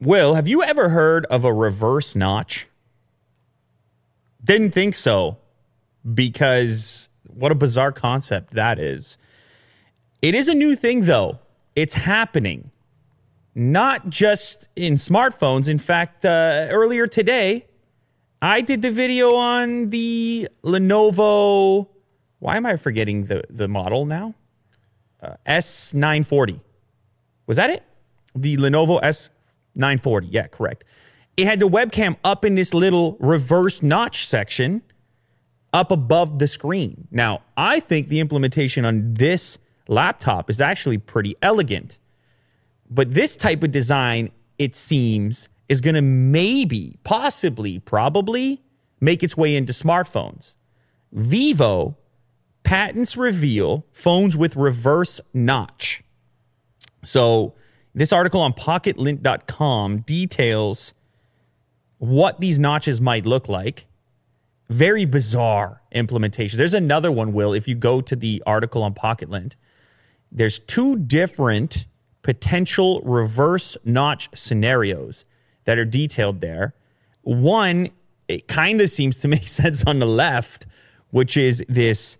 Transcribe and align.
Will, 0.00 0.34
have 0.34 0.46
you 0.46 0.62
ever 0.62 0.90
heard 0.90 1.26
of 1.26 1.44
a 1.44 1.52
reverse 1.52 2.14
notch? 2.14 2.68
Didn't 4.44 4.70
think 4.70 4.94
so 4.94 5.38
because 6.14 7.08
what 7.26 7.50
a 7.50 7.56
bizarre 7.56 7.90
concept 7.90 8.54
that 8.54 8.78
is. 8.78 9.18
It 10.22 10.36
is 10.36 10.46
a 10.46 10.54
new 10.54 10.76
thing, 10.76 11.02
though. 11.02 11.40
It's 11.74 11.94
happening, 11.94 12.70
not 13.54 14.08
just 14.08 14.68
in 14.76 14.94
smartphones. 14.94 15.68
In 15.68 15.78
fact, 15.78 16.24
uh, 16.24 16.68
earlier 16.70 17.08
today, 17.08 17.66
I 18.40 18.60
did 18.60 18.82
the 18.82 18.92
video 18.92 19.34
on 19.34 19.90
the 19.90 20.48
Lenovo. 20.62 21.88
Why 22.38 22.56
am 22.56 22.66
I 22.66 22.76
forgetting 22.76 23.24
the, 23.24 23.42
the 23.50 23.66
model 23.66 24.06
now? 24.06 24.34
Uh, 25.20 25.34
S940. 25.46 26.60
Was 27.46 27.56
that 27.56 27.70
it? 27.70 27.82
The 28.36 28.56
Lenovo 28.58 29.02
S940. 29.02 29.30
Yeah, 30.30 30.46
correct. 30.48 30.84
It 31.36 31.46
had 31.46 31.60
the 31.60 31.68
webcam 31.68 32.16
up 32.24 32.44
in 32.44 32.56
this 32.56 32.74
little 32.74 33.16
reverse 33.20 33.82
notch 33.82 34.26
section 34.26 34.82
up 35.72 35.90
above 35.90 36.38
the 36.38 36.46
screen. 36.46 37.06
Now, 37.10 37.42
I 37.56 37.80
think 37.80 38.08
the 38.08 38.20
implementation 38.20 38.84
on 38.84 39.14
this 39.14 39.58
laptop 39.86 40.50
is 40.50 40.60
actually 40.60 40.98
pretty 40.98 41.36
elegant. 41.42 41.98
But 42.90 43.14
this 43.14 43.36
type 43.36 43.62
of 43.62 43.70
design, 43.70 44.30
it 44.58 44.74
seems, 44.74 45.48
is 45.68 45.80
going 45.80 45.94
to 45.94 46.02
maybe, 46.02 46.98
possibly, 47.04 47.78
probably 47.78 48.62
make 49.00 49.22
its 49.22 49.36
way 49.36 49.54
into 49.54 49.72
smartphones. 49.72 50.54
Vivo 51.12 51.96
patents 52.62 53.16
reveal 53.16 53.86
phones 53.92 54.36
with 54.36 54.56
reverse 54.56 55.20
notch. 55.32 56.02
So, 57.04 57.54
this 57.94 58.12
article 58.12 58.40
on 58.40 58.52
pocketlint.com 58.52 59.98
details 59.98 60.94
what 61.98 62.40
these 62.40 62.58
notches 62.58 63.00
might 63.00 63.26
look 63.26 63.48
like 63.48 63.88
very 64.68 65.04
bizarre 65.04 65.80
implementation. 65.92 66.58
There's 66.58 66.74
another 66.74 67.10
one, 67.10 67.32
Will, 67.32 67.52
if 67.52 67.66
you 67.66 67.74
go 67.74 68.00
to 68.00 68.14
the 68.14 68.42
article 68.46 68.82
on 68.82 68.94
Pocketlint. 68.94 69.54
There's 70.30 70.58
two 70.58 70.96
different 70.96 71.86
potential 72.22 73.00
reverse 73.00 73.76
notch 73.84 74.28
scenarios 74.34 75.24
that 75.64 75.78
are 75.78 75.86
detailed 75.86 76.40
there. 76.40 76.74
One, 77.22 77.88
it 78.26 78.46
kind 78.46 78.80
of 78.80 78.90
seems 78.90 79.16
to 79.18 79.28
make 79.28 79.48
sense 79.48 79.84
on 79.84 79.98
the 79.98 80.06
left, 80.06 80.66
which 81.10 81.36
is 81.36 81.64
this 81.68 82.18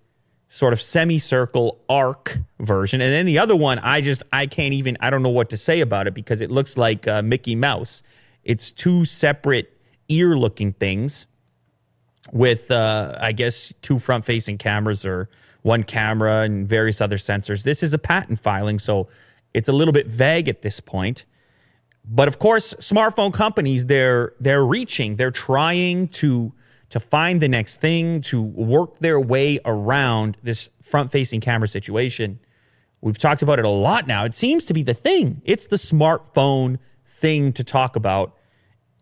sort 0.48 0.72
of 0.72 0.80
semicircle 0.80 1.78
arc 1.88 2.38
version. 2.58 3.00
And 3.00 3.12
then 3.12 3.27
the 3.27 3.38
other 3.38 3.56
one, 3.56 3.78
I 3.80 4.00
just, 4.00 4.22
I 4.32 4.46
can't 4.46 4.72
even, 4.74 4.96
I 5.00 5.10
don't 5.10 5.22
know 5.22 5.28
what 5.28 5.50
to 5.50 5.56
say 5.56 5.80
about 5.80 6.06
it 6.06 6.14
because 6.14 6.40
it 6.40 6.50
looks 6.50 6.77
like 6.77 7.06
uh, 7.06 7.22
Mickey 7.22 7.55
Mouse. 7.55 8.02
It's 8.44 8.70
two 8.70 9.05
separate 9.05 9.78
ear 10.08 10.36
looking 10.36 10.72
things 10.72 11.27
with 12.32 12.70
uh, 12.70 13.16
I 13.20 13.32
guess 13.32 13.72
two 13.82 13.98
front 13.98 14.24
facing 14.24 14.58
cameras 14.58 15.05
or 15.05 15.28
one 15.62 15.82
camera 15.82 16.42
and 16.42 16.68
various 16.68 17.00
other 17.00 17.16
sensors. 17.16 17.62
This 17.62 17.83
is 17.83 17.92
a 17.94 17.98
patent 17.98 18.40
filing, 18.40 18.78
so 18.78 19.08
it's 19.55 19.68
a 19.68 19.72
little 19.72 19.92
bit 19.92 20.06
vague 20.06 20.48
at 20.48 20.62
this 20.62 20.80
point. 20.80 21.24
But 22.05 22.28
of 22.28 22.38
course, 22.38 22.74
smartphone 22.74 23.33
companies 23.33 23.86
they're 23.86 24.33
they're 24.40 24.64
reaching, 24.64 25.16
they're 25.16 25.30
trying 25.30 26.08
to 26.08 26.52
to 26.91 27.00
find 27.00 27.41
the 27.41 27.48
next 27.48 27.81
thing, 27.81 28.20
to 28.22 28.41
work 28.42 28.98
their 28.98 29.20
way 29.20 29.58
around 29.64 30.36
this 30.42 30.69
front 30.83 31.12
facing 31.12 31.41
camera 31.41 31.69
situation. 31.69 32.41
We've 33.00 33.19
talked 33.19 33.42
about 33.42 33.58
it 33.58 33.64
a 33.64 33.70
lot 33.70 34.06
now. 34.06 34.25
It 34.25 34.34
seems 34.34 34.64
to 34.67 34.75
be 34.75 34.83
the 34.83 34.95
thing. 34.95 35.42
It's 35.45 35.67
the 35.67 35.77
smartphone 35.77 36.78
thing 37.06 37.53
to 37.53 37.64
talk 37.64 37.95
about. 37.95 38.34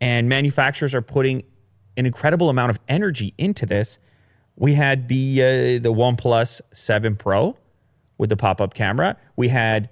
And 0.00 0.28
manufacturers 0.28 0.94
are 0.94 1.02
putting 1.02 1.44
an 1.96 2.04
incredible 2.04 2.50
amount 2.50 2.70
of 2.70 2.78
energy 2.88 3.32
into 3.38 3.64
this. 3.64 3.98
We 4.56 4.74
had 4.74 5.08
the 5.08 5.42
uh, 5.42 5.46
the 5.82 5.92
OnePlus 5.92 6.60
7 6.72 7.16
Pro 7.16 7.56
with 8.18 8.30
the 8.30 8.36
pop-up 8.36 8.74
camera. 8.74 9.16
We 9.36 9.48
had 9.48 9.88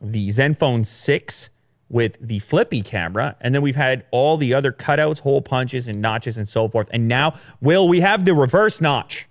the 0.00 0.28
Zenfone 0.28 0.84
6 0.84 1.50
with 1.88 2.16
the 2.20 2.40
flippy 2.40 2.82
camera, 2.82 3.36
and 3.40 3.54
then 3.54 3.62
we've 3.62 3.76
had 3.76 4.04
all 4.10 4.36
the 4.36 4.54
other 4.54 4.72
cutouts, 4.72 5.20
hole 5.20 5.40
punches, 5.40 5.86
and 5.86 6.00
notches, 6.00 6.36
and 6.36 6.48
so 6.48 6.68
forth. 6.68 6.88
And 6.90 7.06
now, 7.06 7.38
will 7.60 7.86
we 7.86 8.00
have 8.00 8.24
the 8.24 8.34
reverse 8.34 8.80
notch? 8.80 9.28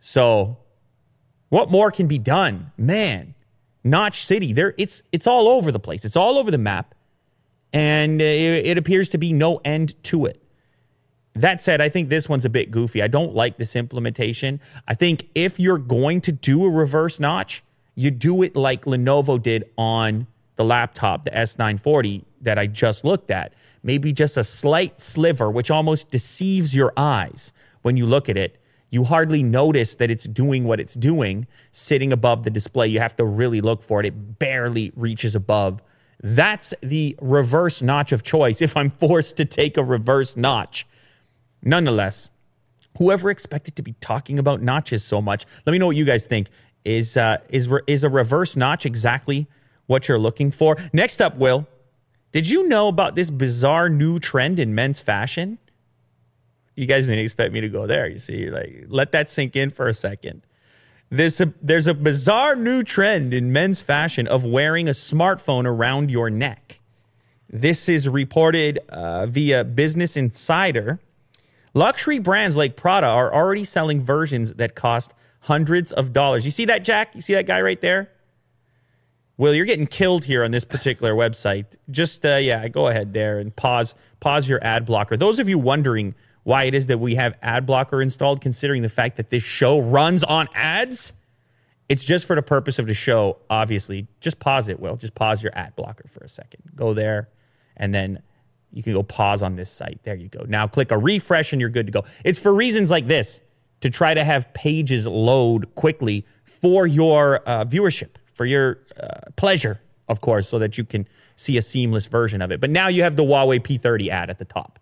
So, 0.00 0.58
what 1.50 1.70
more 1.70 1.90
can 1.90 2.06
be 2.06 2.18
done, 2.18 2.72
man? 2.78 3.34
Notch 3.84 4.24
City, 4.24 4.52
there 4.52 4.74
it's 4.78 5.02
it's 5.12 5.26
all 5.26 5.48
over 5.48 5.70
the 5.70 5.80
place. 5.80 6.04
It's 6.04 6.16
all 6.16 6.38
over 6.38 6.50
the 6.50 6.58
map, 6.58 6.94
and 7.72 8.22
it, 8.22 8.66
it 8.66 8.78
appears 8.78 9.10
to 9.10 9.18
be 9.18 9.32
no 9.32 9.60
end 9.64 10.02
to 10.04 10.24
it. 10.26 10.42
That 11.34 11.60
said, 11.60 11.80
I 11.80 11.88
think 11.88 12.08
this 12.08 12.28
one's 12.28 12.44
a 12.44 12.50
bit 12.50 12.70
goofy. 12.70 13.02
I 13.02 13.08
don't 13.08 13.34
like 13.34 13.56
this 13.56 13.74
implementation. 13.74 14.60
I 14.86 14.94
think 14.94 15.28
if 15.34 15.58
you're 15.58 15.78
going 15.78 16.20
to 16.22 16.32
do 16.32 16.64
a 16.64 16.70
reverse 16.70 17.18
notch, 17.18 17.62
you 17.94 18.10
do 18.10 18.42
it 18.42 18.54
like 18.54 18.84
Lenovo 18.84 19.42
did 19.42 19.64
on 19.76 20.26
the 20.56 20.64
laptop, 20.64 21.24
the 21.24 21.30
S940 21.30 22.24
that 22.42 22.58
I 22.58 22.66
just 22.66 23.04
looked 23.04 23.30
at. 23.30 23.54
Maybe 23.82 24.12
just 24.12 24.36
a 24.36 24.44
slight 24.44 25.00
sliver, 25.00 25.50
which 25.50 25.70
almost 25.70 26.10
deceives 26.10 26.74
your 26.74 26.92
eyes 26.96 27.52
when 27.82 27.96
you 27.96 28.06
look 28.06 28.28
at 28.28 28.36
it. 28.36 28.58
You 28.90 29.04
hardly 29.04 29.42
notice 29.42 29.94
that 29.94 30.10
it's 30.10 30.24
doing 30.24 30.64
what 30.64 30.78
it's 30.78 30.94
doing 30.94 31.46
sitting 31.72 32.12
above 32.12 32.44
the 32.44 32.50
display. 32.50 32.88
You 32.88 33.00
have 33.00 33.16
to 33.16 33.24
really 33.24 33.60
look 33.62 33.82
for 33.82 34.00
it. 34.00 34.06
It 34.06 34.38
barely 34.38 34.92
reaches 34.94 35.34
above. 35.34 35.80
That's 36.22 36.74
the 36.82 37.16
reverse 37.20 37.80
notch 37.80 38.12
of 38.12 38.22
choice 38.22 38.60
if 38.60 38.76
I'm 38.76 38.90
forced 38.90 39.36
to 39.38 39.44
take 39.44 39.76
a 39.76 39.82
reverse 39.82 40.36
notch. 40.36 40.86
Nonetheless, 41.62 42.30
whoever 42.98 43.30
expected 43.30 43.76
to 43.76 43.82
be 43.82 43.94
talking 44.00 44.38
about 44.38 44.60
notches 44.60 45.02
so 45.02 45.22
much, 45.22 45.46
let 45.64 45.72
me 45.72 45.78
know 45.78 45.86
what 45.86 45.96
you 45.96 46.04
guys 46.04 46.26
think. 46.26 46.48
Is 46.84 47.16
uh, 47.16 47.38
is 47.48 47.68
is 47.86 48.02
a 48.02 48.08
reverse 48.08 48.56
notch 48.56 48.84
exactly 48.84 49.46
what 49.92 50.08
you're 50.08 50.18
looking 50.18 50.50
for? 50.50 50.76
Next 50.92 51.20
up, 51.20 51.36
Will, 51.36 51.68
did 52.32 52.48
you 52.48 52.66
know 52.66 52.88
about 52.88 53.14
this 53.14 53.30
bizarre 53.30 53.88
new 53.88 54.18
trend 54.18 54.58
in 54.58 54.74
men's 54.74 55.00
fashion? 55.00 55.58
You 56.74 56.86
guys 56.86 57.06
didn't 57.06 57.20
expect 57.20 57.52
me 57.52 57.60
to 57.60 57.68
go 57.68 57.86
there. 57.86 58.08
You 58.08 58.18
see, 58.18 58.50
like 58.50 58.86
let 58.88 59.12
that 59.12 59.28
sink 59.28 59.54
in 59.54 59.70
for 59.70 59.86
a 59.86 59.94
second. 59.94 60.42
This, 61.10 61.42
there's 61.60 61.86
a 61.86 61.92
bizarre 61.92 62.56
new 62.56 62.82
trend 62.82 63.34
in 63.34 63.52
men's 63.52 63.82
fashion 63.82 64.26
of 64.26 64.44
wearing 64.44 64.88
a 64.88 64.92
smartphone 64.92 65.66
around 65.66 66.10
your 66.10 66.30
neck. 66.30 66.80
This 67.50 67.86
is 67.86 68.08
reported 68.08 68.78
uh, 68.88 69.26
via 69.26 69.62
Business 69.62 70.16
Insider. 70.16 71.00
Luxury 71.74 72.18
brands 72.18 72.56
like 72.56 72.76
Prada 72.76 73.06
are 73.06 73.32
already 73.32 73.64
selling 73.64 74.02
versions 74.02 74.54
that 74.54 74.74
cost 74.74 75.12
hundreds 75.40 75.92
of 75.92 76.14
dollars. 76.14 76.46
You 76.46 76.50
see 76.50 76.64
that, 76.64 76.82
Jack? 76.82 77.14
You 77.14 77.20
see 77.20 77.34
that 77.34 77.46
guy 77.46 77.60
right 77.60 77.80
there? 77.82 78.10
Will, 79.42 79.52
you're 79.52 79.66
getting 79.66 79.88
killed 79.88 80.24
here 80.24 80.44
on 80.44 80.52
this 80.52 80.64
particular 80.64 81.14
website. 81.14 81.74
Just 81.90 82.24
uh, 82.24 82.36
yeah, 82.36 82.68
go 82.68 82.86
ahead 82.86 83.12
there 83.12 83.40
and 83.40 83.54
pause 83.56 83.96
pause 84.20 84.46
your 84.46 84.62
ad 84.62 84.86
blocker. 84.86 85.16
Those 85.16 85.40
of 85.40 85.48
you 85.48 85.58
wondering 85.58 86.14
why 86.44 86.62
it 86.62 86.74
is 86.74 86.86
that 86.86 86.98
we 86.98 87.16
have 87.16 87.34
ad 87.42 87.66
blocker 87.66 88.00
installed, 88.00 88.40
considering 88.40 88.82
the 88.82 88.88
fact 88.88 89.16
that 89.16 89.30
this 89.30 89.42
show 89.42 89.80
runs 89.80 90.22
on 90.22 90.46
ads, 90.54 91.12
it's 91.88 92.04
just 92.04 92.24
for 92.24 92.36
the 92.36 92.42
purpose 92.42 92.78
of 92.78 92.86
the 92.86 92.94
show. 92.94 93.36
Obviously, 93.50 94.06
just 94.20 94.38
pause 94.38 94.68
it. 94.68 94.78
Will, 94.78 94.94
just 94.94 95.16
pause 95.16 95.42
your 95.42 95.50
ad 95.58 95.74
blocker 95.74 96.06
for 96.06 96.22
a 96.22 96.28
second. 96.28 96.62
Go 96.76 96.94
there, 96.94 97.28
and 97.76 97.92
then 97.92 98.22
you 98.70 98.84
can 98.84 98.92
go 98.92 99.02
pause 99.02 99.42
on 99.42 99.56
this 99.56 99.72
site. 99.72 100.04
There 100.04 100.14
you 100.14 100.28
go. 100.28 100.44
Now 100.46 100.68
click 100.68 100.92
a 100.92 100.98
refresh 100.98 101.50
and 101.52 101.60
you're 101.60 101.68
good 101.68 101.86
to 101.86 101.92
go. 101.92 102.04
It's 102.24 102.38
for 102.38 102.54
reasons 102.54 102.92
like 102.92 103.08
this 103.08 103.40
to 103.80 103.90
try 103.90 104.14
to 104.14 104.22
have 104.22 104.54
pages 104.54 105.04
load 105.04 105.74
quickly 105.74 106.26
for 106.44 106.86
your 106.86 107.40
uh, 107.44 107.64
viewership, 107.64 108.10
for 108.32 108.44
your 108.44 108.78
uh, 109.00 109.30
pleasure, 109.36 109.80
of 110.08 110.20
course, 110.20 110.48
so 110.48 110.58
that 110.58 110.78
you 110.78 110.84
can 110.84 111.06
see 111.36 111.56
a 111.56 111.62
seamless 111.62 112.06
version 112.06 112.42
of 112.42 112.50
it. 112.50 112.60
But 112.60 112.70
now 112.70 112.88
you 112.88 113.02
have 113.02 113.16
the 113.16 113.24
Huawei 113.24 113.60
P30 113.60 114.08
ad 114.08 114.30
at 114.30 114.38
the 114.38 114.44
top 114.44 114.78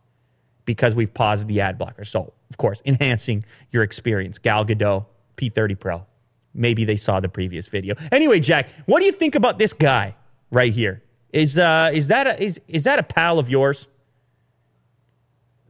because 0.65 0.95
we've 0.95 1.13
paused 1.13 1.49
the 1.49 1.61
ad 1.61 1.79
blocker. 1.79 2.05
So, 2.05 2.33
of 2.51 2.59
course, 2.59 2.83
enhancing 2.87 3.45
your 3.71 3.83
experience. 3.83 4.39
Gal 4.39 4.65
Gadot, 4.65 5.07
P30 5.37 5.79
Pro. 5.79 6.07
Maybe 6.53 6.85
they 6.85 6.97
saw 6.97 7.21
the 7.21 7.29
previous 7.29 7.69
video. 7.69 7.95
Anyway, 8.11 8.41
Jack, 8.41 8.69
what 8.87 9.01
do 9.01 9.07
you 9.07 9.13
think 9.13 9.35
about 9.35 9.59
this 9.59 9.73
guy 9.73 10.17
right 10.51 10.73
here? 10.73 11.03
Is 11.33 11.57
uh 11.57 11.91
is 11.93 12.09
that 12.09 12.27
a, 12.27 12.43
is 12.43 12.61
is 12.67 12.85
that 12.85 12.99
a 12.99 13.05
pal 13.05 13.39
of 13.39 13.49
yours? 13.49 13.87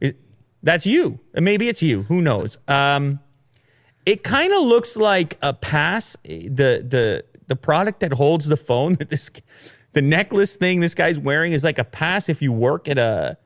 It, 0.01 0.17
that's 0.63 0.87
you. 0.87 1.21
Maybe 1.35 1.69
it's 1.69 1.83
you. 1.83 2.05
Who 2.05 2.23
knows? 2.23 2.57
Um, 2.67 3.21
it 4.07 4.25
kind 4.25 4.53
of 4.55 4.63
looks 4.63 4.97
like 4.97 5.37
a 5.43 5.53
pass. 5.53 6.17
The 6.25 6.83
the 6.87 7.25
the 7.51 7.57
product 7.57 8.01
that 8.01 8.15
holds 8.15 8.47
the 8.47 8.57
phone 8.57 8.95
that 8.99 9.11
this 9.11 9.31
the 9.93 10.01
necklace 10.01 10.55
thing 10.55 10.81
this 10.81 10.95
guy's 10.95 11.19
wearing 11.19 11.53
is 11.53 11.63
like 11.65 11.79
a 11.79 11.85
pass 11.85 12.31
if 12.31 12.41
you 12.41 12.53
work 12.53 12.89
at 12.89 12.97
a 12.97 13.37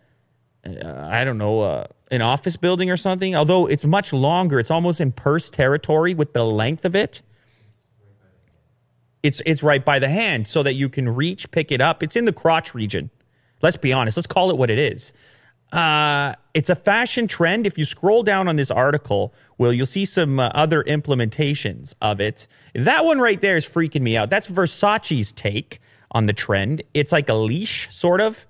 uh, 0.64 1.08
I 1.10 1.24
don't 1.24 1.38
know 1.38 1.60
uh, 1.60 1.86
an 2.12 2.22
office 2.22 2.56
building 2.56 2.90
or 2.90 2.96
something. 2.96 3.34
Although 3.34 3.66
it's 3.66 3.84
much 3.84 4.12
longer, 4.12 4.58
it's 4.58 4.70
almost 4.70 5.00
in 5.00 5.10
purse 5.12 5.50
territory 5.50 6.14
with 6.14 6.32
the 6.32 6.44
length 6.44 6.84
of 6.84 6.94
it 6.94 7.20
it's 9.24 9.40
it's 9.46 9.62
right 9.62 9.84
by 9.84 9.98
the 9.98 10.08
hand 10.08 10.46
so 10.46 10.62
that 10.62 10.74
you 10.74 10.88
can 10.90 11.08
reach, 11.08 11.50
pick 11.50 11.72
it 11.72 11.80
up. 11.80 12.02
It's 12.02 12.14
in 12.14 12.26
the 12.26 12.32
crotch 12.32 12.74
region, 12.74 13.10
Let's 13.62 13.78
be 13.78 13.94
honest. 13.94 14.18
Let's 14.18 14.26
call 14.26 14.50
it 14.50 14.58
what 14.58 14.70
it 14.70 14.78
is. 14.78 15.14
Uh, 15.72 16.34
it's 16.52 16.70
a 16.70 16.74
fashion 16.76 17.26
trend. 17.26 17.66
If 17.66 17.78
you 17.78 17.84
scroll 17.84 18.22
down 18.22 18.46
on 18.46 18.56
this 18.56 18.70
article, 18.70 19.34
well, 19.58 19.72
you'll 19.72 19.86
see 19.86 20.04
some 20.04 20.38
uh, 20.38 20.50
other 20.54 20.84
implementations 20.84 21.94
of 22.00 22.20
it. 22.20 22.46
That 22.74 23.04
one 23.04 23.18
right 23.18 23.40
there 23.40 23.56
is 23.56 23.68
freaking 23.68 24.02
me 24.02 24.16
out. 24.16 24.30
That's 24.30 24.48
Versace's 24.48 25.32
take 25.32 25.80
on 26.12 26.26
the 26.26 26.32
trend. 26.32 26.82
It's 26.94 27.10
like 27.10 27.28
a 27.28 27.34
leash, 27.34 27.88
sort 27.94 28.20
of. 28.20 28.46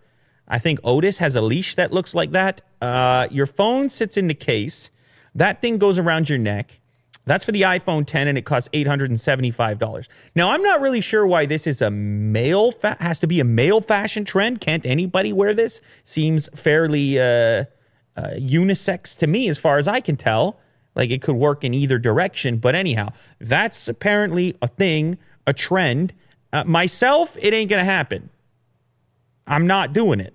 I 0.46 0.58
think 0.58 0.80
Otis 0.84 1.18
has 1.18 1.34
a 1.34 1.40
leash 1.40 1.74
that 1.76 1.92
looks 1.92 2.14
like 2.14 2.32
that. 2.32 2.60
Uh, 2.80 3.28
your 3.30 3.46
phone 3.46 3.88
sits 3.88 4.18
in 4.18 4.26
the 4.26 4.34
case. 4.34 4.90
That 5.34 5.62
thing 5.62 5.78
goes 5.78 5.98
around 5.98 6.28
your 6.28 6.38
neck. 6.38 6.80
That's 7.26 7.44
for 7.44 7.52
the 7.52 7.62
iPhone 7.62 8.06
10 8.06 8.28
and 8.28 8.36
it 8.36 8.42
costs 8.42 8.68
$875. 8.74 10.08
Now, 10.34 10.50
I'm 10.50 10.62
not 10.62 10.80
really 10.80 11.00
sure 11.00 11.26
why 11.26 11.46
this 11.46 11.66
is 11.66 11.80
a 11.80 11.90
male, 11.90 12.72
fa- 12.72 12.98
has 13.00 13.20
to 13.20 13.26
be 13.26 13.40
a 13.40 13.44
male 13.44 13.80
fashion 13.80 14.24
trend. 14.24 14.60
Can't 14.60 14.84
anybody 14.84 15.32
wear 15.32 15.54
this? 15.54 15.80
Seems 16.02 16.48
fairly 16.54 17.18
uh, 17.18 17.22
uh, 17.24 17.64
unisex 18.36 19.16
to 19.18 19.26
me 19.26 19.48
as 19.48 19.58
far 19.58 19.78
as 19.78 19.88
I 19.88 20.00
can 20.00 20.16
tell. 20.16 20.58
Like 20.94 21.10
it 21.10 21.22
could 21.22 21.36
work 21.36 21.64
in 21.64 21.72
either 21.72 21.98
direction. 21.98 22.58
But 22.58 22.74
anyhow, 22.74 23.08
that's 23.40 23.88
apparently 23.88 24.56
a 24.60 24.68
thing, 24.68 25.18
a 25.46 25.52
trend. 25.52 26.12
Uh, 26.52 26.64
myself, 26.64 27.36
it 27.40 27.54
ain't 27.54 27.70
to 27.70 27.84
happen. 27.84 28.28
I'm 29.46 29.66
not 29.66 29.92
doing 29.92 30.20
it. 30.20 30.34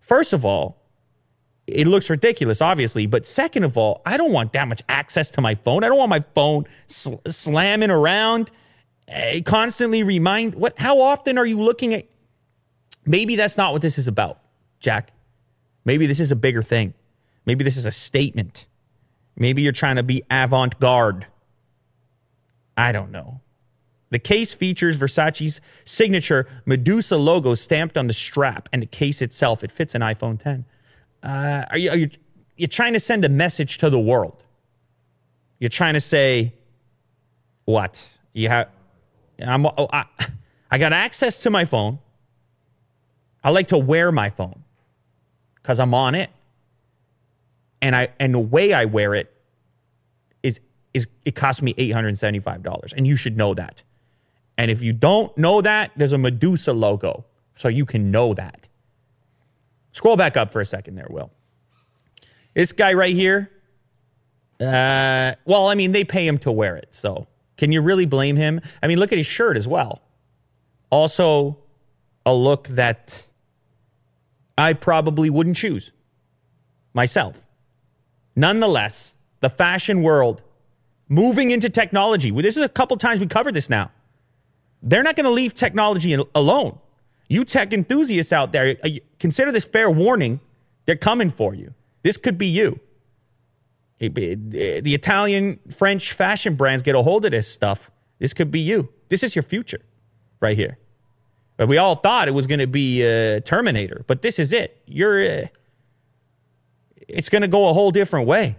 First 0.00 0.32
of 0.32 0.44
all, 0.44 0.79
it 1.74 1.86
looks 1.86 2.10
ridiculous, 2.10 2.60
obviously. 2.60 3.06
But 3.06 3.26
second 3.26 3.64
of 3.64 3.76
all, 3.76 4.02
I 4.04 4.16
don't 4.16 4.32
want 4.32 4.52
that 4.52 4.68
much 4.68 4.82
access 4.88 5.30
to 5.32 5.40
my 5.40 5.54
phone. 5.54 5.84
I 5.84 5.88
don't 5.88 5.98
want 5.98 6.10
my 6.10 6.24
phone 6.34 6.64
sl- 6.86 7.14
slamming 7.28 7.90
around, 7.90 8.50
uh, 9.12 9.40
constantly 9.44 10.02
remind. 10.02 10.54
What? 10.54 10.78
How 10.78 11.00
often 11.00 11.38
are 11.38 11.46
you 11.46 11.60
looking 11.60 11.94
at? 11.94 12.06
Maybe 13.06 13.36
that's 13.36 13.56
not 13.56 13.72
what 13.72 13.82
this 13.82 13.98
is 13.98 14.08
about, 14.08 14.40
Jack. 14.78 15.12
Maybe 15.84 16.06
this 16.06 16.20
is 16.20 16.30
a 16.30 16.36
bigger 16.36 16.62
thing. 16.62 16.94
Maybe 17.46 17.64
this 17.64 17.76
is 17.76 17.86
a 17.86 17.90
statement. 17.90 18.66
Maybe 19.36 19.62
you're 19.62 19.72
trying 19.72 19.96
to 19.96 20.02
be 20.02 20.22
avant 20.30 20.78
garde. 20.78 21.26
I 22.76 22.92
don't 22.92 23.10
know. 23.10 23.40
The 24.10 24.18
case 24.18 24.54
features 24.54 24.96
Versace's 24.96 25.60
signature 25.84 26.46
Medusa 26.66 27.16
logo 27.16 27.54
stamped 27.54 27.96
on 27.96 28.08
the 28.08 28.12
strap 28.12 28.68
and 28.72 28.82
the 28.82 28.86
case 28.86 29.22
itself. 29.22 29.62
It 29.64 29.70
fits 29.70 29.94
an 29.94 30.02
iPhone 30.02 30.38
10 30.38 30.64
uh, 31.22 31.64
are 31.70 31.78
you 31.78 31.90
are 31.90 31.96
you 31.96 32.10
you're 32.56 32.68
trying 32.68 32.92
to 32.92 33.00
send 33.00 33.24
a 33.24 33.28
message 33.28 33.78
to 33.78 33.90
the 33.90 34.00
world? 34.00 34.44
You're 35.58 35.70
trying 35.70 35.94
to 35.94 36.00
say 36.00 36.54
what? 37.64 38.18
You 38.32 38.48
have 38.48 38.68
I'm 39.42 39.66
oh, 39.66 39.88
I, 39.92 40.04
I 40.70 40.78
got 40.78 40.92
access 40.92 41.42
to 41.42 41.50
my 41.50 41.64
phone. 41.64 41.98
I 43.42 43.50
like 43.50 43.68
to 43.68 43.78
wear 43.78 44.12
my 44.12 44.30
phone 44.30 44.62
cuz 45.62 45.78
I'm 45.78 45.94
on 45.94 46.14
it. 46.14 46.30
And 47.82 47.96
I 47.96 48.08
and 48.18 48.34
the 48.34 48.38
way 48.38 48.72
I 48.72 48.84
wear 48.84 49.14
it 49.14 49.32
is 50.42 50.60
is 50.92 51.06
it 51.24 51.34
costs 51.34 51.62
me 51.62 51.72
$875 51.74 52.92
and 52.96 53.06
you 53.06 53.16
should 53.16 53.36
know 53.36 53.54
that. 53.54 53.82
And 54.58 54.70
if 54.70 54.82
you 54.82 54.92
don't 54.92 55.36
know 55.38 55.62
that, 55.62 55.92
there's 55.96 56.12
a 56.12 56.18
Medusa 56.18 56.72
logo 56.72 57.24
so 57.54 57.68
you 57.68 57.86
can 57.86 58.10
know 58.10 58.34
that. 58.34 58.68
Scroll 59.92 60.16
back 60.16 60.36
up 60.36 60.52
for 60.52 60.60
a 60.60 60.66
second 60.66 60.94
there, 60.94 61.08
Will. 61.10 61.30
This 62.54 62.72
guy 62.72 62.92
right 62.92 63.14
here, 63.14 63.50
uh, 64.60 65.34
well, 65.44 65.66
I 65.66 65.74
mean, 65.74 65.92
they 65.92 66.04
pay 66.04 66.26
him 66.26 66.38
to 66.38 66.52
wear 66.52 66.76
it. 66.76 66.88
So 66.94 67.26
can 67.56 67.72
you 67.72 67.80
really 67.80 68.06
blame 68.06 68.36
him? 68.36 68.60
I 68.82 68.86
mean, 68.86 68.98
look 68.98 69.12
at 69.12 69.18
his 69.18 69.26
shirt 69.26 69.56
as 69.56 69.66
well. 69.66 70.02
Also, 70.90 71.58
a 72.26 72.34
look 72.34 72.68
that 72.68 73.26
I 74.58 74.72
probably 74.74 75.30
wouldn't 75.30 75.56
choose 75.56 75.92
myself. 76.92 77.42
Nonetheless, 78.36 79.14
the 79.40 79.48
fashion 79.48 80.02
world 80.02 80.42
moving 81.08 81.50
into 81.50 81.68
technology. 81.68 82.30
This 82.30 82.56
is 82.56 82.62
a 82.62 82.68
couple 82.68 82.96
times 82.96 83.20
we 83.20 83.26
covered 83.26 83.54
this 83.54 83.70
now. 83.70 83.90
They're 84.82 85.02
not 85.02 85.16
going 85.16 85.24
to 85.24 85.30
leave 85.30 85.54
technology 85.54 86.16
alone. 86.34 86.78
You 87.30 87.44
tech 87.44 87.72
enthusiasts 87.72 88.32
out 88.32 88.50
there, 88.50 88.76
uh, 88.84 88.88
consider 89.20 89.52
this 89.52 89.64
fair 89.64 89.88
warning. 89.88 90.40
They're 90.84 90.96
coming 90.96 91.30
for 91.30 91.54
you. 91.54 91.72
This 92.02 92.16
could 92.16 92.36
be 92.36 92.48
you. 92.48 92.80
The 94.00 94.82
Italian, 94.84 95.60
French 95.70 96.12
fashion 96.12 96.56
brands 96.56 96.82
get 96.82 96.96
a 96.96 97.02
hold 97.02 97.24
of 97.24 97.30
this 97.30 97.46
stuff. 97.46 97.88
This 98.18 98.34
could 98.34 98.50
be 98.50 98.60
you. 98.60 98.88
This 99.10 99.22
is 99.22 99.36
your 99.36 99.44
future 99.44 99.80
right 100.40 100.56
here. 100.56 100.78
But 101.56 101.68
we 101.68 101.78
all 101.78 101.94
thought 101.94 102.26
it 102.26 102.32
was 102.32 102.48
going 102.48 102.58
to 102.58 102.66
be 102.66 103.04
uh, 103.04 103.40
Terminator, 103.40 104.04
but 104.08 104.22
this 104.22 104.38
is 104.38 104.52
it. 104.52 104.82
You're. 104.86 105.22
Uh, 105.22 105.46
it's 107.06 107.28
going 107.28 107.42
to 107.42 107.48
go 107.48 107.68
a 107.68 107.72
whole 107.72 107.92
different 107.92 108.26
way. 108.26 108.56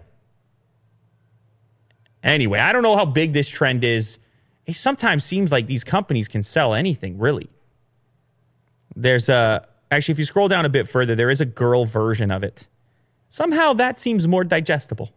Anyway, 2.22 2.58
I 2.58 2.72
don't 2.72 2.82
know 2.82 2.96
how 2.96 3.04
big 3.04 3.32
this 3.32 3.48
trend 3.48 3.84
is. 3.84 4.18
It 4.64 4.76
sometimes 4.76 5.24
seems 5.24 5.50
like 5.52 5.66
these 5.66 5.84
companies 5.84 6.28
can 6.28 6.42
sell 6.42 6.72
anything, 6.72 7.18
really. 7.18 7.50
There's 8.94 9.28
a 9.28 9.66
actually, 9.90 10.12
if 10.12 10.18
you 10.18 10.24
scroll 10.24 10.48
down 10.48 10.64
a 10.64 10.68
bit 10.68 10.88
further, 10.88 11.14
there 11.14 11.30
is 11.30 11.40
a 11.40 11.46
girl 11.46 11.84
version 11.84 12.30
of 12.30 12.42
it. 12.42 12.68
Somehow 13.28 13.72
that 13.74 13.98
seems 13.98 14.28
more 14.28 14.44
digestible. 14.44 15.10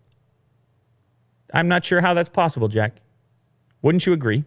I'm 1.54 1.68
not 1.68 1.86
sure 1.86 2.02
how 2.02 2.14
that's 2.14 2.30
possible, 2.30 2.68
Jack. 2.68 2.98
Wouldn't 3.82 4.06
you 4.06 4.14
agree? 4.14 4.46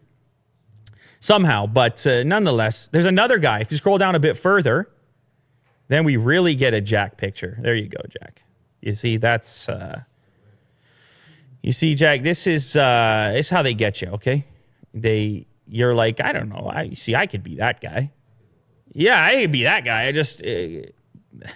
Somehow, 1.20 1.66
but 1.66 2.06
uh, 2.06 2.22
nonetheless, 2.22 2.88
there's 2.88 3.04
another 3.04 3.38
guy. 3.38 3.60
If 3.60 3.72
you 3.72 3.78
scroll 3.78 3.98
down 3.98 4.14
a 4.14 4.20
bit 4.20 4.36
further, 4.36 4.88
then 5.88 6.04
we 6.04 6.16
really 6.16 6.54
get 6.54 6.74
a 6.74 6.80
Jack 6.80 7.16
picture. 7.16 7.58
There 7.60 7.74
you 7.74 7.88
go, 7.88 8.00
Jack. 8.08 8.44
You 8.80 8.94
see, 8.94 9.16
that's 9.16 9.68
uh, 9.68 10.02
you 11.62 11.72
see, 11.72 11.94
Jack. 11.94 12.22
This 12.22 12.46
is 12.46 12.76
uh, 12.76 13.32
this 13.34 13.46
is 13.46 13.50
how 13.50 13.62
they 13.62 13.74
get 13.74 14.00
you. 14.00 14.08
Okay, 14.08 14.46
they 14.94 15.46
you're 15.66 15.94
like, 15.94 16.20
I 16.20 16.32
don't 16.32 16.48
know. 16.48 16.70
I 16.72 16.90
see, 16.94 17.14
I 17.14 17.26
could 17.26 17.42
be 17.42 17.56
that 17.56 17.80
guy. 17.80 18.12
Yeah, 18.92 19.22
I 19.22 19.42
could 19.42 19.52
be 19.52 19.64
that 19.64 19.84
guy. 19.84 20.06
I 20.06 20.12
just, 20.12 20.42
uh, 20.44 21.46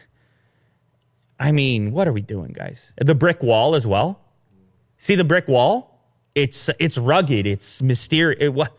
I 1.38 1.52
mean, 1.52 1.93
what 1.93 2.06
are 2.06 2.12
we 2.12 2.23
doing, 2.23 2.52
guys? 2.52 2.93
The 3.00 3.14
brick 3.14 3.43
wall 3.43 3.75
as 3.75 3.87
well. 3.87 4.20
See 4.99 5.14
the 5.14 5.25
brick 5.25 5.49
wall? 5.49 6.00
It's 6.34 6.70
it's 6.79 6.96
rugged. 6.96 7.46
It's 7.46 7.82
mysterious. 7.82 8.38
It, 8.40 8.55
what? 8.55 8.76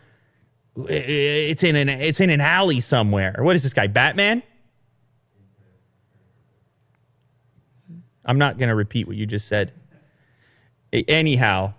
It's 0.88 1.63
in 1.63 1.75
an 1.75 1.89
it's 1.89 2.19
in 2.19 2.29
an 2.29 2.41
alley 2.41 2.79
somewhere. 2.79 3.35
What 3.39 3.55
is 3.55 3.63
this 3.63 3.73
guy? 3.73 3.88
Batman? 3.88 4.41
I'm 8.25 8.38
not 8.38 8.57
to 8.69 8.75
repeat 8.75 9.05
what 9.05 9.17
you 9.17 9.25
just 9.25 9.48
said. 9.48 9.74
Anyhow, 10.93 11.74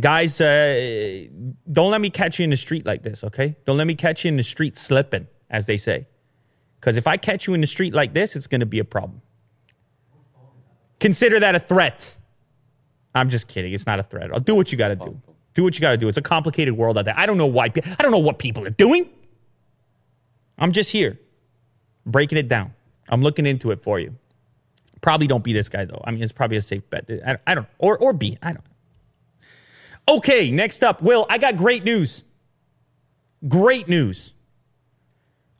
guys, 0.00 0.40
uh, 0.40 1.26
don't 1.70 1.90
let 1.92 2.00
me 2.00 2.10
catch 2.10 2.40
you 2.40 2.44
in 2.44 2.50
the 2.50 2.56
street 2.56 2.84
like 2.84 3.02
this, 3.02 3.22
okay? 3.22 3.56
Don't 3.64 3.76
let 3.76 3.86
me 3.86 3.94
catch 3.94 4.24
you 4.24 4.28
in 4.28 4.36
the 4.36 4.42
street 4.42 4.76
slipping 4.76 5.28
as 5.50 5.66
they 5.66 5.76
say. 5.76 6.06
Because 6.80 6.96
if 6.96 7.06
I 7.06 7.16
catch 7.16 7.46
you 7.46 7.54
in 7.54 7.60
the 7.60 7.66
street 7.66 7.94
like 7.94 8.12
this, 8.12 8.36
it's 8.36 8.46
going 8.46 8.60
to 8.60 8.66
be 8.66 8.78
a 8.78 8.84
problem. 8.84 9.20
Consider 11.00 11.40
that 11.40 11.54
a 11.54 11.60
threat. 11.60 12.14
I'm 13.14 13.28
just 13.28 13.48
kidding. 13.48 13.72
It's 13.72 13.86
not 13.86 13.98
a 13.98 14.02
threat. 14.02 14.32
I'll 14.32 14.40
do 14.40 14.54
what 14.54 14.70
you 14.70 14.78
got 14.78 14.88
to 14.88 14.96
do. 14.96 15.20
Do 15.54 15.64
what 15.64 15.74
you 15.74 15.80
got 15.80 15.92
to 15.92 15.96
do. 15.96 16.08
It's 16.08 16.18
a 16.18 16.22
complicated 16.22 16.76
world 16.76 16.98
out 16.98 17.04
there. 17.04 17.14
I 17.16 17.26
don't 17.26 17.38
know 17.38 17.46
why. 17.46 17.64
I 17.64 18.02
don't 18.02 18.10
know 18.10 18.18
what 18.18 18.38
people 18.38 18.64
are 18.66 18.70
doing. 18.70 19.08
I'm 20.58 20.72
just 20.72 20.90
here 20.90 21.18
breaking 22.06 22.38
it 22.38 22.48
down. 22.48 22.74
I'm 23.08 23.22
looking 23.22 23.46
into 23.46 23.70
it 23.70 23.82
for 23.82 23.98
you. 23.98 24.16
Probably 25.00 25.26
don't 25.26 25.44
be 25.44 25.52
this 25.52 25.68
guy 25.68 25.84
though. 25.84 26.02
I 26.04 26.10
mean, 26.10 26.22
it's 26.22 26.32
probably 26.32 26.56
a 26.56 26.62
safe 26.62 26.88
bet. 26.90 27.08
I, 27.26 27.38
I 27.46 27.54
don't. 27.54 27.66
Or 27.78 27.96
or 27.98 28.12
be. 28.12 28.38
I 28.42 28.52
don't. 28.52 28.64
Okay, 30.08 30.50
next 30.50 30.82
up, 30.82 31.02
Will. 31.02 31.26
I 31.28 31.38
got 31.38 31.56
great 31.56 31.84
news. 31.84 32.24
Great 33.46 33.88
news. 33.88 34.32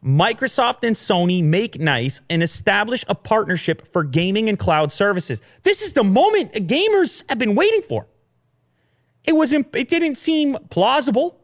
Microsoft 0.04 0.84
and 0.84 0.94
Sony 0.94 1.42
make 1.42 1.80
nice 1.80 2.20
and 2.30 2.42
establish 2.42 3.04
a 3.08 3.14
partnership 3.14 3.92
for 3.92 4.04
gaming 4.04 4.48
and 4.48 4.58
cloud 4.58 4.92
services. 4.92 5.42
This 5.64 5.82
is 5.82 5.92
the 5.92 6.04
moment 6.04 6.52
gamers 6.52 7.22
have 7.28 7.38
been 7.38 7.54
waiting 7.54 7.82
for. 7.82 8.06
It 9.24 9.32
was 9.32 9.52
it 9.52 9.88
didn't 9.88 10.14
seem 10.14 10.56
plausible. 10.70 11.40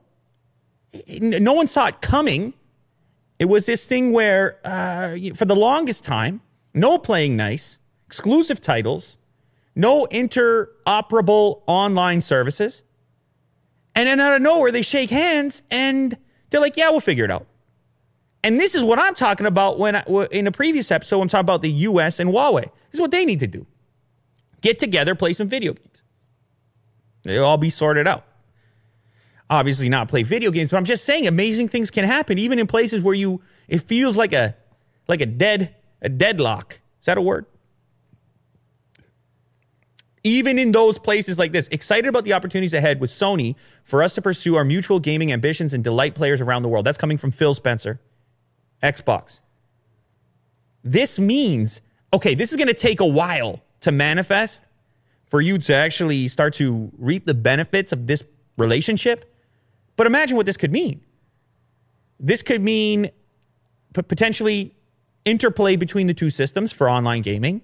No 1.08 1.52
one 1.52 1.66
saw 1.66 1.88
it 1.88 2.00
coming. 2.00 2.54
It 3.40 3.46
was 3.46 3.66
this 3.66 3.84
thing 3.84 4.12
where, 4.12 4.60
uh, 4.64 5.16
for 5.34 5.44
the 5.44 5.56
longest 5.56 6.04
time, 6.04 6.40
no 6.72 6.98
playing 6.98 7.36
nice, 7.36 7.78
exclusive 8.06 8.60
titles, 8.60 9.18
no 9.74 10.06
interoperable 10.06 11.62
online 11.66 12.20
services, 12.20 12.82
and 13.96 14.06
then 14.06 14.20
out 14.20 14.34
of 14.34 14.42
nowhere 14.42 14.70
they 14.70 14.82
shake 14.82 15.10
hands 15.10 15.62
and 15.70 16.16
they're 16.50 16.60
like, 16.60 16.76
"Yeah, 16.76 16.90
we'll 16.90 17.00
figure 17.00 17.24
it 17.24 17.30
out." 17.32 17.48
And 18.44 18.60
this 18.60 18.74
is 18.74 18.84
what 18.84 18.98
I'm 18.98 19.14
talking 19.14 19.46
about 19.46 19.78
when 19.78 19.96
I, 19.96 20.02
in 20.30 20.46
a 20.46 20.52
previous 20.52 20.90
episode, 20.90 21.22
I'm 21.22 21.28
talking 21.28 21.46
about 21.46 21.62
the 21.62 21.70
US 21.70 22.20
and 22.20 22.28
Huawei. 22.30 22.64
This 22.64 22.94
is 22.94 23.00
what 23.00 23.10
they 23.10 23.24
need 23.24 23.40
to 23.40 23.46
do 23.46 23.66
get 24.60 24.78
together, 24.78 25.14
play 25.14 25.32
some 25.32 25.48
video 25.48 25.72
games. 25.72 26.02
It'll 27.24 27.44
all 27.44 27.58
be 27.58 27.70
sorted 27.70 28.06
out. 28.06 28.24
Obviously, 29.48 29.88
not 29.88 30.08
play 30.08 30.22
video 30.22 30.50
games, 30.50 30.70
but 30.70 30.76
I'm 30.76 30.84
just 30.84 31.04
saying 31.04 31.26
amazing 31.26 31.68
things 31.68 31.90
can 31.90 32.04
happen, 32.04 32.38
even 32.38 32.58
in 32.58 32.66
places 32.66 33.02
where 33.02 33.14
you 33.14 33.40
it 33.66 33.78
feels 33.78 34.16
like 34.16 34.34
a 34.34 34.54
like 35.08 35.22
a 35.22 35.26
dead 35.26 35.74
a 36.02 36.10
deadlock. 36.10 36.80
Is 37.00 37.06
that 37.06 37.16
a 37.16 37.22
word? 37.22 37.46
Even 40.22 40.58
in 40.58 40.72
those 40.72 40.98
places 40.98 41.38
like 41.38 41.52
this, 41.52 41.66
excited 41.68 42.08
about 42.08 42.24
the 42.24 42.34
opportunities 42.34 42.74
ahead 42.74 43.00
with 43.00 43.10
Sony 43.10 43.56
for 43.84 44.02
us 44.02 44.14
to 44.14 44.22
pursue 44.22 44.54
our 44.56 44.64
mutual 44.64 44.98
gaming 44.98 45.32
ambitions 45.32 45.72
and 45.72 45.82
delight 45.82 46.14
players 46.14 46.40
around 46.42 46.62
the 46.62 46.68
world. 46.68 46.84
That's 46.84 46.98
coming 46.98 47.18
from 47.18 47.30
Phil 47.30 47.52
Spencer, 47.52 48.00
Xbox. 48.84 49.40
This 50.84 51.18
means, 51.18 51.80
okay, 52.12 52.34
this 52.34 52.50
is 52.50 52.56
going 52.56 52.68
to 52.68 52.74
take 52.74 53.00
a 53.00 53.06
while 53.06 53.62
to 53.80 53.90
manifest 53.90 54.62
for 55.26 55.40
you 55.40 55.58
to 55.58 55.74
actually 55.74 56.28
start 56.28 56.54
to 56.54 56.92
reap 56.98 57.24
the 57.24 57.34
benefits 57.34 57.90
of 57.90 58.06
this 58.06 58.22
relationship. 58.56 59.34
But 59.96 60.06
imagine 60.06 60.36
what 60.36 60.46
this 60.46 60.56
could 60.56 60.70
mean. 60.72 61.00
This 62.20 62.42
could 62.42 62.62
mean 62.62 63.10
potentially 63.94 64.74
interplay 65.24 65.76
between 65.76 66.06
the 66.06 66.14
two 66.14 66.30
systems 66.30 66.72
for 66.72 66.88
online 66.88 67.22
gaming. 67.22 67.62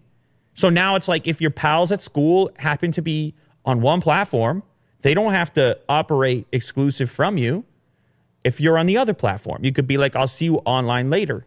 So 0.54 0.68
now 0.68 0.96
it's 0.96 1.08
like 1.08 1.26
if 1.26 1.40
your 1.40 1.50
pals 1.50 1.92
at 1.92 2.00
school 2.02 2.50
happen 2.56 2.92
to 2.92 3.02
be 3.02 3.34
on 3.64 3.80
one 3.80 4.00
platform, 4.00 4.62
they 5.02 5.14
don't 5.14 5.32
have 5.32 5.52
to 5.54 5.78
operate 5.88 6.46
exclusive 6.52 7.10
from 7.10 7.36
you. 7.36 7.64
If 8.44 8.60
you're 8.60 8.78
on 8.78 8.86
the 8.86 8.96
other 8.96 9.14
platform, 9.14 9.64
you 9.64 9.72
could 9.72 9.86
be 9.86 9.98
like, 9.98 10.16
I'll 10.16 10.26
see 10.26 10.46
you 10.46 10.56
online 10.58 11.10
later. 11.10 11.46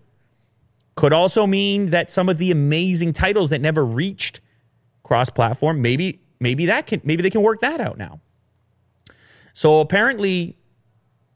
Could 0.95 1.13
also 1.13 1.47
mean 1.47 1.88
that 1.88 2.12
some 2.12 2.29
of 2.29 2.38
the 2.38 2.51
amazing 2.51 3.13
titles 3.13 3.50
that 3.50 3.62
never 3.62 3.83
reached 3.83 4.41
cross 5.01 5.29
platform, 5.29 5.81
maybe, 5.81 6.19
maybe 6.39 6.67
that 6.67 6.88
can, 6.88 7.01
maybe 7.03 7.23
they 7.23 7.29
can 7.29 7.41
work 7.41 7.62
that 7.62 7.81
out 7.81 7.97
now. 7.97 8.19
So 9.53 9.79
apparently, 9.79 10.57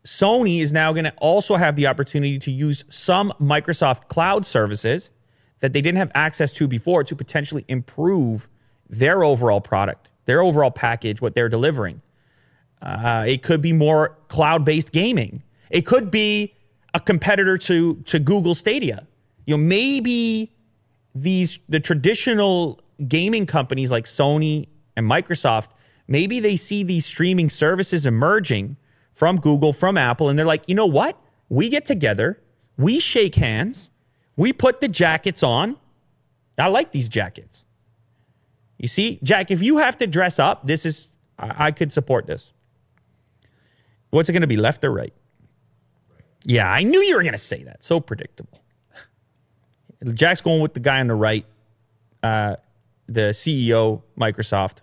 Sony 0.05 0.61
is 0.61 0.71
now 0.71 0.93
going 0.93 1.05
to 1.05 1.13
also 1.17 1.55
have 1.55 1.75
the 1.75 1.87
opportunity 1.87 2.39
to 2.39 2.51
use 2.51 2.83
some 2.89 3.33
Microsoft 3.41 4.07
cloud 4.07 4.45
services 4.45 5.09
that 5.59 5.73
they 5.73 5.81
didn't 5.81 5.97
have 5.97 6.11
access 6.15 6.53
to 6.53 6.67
before 6.67 7.03
to 7.03 7.15
potentially 7.15 7.65
improve 7.67 8.47
their 8.89 9.23
overall 9.23 9.59
product, 9.59 10.07
their 10.25 10.41
overall 10.41 10.71
package, 10.71 11.19
what 11.19 11.35
they're 11.35 11.49
delivering. 11.49 12.01
Uh, 12.81 13.25
it 13.27 13.43
could 13.43 13.61
be 13.61 13.73
more 13.73 14.17
cloud 14.27 14.63
based 14.63 14.91
gaming. 14.91 15.43
It 15.69 15.85
could 15.85 16.11
be 16.11 16.55
a 16.93 16.99
competitor 16.99 17.57
to, 17.57 17.95
to 17.95 18.19
Google 18.19 18.55
Stadia. 18.55 19.07
You 19.45 19.57
know, 19.57 19.63
maybe 19.63 20.53
these 21.15 21.59
the 21.67 21.79
traditional 21.79 22.79
gaming 23.07 23.45
companies 23.45 23.91
like 23.91 24.05
Sony 24.05 24.67
and 24.95 25.05
Microsoft, 25.09 25.69
maybe 26.07 26.39
they 26.39 26.57
see 26.57 26.83
these 26.83 27.05
streaming 27.05 27.49
services 27.49 28.05
emerging 28.05 28.77
from 29.13 29.37
Google, 29.39 29.73
from 29.73 29.97
Apple, 29.97 30.29
and 30.29 30.37
they're 30.37 30.45
like, 30.45 30.63
you 30.67 30.75
know 30.75 30.85
what? 30.85 31.19
We 31.49 31.69
get 31.69 31.85
together, 31.85 32.41
we 32.77 32.99
shake 32.99 33.35
hands, 33.35 33.89
we 34.35 34.53
put 34.53 34.81
the 34.81 34.87
jackets 34.87 35.43
on. 35.43 35.77
I 36.57 36.67
like 36.67 36.91
these 36.91 37.07
jackets. 37.07 37.63
You 38.77 38.87
see, 38.87 39.19
Jack, 39.23 39.49
if 39.49 39.61
you 39.61 39.77
have 39.77 39.97
to 39.99 40.07
dress 40.07 40.39
up, 40.39 40.65
this 40.65 40.85
is, 40.85 41.09
I, 41.37 41.67
I 41.67 41.71
could 41.71 41.91
support 41.91 42.27
this. 42.27 42.51
What's 44.09 44.29
it 44.29 44.33
going 44.33 44.41
to 44.41 44.47
be, 44.47 44.57
left 44.57 44.83
or 44.83 44.91
right? 44.91 45.13
Yeah, 46.47 46.71
I 46.71 46.83
knew 46.83 47.01
you 47.01 47.17
were 47.17 47.23
going 47.23 47.33
to 47.33 47.37
say 47.37 47.63
that. 47.63 47.83
So 47.83 47.99
predictable. 47.99 48.63
Jack's 50.13 50.39
going 50.39 50.61
with 50.61 50.73
the 50.73 50.79
guy 50.79 51.01
on 51.01 51.07
the 51.07 51.15
right, 51.15 51.45
uh, 52.23 52.55
the 53.07 53.31
CEO, 53.33 54.01
Microsoft. 54.17 54.77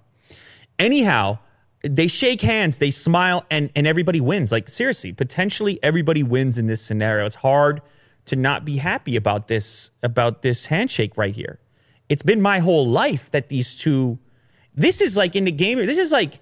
Anyhow, 0.78 1.38
they 1.80 2.06
shake 2.06 2.42
hands, 2.42 2.78
they 2.78 2.90
smile, 2.90 3.46
and 3.50 3.70
and 3.74 3.86
everybody 3.86 4.20
wins. 4.20 4.52
Like 4.52 4.68
seriously, 4.68 5.12
potentially 5.12 5.78
everybody 5.82 6.22
wins 6.22 6.58
in 6.58 6.66
this 6.66 6.82
scenario. 6.82 7.24
It's 7.24 7.36
hard 7.36 7.80
to 8.26 8.36
not 8.36 8.66
be 8.66 8.76
happy 8.76 9.16
about 9.16 9.48
this 9.48 9.90
about 10.02 10.42
this 10.42 10.66
handshake 10.66 11.16
right 11.16 11.34
here. 11.34 11.60
It's 12.10 12.22
been 12.22 12.42
my 12.42 12.58
whole 12.58 12.86
life 12.86 13.30
that 13.30 13.48
these 13.48 13.74
two. 13.74 14.18
This 14.74 15.00
is 15.00 15.16
like 15.16 15.34
in 15.34 15.44
the 15.44 15.52
game. 15.52 15.78
This 15.78 15.98
is 15.98 16.12
like 16.12 16.40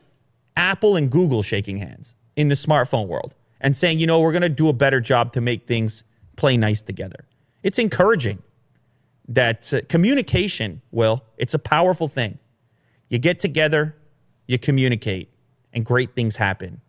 Apple 0.56 0.96
and 0.96 1.10
Google 1.10 1.42
shaking 1.42 1.76
hands 1.76 2.14
in 2.34 2.48
the 2.48 2.56
smartphone 2.56 3.06
world 3.06 3.34
and 3.62 3.74
saying, 3.74 3.98
you 3.98 4.06
know, 4.06 4.20
we're 4.20 4.32
going 4.32 4.42
to 4.42 4.48
do 4.50 4.68
a 4.68 4.72
better 4.74 5.00
job 5.00 5.32
to 5.32 5.40
make 5.40 5.66
things 5.66 6.02
play 6.36 6.56
nice 6.56 6.82
together. 6.82 7.24
It's 7.62 7.78
encouraging 7.78 8.42
that 9.28 9.72
uh, 9.72 9.80
communication, 9.88 10.82
Will, 10.90 11.22
it's 11.38 11.54
a 11.54 11.58
powerful 11.58 12.08
thing. 12.08 12.38
You 13.08 13.18
get 13.18 13.40
together, 13.40 13.96
you 14.46 14.58
communicate, 14.58 15.30
and 15.72 15.86
great 15.86 16.14
things 16.14 16.36
happen. 16.36 16.80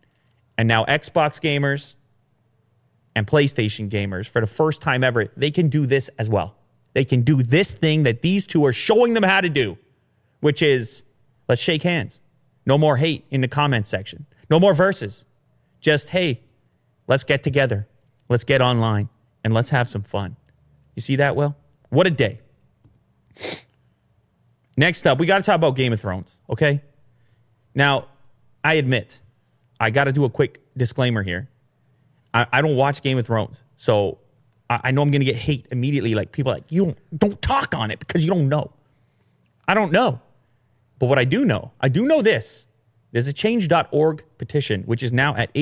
And 0.58 0.66
now 0.68 0.84
Xbox 0.84 1.40
gamers 1.40 1.94
and 3.14 3.26
PlayStation 3.26 3.88
gamers, 3.88 4.28
for 4.28 4.40
the 4.40 4.46
first 4.46 4.82
time 4.82 5.04
ever, 5.04 5.28
they 5.36 5.52
can 5.52 5.68
do 5.68 5.86
this 5.86 6.10
as 6.18 6.28
well. 6.28 6.56
They 6.92 7.04
can 7.04 7.22
do 7.22 7.42
this 7.42 7.72
thing 7.72 8.02
that 8.02 8.22
these 8.22 8.46
two 8.46 8.64
are 8.66 8.72
showing 8.72 9.14
them 9.14 9.22
how 9.22 9.40
to 9.40 9.48
do, 9.48 9.78
which 10.40 10.60
is 10.60 11.02
let's 11.48 11.62
shake 11.62 11.82
hands. 11.82 12.20
No 12.66 12.78
more 12.78 12.96
hate 12.96 13.24
in 13.30 13.40
the 13.40 13.48
comment 13.48 13.86
section. 13.86 14.26
No 14.50 14.58
more 14.58 14.74
verses. 14.74 15.24
Just, 15.80 16.10
hey, 16.10 16.40
let's 17.06 17.24
get 17.24 17.42
together. 17.42 17.86
Let's 18.28 18.44
get 18.44 18.60
online 18.60 19.08
and 19.42 19.52
let's 19.52 19.70
have 19.70 19.88
some 19.88 20.02
fun. 20.02 20.36
You 20.94 21.02
see 21.02 21.16
that, 21.16 21.36
Will? 21.36 21.56
What 21.90 22.06
a 22.06 22.10
day. 22.10 22.40
Next 24.76 25.06
up, 25.06 25.18
we 25.18 25.26
got 25.26 25.38
to 25.38 25.42
talk 25.42 25.56
about 25.56 25.76
Game 25.76 25.92
of 25.92 26.00
Thrones, 26.00 26.32
okay? 26.50 26.82
Now, 27.74 28.06
I 28.62 28.74
admit, 28.74 29.20
I 29.78 29.90
got 29.90 30.04
to 30.04 30.12
do 30.12 30.24
a 30.24 30.30
quick 30.30 30.60
disclaimer 30.76 31.22
here. 31.22 31.48
I, 32.32 32.46
I, 32.52 32.62
don't 32.62 32.76
watch 32.76 33.02
Game 33.02 33.18
of 33.18 33.26
Thrones, 33.26 33.60
so 33.76 34.18
I, 34.68 34.80
I 34.84 34.90
know 34.90 35.02
I'm 35.02 35.10
going 35.10 35.20
to 35.20 35.26
get 35.26 35.36
hate 35.36 35.66
immediately. 35.70 36.14
Like 36.14 36.32
people 36.32 36.52
like 36.52 36.64
you 36.70 36.84
don't 36.84 37.18
don't 37.18 37.42
talk 37.42 37.74
on 37.76 37.90
it 37.90 38.00
because 38.00 38.24
you 38.24 38.30
don't 38.30 38.48
know. 38.48 38.72
I 39.68 39.74
don't 39.74 39.92
know, 39.92 40.20
but 40.98 41.06
what 41.06 41.18
I 41.18 41.24
do 41.24 41.44
know, 41.44 41.72
I 41.80 41.88
do 41.88 42.06
know 42.06 42.22
this. 42.22 42.66
There's 43.12 43.28
a 43.28 43.32
Change.org 43.32 44.24
petition 44.38 44.82
which 44.82 45.02
is 45.02 45.12
now 45.12 45.36
at 45.36 45.52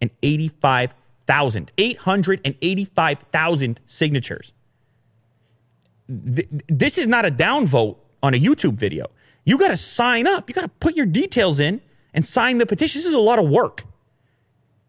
885,000. 0.00 1.72
885,000 1.76 3.80
signatures. 3.86 4.52
Th- 6.08 6.48
this 6.68 6.98
is 6.98 7.06
not 7.06 7.24
a 7.24 7.30
downvote 7.30 7.96
on 8.22 8.34
a 8.34 8.38
YouTube 8.38 8.74
video. 8.74 9.06
You 9.44 9.58
got 9.58 9.68
to 9.68 9.76
sign 9.76 10.26
up. 10.26 10.48
You 10.48 10.54
got 10.54 10.62
to 10.62 10.68
put 10.68 10.96
your 10.96 11.06
details 11.06 11.60
in 11.60 11.80
and 12.14 12.24
sign 12.24 12.58
the 12.58 12.66
petition. 12.66 12.98
This 12.98 13.06
is 13.06 13.14
a 13.14 13.18
lot 13.18 13.38
of 13.38 13.48
work. 13.48 13.84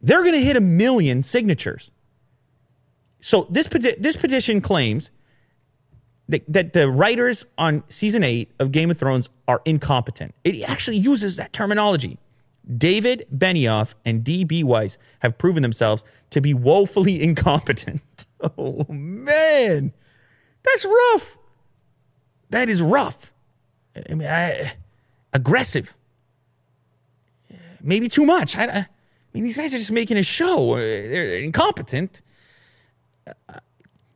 They're 0.02 0.22
going 0.22 0.34
to 0.34 0.42
hit 0.42 0.56
a 0.56 0.62
million 0.62 1.24
signatures. 1.24 1.92
So 3.22 3.48
this 3.50 3.68
this 3.68 4.18
petition 4.18 4.62
claims 4.62 5.12
that, 6.28 6.44
that 6.52 6.74
the 6.74 6.90
writers 6.90 7.46
on 7.58 7.84
season 7.90 8.24
eight 8.24 8.52
of 8.60 8.72
Game 8.72 8.90
of 8.90 8.98
Thrones 8.98 9.30
are 9.48 9.62
incompetent. 9.66 10.34
It 10.44 10.68
actually 10.68 10.98
uses 10.98 11.36
that 11.36 11.54
terminology. 11.54 12.18
David 12.78 13.26
Benioff 13.36 13.94
and 14.06 14.24
D.B. 14.24 14.64
Weiss 14.64 14.98
have 15.20 15.38
proven 15.38 15.64
themselves 15.64 16.04
to 16.30 16.42
be 16.42 16.54
woefully 16.54 17.22
incompetent. 17.24 18.02
Oh 18.58 18.88
man, 18.90 19.94
that's 20.64 20.84
rough. 20.84 21.38
That 22.50 22.70
is 22.70 22.82
rough. 22.82 23.32
I 23.96 24.16
mean, 24.16 24.28
I, 24.28 24.74
aggressive 25.32 25.96
maybe 27.84 28.10
too 28.10 28.26
much. 28.26 28.58
I, 28.58 28.66
I, 28.66 28.88
mean, 29.34 29.44
these 29.44 29.58
guys 29.58 29.74
are 29.74 29.78
just 29.78 29.92
making 29.92 30.18
a 30.18 30.24
show. 30.24 30.76
They're 30.76 31.38
incompetent. 31.38 32.22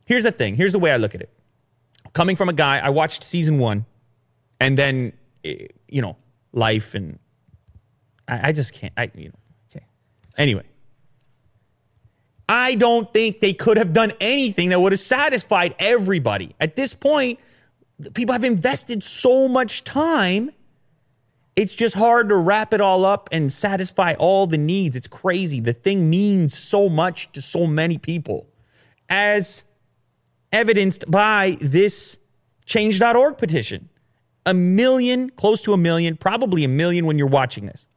Here's 0.04 0.22
the 0.22 0.32
thing. 0.32 0.56
Here's 0.56 0.72
the 0.72 0.78
way 0.78 0.92
I 0.92 0.96
look 0.96 1.14
at 1.14 1.20
it. 1.20 1.32
Coming 2.12 2.36
from 2.36 2.48
a 2.48 2.52
guy, 2.52 2.78
I 2.78 2.90
watched 2.90 3.24
season 3.24 3.58
one, 3.58 3.84
and 4.60 4.78
then 4.78 5.12
eh, 5.44 5.66
you 5.88 6.00
know, 6.00 6.16
life, 6.52 6.94
and 6.94 7.18
I, 8.28 8.48
I 8.48 8.52
just 8.52 8.72
can't. 8.72 8.92
I 8.96 9.10
you 9.14 9.28
know, 9.28 9.34
okay. 9.70 9.84
Anyway, 10.36 10.64
I 12.48 12.74
don't 12.74 13.12
think 13.12 13.40
they 13.40 13.52
could 13.52 13.76
have 13.76 13.92
done 13.92 14.12
anything 14.20 14.70
that 14.70 14.80
would 14.80 14.92
have 14.92 15.00
satisfied 15.00 15.74
everybody. 15.78 16.54
At 16.60 16.76
this 16.76 16.94
point, 16.94 17.38
people 18.14 18.32
have 18.32 18.44
invested 18.44 19.02
so 19.02 19.48
much 19.48 19.84
time 19.84 20.50
it's 21.56 21.74
just 21.74 21.94
hard 21.94 22.28
to 22.28 22.36
wrap 22.36 22.74
it 22.74 22.82
all 22.82 23.06
up 23.06 23.30
and 23.32 23.50
satisfy 23.50 24.12
all 24.18 24.46
the 24.46 24.58
needs. 24.58 24.94
It's 24.94 25.08
crazy. 25.08 25.58
The 25.58 25.72
thing 25.72 26.10
means 26.10 26.56
so 26.56 26.90
much 26.90 27.32
to 27.32 27.40
so 27.40 27.66
many 27.66 27.96
people, 27.96 28.46
as 29.08 29.64
evidenced 30.52 31.10
by 31.10 31.56
this 31.62 32.18
change.org 32.66 33.38
petition. 33.38 33.88
A 34.44 34.52
million, 34.52 35.30
close 35.30 35.62
to 35.62 35.72
a 35.72 35.76
million, 35.78 36.16
probably 36.16 36.62
a 36.62 36.68
million 36.68 37.06
when 37.06 37.18
you're 37.18 37.26
watching 37.26 37.66
this, 37.66 37.88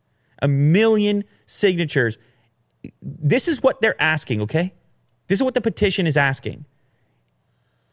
a 0.42 0.48
million 0.48 1.24
signatures. 1.46 2.18
This 3.02 3.48
is 3.48 3.62
what 3.62 3.82
they're 3.82 4.02
asking, 4.02 4.42
okay? 4.42 4.74
This 5.28 5.40
is 5.40 5.44
what 5.44 5.54
the 5.54 5.62
petition 5.62 6.08
is 6.08 6.18
asking. 6.18 6.66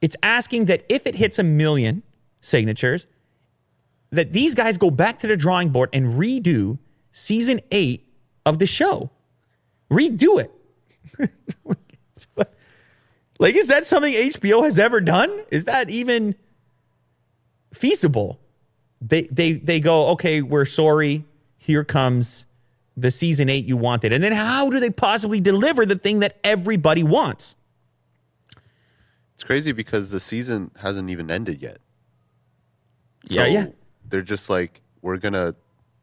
It's 0.00 0.16
asking 0.22 0.66
that 0.66 0.84
if 0.88 1.06
it 1.06 1.16
hits 1.16 1.38
a 1.38 1.42
million 1.42 2.02
signatures, 2.40 3.06
that 4.10 4.32
these 4.32 4.54
guys 4.54 4.78
go 4.78 4.90
back 4.90 5.18
to 5.20 5.26
the 5.26 5.36
drawing 5.36 5.70
board 5.70 5.90
and 5.92 6.14
redo 6.14 6.78
season 7.12 7.60
eight 7.70 8.08
of 8.44 8.58
the 8.58 8.66
show. 8.66 9.10
Redo 9.90 10.40
it. 10.40 10.52
Like, 13.38 13.54
is 13.54 13.68
that 13.68 13.84
something 13.84 14.12
HBO 14.12 14.64
has 14.64 14.78
ever 14.78 15.00
done? 15.00 15.44
Is 15.50 15.66
that 15.66 15.90
even 15.90 16.34
feasible? 17.74 18.40
They 19.00 19.22
they 19.22 19.52
they 19.52 19.80
go, 19.80 20.08
okay, 20.12 20.42
we're 20.42 20.64
sorry. 20.64 21.24
Here 21.66 21.82
comes 21.82 22.46
the 22.96 23.10
season 23.10 23.48
eight 23.48 23.64
you 23.64 23.76
wanted. 23.76 24.12
And 24.12 24.22
then 24.22 24.30
how 24.32 24.70
do 24.70 24.78
they 24.78 24.88
possibly 24.88 25.40
deliver 25.40 25.84
the 25.84 25.96
thing 25.98 26.20
that 26.20 26.38
everybody 26.44 27.02
wants? 27.02 27.56
It's 29.34 29.42
crazy 29.42 29.72
because 29.72 30.12
the 30.12 30.20
season 30.20 30.70
hasn't 30.78 31.10
even 31.10 31.28
ended 31.28 31.60
yet. 31.60 31.78
Yeah, 33.24 33.46
yeah. 33.46 33.66
They're 34.08 34.22
just 34.22 34.48
like, 34.48 34.80
we're 35.02 35.16
gonna 35.16 35.56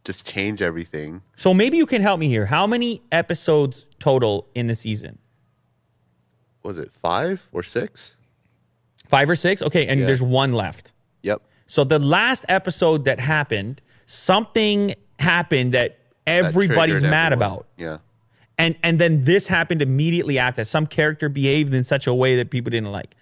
just 0.03 0.27
change 0.27 0.61
everything. 0.61 1.21
So 1.37 1.53
maybe 1.53 1.77
you 1.77 1.85
can 1.85 2.01
help 2.01 2.19
me 2.19 2.27
here. 2.27 2.45
How 2.47 2.67
many 2.67 3.01
episodes 3.11 3.85
total 3.99 4.47
in 4.53 4.67
the 4.67 4.75
season? 4.75 5.17
Was 6.61 6.77
it 6.77 6.91
five 6.91 7.47
or 7.53 7.63
six? 7.63 8.17
Five 9.07 9.29
or 9.29 9.35
six? 9.37 9.61
Okay, 9.61 9.87
and 9.87 10.01
Yeah. 10.01 10.07
there's 10.07 10.21
one 10.21 10.51
left. 10.51 10.91
Yep. 11.21 11.41
So 11.67 11.85
the 11.85 11.99
last 11.99 12.43
episode 12.49 13.05
that 13.05 13.21
happened, 13.21 13.81
something 14.05 14.93
happened 15.23 15.73
that 15.73 15.97
That 16.25 16.45
everybody's 16.45 16.95
triggered 16.99 17.09
mad 17.11 17.33
everyone. 17.33 17.51
about. 17.51 17.67
Yeah. 17.77 17.97
And 18.57 18.75
and 18.83 18.99
then 18.99 19.23
this 19.25 19.47
happened 19.47 19.81
immediately 19.81 20.37
after. 20.37 20.63
Some 20.63 20.85
character 20.85 21.27
behaved 21.29 21.73
in 21.73 21.83
such 21.83 22.05
a 22.07 22.13
way 22.13 22.35
that 22.37 22.49
people 22.51 22.69
didn't 22.69 22.91
like. 22.91 23.15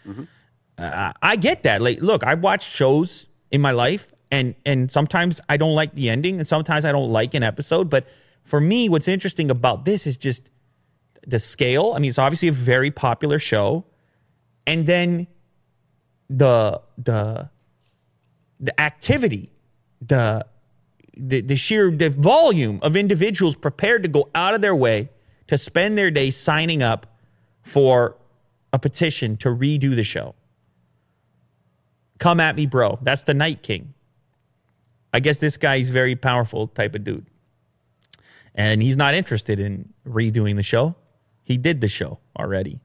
Uh, 0.78 1.12
I 1.22 1.36
get 1.38 1.64
that. 1.64 1.82
Like, 1.82 2.02
look, 2.02 2.24
I 2.24 2.34
watch 2.34 2.64
shows 2.70 3.28
in 3.50 3.62
my 3.62 3.72
life, 3.72 4.08
and 4.30 4.56
and 4.66 4.92
sometimes 4.92 5.40
I 5.48 5.56
don't 5.58 5.74
like 5.76 5.96
the 5.96 6.10
ending, 6.10 6.40
and 6.40 6.48
sometimes 6.48 6.84
I 6.86 6.92
don't 6.92 7.12
like 7.12 7.34
an 7.34 7.44
episode. 7.44 7.90
But 7.90 8.08
for 8.44 8.60
me, 8.60 8.90
what's 8.90 9.08
interesting 9.08 9.50
about 9.50 9.86
this 9.86 10.06
is 10.06 10.18
just 10.18 10.50
the 11.26 11.40
scale. 11.40 11.94
I 11.96 12.00
mean, 12.00 12.10
it's 12.10 12.20
obviously 12.20 12.50
a 12.50 12.54
very 12.54 12.92
popular 12.92 13.40
show, 13.40 13.86
and 14.68 14.86
then 14.86 15.28
the 16.30 16.82
the 16.98 17.50
the 18.60 18.80
activity, 18.82 19.52
the 20.02 20.46
the, 21.16 21.42
the 21.42 21.56
sheer 21.56 21.92
the 21.92 22.10
volume 22.10 22.80
of 22.82 22.96
individuals 22.96 23.56
prepared 23.56 24.04
to 24.04 24.10
go 24.10 24.30
out 24.34 24.54
of 24.54 24.62
their 24.62 24.76
way 24.76 25.10
to 25.48 25.58
spend 25.58 25.98
their 25.98 26.12
day 26.12 26.32
signing 26.32 26.82
up 26.82 27.18
for 27.62 28.18
a 28.74 28.80
petition 28.80 29.38
to 29.38 29.50
redo 29.50 29.96
the 29.96 30.04
show. 30.04 30.36
Come 32.20 32.40
at 32.40 32.56
me, 32.56 32.66
bro. 32.66 33.00
That's 33.02 33.24
the 33.24 33.34
Night 33.34 33.64
King. 33.64 33.94
I 35.14 35.20
guess 35.20 35.40
this 35.40 35.58
guy's 35.58 35.90
very 35.90 36.16
powerful 36.16 36.68
type 36.68 36.96
of 36.96 37.04
dude. 37.04 37.26
And 38.56 38.82
he's 38.82 38.96
not 38.96 39.14
interested 39.14 39.60
in 39.60 39.94
redoing 40.08 40.56
the 40.56 40.64
show. 40.64 40.96
He 41.44 41.58
did 41.58 41.82
the 41.82 41.88
show 41.88 42.20
already. 42.38 42.80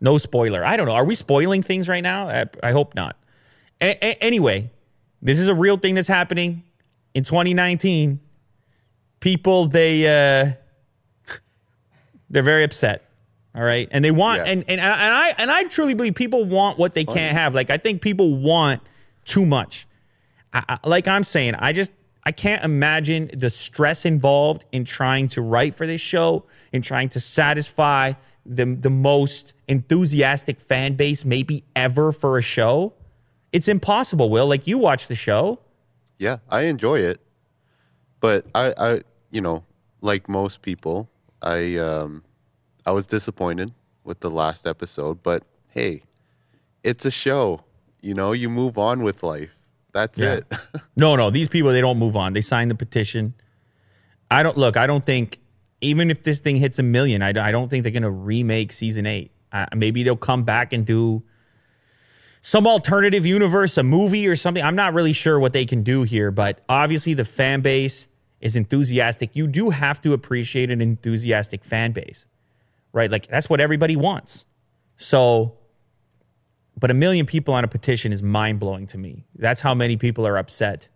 No 0.00 0.18
spoiler. 0.18 0.64
I 0.64 0.76
don't 0.76 0.86
know. 0.86 0.94
Are 0.94 1.04
we 1.04 1.14
spoiling 1.14 1.62
things 1.62 1.88
right 1.88 2.02
now? 2.02 2.28
I, 2.28 2.44
I 2.62 2.72
hope 2.72 2.94
not. 2.94 3.16
A- 3.80 3.96
a- 4.04 4.22
anyway, 4.22 4.70
this 5.22 5.38
is 5.38 5.48
a 5.48 5.54
real 5.54 5.76
thing 5.78 5.94
that's 5.94 6.08
happening 6.08 6.62
in 7.14 7.24
2019. 7.24 8.20
People 9.20 9.66
they 9.68 10.06
uh, 10.06 10.52
they're 12.30 12.42
very 12.42 12.64
upset. 12.64 13.08
All 13.54 13.62
right, 13.62 13.88
and 13.92 14.04
they 14.04 14.10
want 14.10 14.38
Yeah. 14.44 14.52
and, 14.52 14.64
and 14.68 14.80
and 14.80 14.90
I 14.90 15.34
and 15.38 15.50
I 15.50 15.62
truly 15.64 15.94
believe 15.94 16.14
people 16.16 16.44
want 16.44 16.76
what 16.78 16.92
they 16.92 17.04
can't 17.04 17.32
have. 17.36 17.54
Like 17.54 17.70
I 17.70 17.76
think 17.78 18.02
people 18.02 18.34
want 18.36 18.82
too 19.24 19.46
much. 19.46 19.86
I, 20.52 20.64
I- 20.82 20.88
like 20.88 21.06
I'm 21.08 21.22
saying, 21.24 21.54
I 21.54 21.72
just 21.72 21.92
I 22.24 22.32
can't 22.32 22.64
imagine 22.64 23.30
the 23.32 23.50
stress 23.50 24.04
involved 24.04 24.64
in 24.72 24.84
trying 24.84 25.28
to 25.28 25.40
write 25.42 25.74
for 25.74 25.86
this 25.86 26.00
show, 26.00 26.46
in 26.72 26.82
trying 26.82 27.08
to 27.10 27.20
satisfy 27.20 28.14
the 28.44 28.64
the 28.74 28.90
most 28.90 29.52
enthusiastic 29.68 30.60
fan 30.60 30.94
base 30.94 31.24
maybe 31.24 31.62
ever 31.76 32.10
for 32.12 32.36
a 32.36 32.42
show. 32.42 32.92
It's 33.52 33.68
impossible, 33.68 34.30
Will. 34.30 34.48
Like 34.48 34.66
you 34.66 34.78
watch 34.78 35.06
the 35.06 35.14
show. 35.14 35.60
Yeah, 36.18 36.38
I 36.48 36.62
enjoy 36.62 37.00
it, 37.00 37.20
but 38.20 38.46
I, 38.54 38.72
I, 38.78 39.00
you 39.30 39.40
know, 39.40 39.64
like 40.00 40.28
most 40.28 40.62
people, 40.62 41.08
I, 41.42 41.76
um, 41.76 42.22
I 42.86 42.92
was 42.92 43.06
disappointed 43.06 43.72
with 44.04 44.20
the 44.20 44.30
last 44.30 44.66
episode. 44.66 45.22
But 45.22 45.42
hey, 45.68 46.02
it's 46.82 47.04
a 47.04 47.10
show. 47.10 47.62
You 48.00 48.14
know, 48.14 48.32
you 48.32 48.48
move 48.50 48.78
on 48.78 49.02
with 49.02 49.22
life. 49.22 49.50
That's 49.92 50.18
Yeah. 50.18 50.34
it. 50.34 50.52
No, 50.96 51.16
no, 51.16 51.30
these 51.30 51.48
people 51.48 51.72
they 51.72 51.80
don't 51.80 51.98
move 51.98 52.14
on. 52.14 52.34
They 52.34 52.40
sign 52.40 52.68
the 52.68 52.74
petition. 52.76 53.34
I 54.30 54.44
don't 54.44 54.56
look. 54.56 54.76
I 54.76 54.86
don't 54.86 55.04
think 55.04 55.40
even 55.80 56.08
if 56.10 56.22
this 56.22 56.38
thing 56.38 56.54
hits 56.56 56.78
a 56.78 56.84
million, 56.84 57.20
I, 57.20 57.30
I 57.30 57.50
don't 57.50 57.68
think 57.68 57.82
they're 57.82 57.90
gonna 57.92 58.10
remake 58.10 58.72
season 58.72 59.04
eight. 59.04 59.32
Uh, 59.50 59.66
maybe 59.74 60.04
they'll 60.04 60.14
come 60.16 60.44
back 60.44 60.72
and 60.72 60.86
do 60.86 61.24
some 62.44 62.66
alternative 62.66 63.24
universe, 63.24 63.78
a 63.78 63.82
movie 63.82 64.28
or 64.28 64.36
something. 64.36 64.62
I'm 64.62 64.76
not 64.76 64.92
really 64.92 65.14
sure 65.14 65.40
what 65.40 65.54
they 65.54 65.64
can 65.64 65.82
do 65.82 66.02
here, 66.02 66.30
but 66.30 66.62
obviously 66.68 67.14
the 67.14 67.24
fan 67.24 67.62
base 67.62 68.06
is 68.38 68.54
enthusiastic. 68.54 69.30
You 69.32 69.46
do 69.46 69.70
have 69.70 70.02
to 70.02 70.12
appreciate 70.12 70.70
an 70.70 70.82
enthusiastic 70.82 71.64
fan 71.64 71.92
base, 71.92 72.26
right? 72.92 73.10
Like 73.10 73.28
that's 73.28 73.48
what 73.48 73.62
everybody 73.62 73.96
wants. 73.96 74.44
So 74.98 75.56
but 76.78 76.90
a 76.90 76.94
million 76.94 77.24
people 77.24 77.54
on 77.54 77.64
a 77.64 77.68
petition 77.68 78.12
is 78.12 78.22
mind 78.22 78.60
blowing 78.60 78.86
to 78.88 78.98
me. 78.98 79.24
That's 79.36 79.62
how 79.62 79.74
many 79.74 79.96
people 79.96 80.26
are 80.26 80.36
upset. 80.36 80.88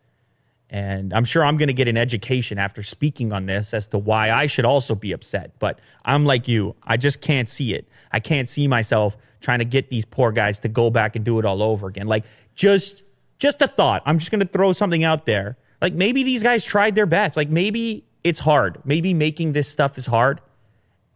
And 0.71 1.15
I'm 1.15 1.25
sure 1.25 1.45
I'm 1.45 1.57
going 1.57 1.69
to 1.69 1.75
get 1.75 1.89
an 1.89 1.97
education 1.97 2.59
after 2.59 2.83
speaking 2.83 3.33
on 3.33 3.47
this 3.47 3.73
as 3.73 3.87
to 3.89 3.99
why 3.99 4.31
I 4.31 4.47
should 4.47 4.67
also 4.67 4.95
be 4.95 5.13
upset. 5.13 5.59
But 5.59 5.81
I'm 6.05 6.27
like 6.27 6.47
you, 6.47 6.77
I 6.85 6.99
just 6.99 7.21
can't 7.23 7.49
see 7.49 7.75
it. 7.75 7.89
I 8.13 8.21
can't 8.21 8.49
see 8.49 8.69
myself 8.69 9.17
trying 9.41 9.61
to 9.61 9.65
get 9.65 9.89
these 9.89 10.05
poor 10.05 10.31
guys 10.31 10.61
to 10.61 10.69
go 10.69 10.91
back 10.91 11.17
and 11.17 11.25
do 11.25 11.39
it 11.39 11.47
all 11.47 11.63
over 11.63 11.87
again. 11.89 12.07
Like 12.07 12.25
just 12.55 13.03
just 13.39 13.63
a 13.63 13.69
thought. 13.69 14.03
I'm 14.05 14.19
just 14.19 14.31
going 14.31 14.41
to 14.41 14.47
throw 14.47 14.73
something 14.73 15.05
out 15.05 15.25
there. 15.25 15.57
Like 15.81 15.95
maybe 15.95 16.23
these 16.23 16.43
guys 16.43 16.65
tried 16.65 16.95
their 16.95 17.07
best. 17.07 17.37
Like 17.37 17.49
maybe 17.49 18.05
it's 18.25 18.41
hard. 18.41 18.79
Maybe 18.85 19.15
making 19.15 19.53
this 19.53 19.69
stuff 19.69 19.97
is 19.97 20.07
hard. 20.07 20.41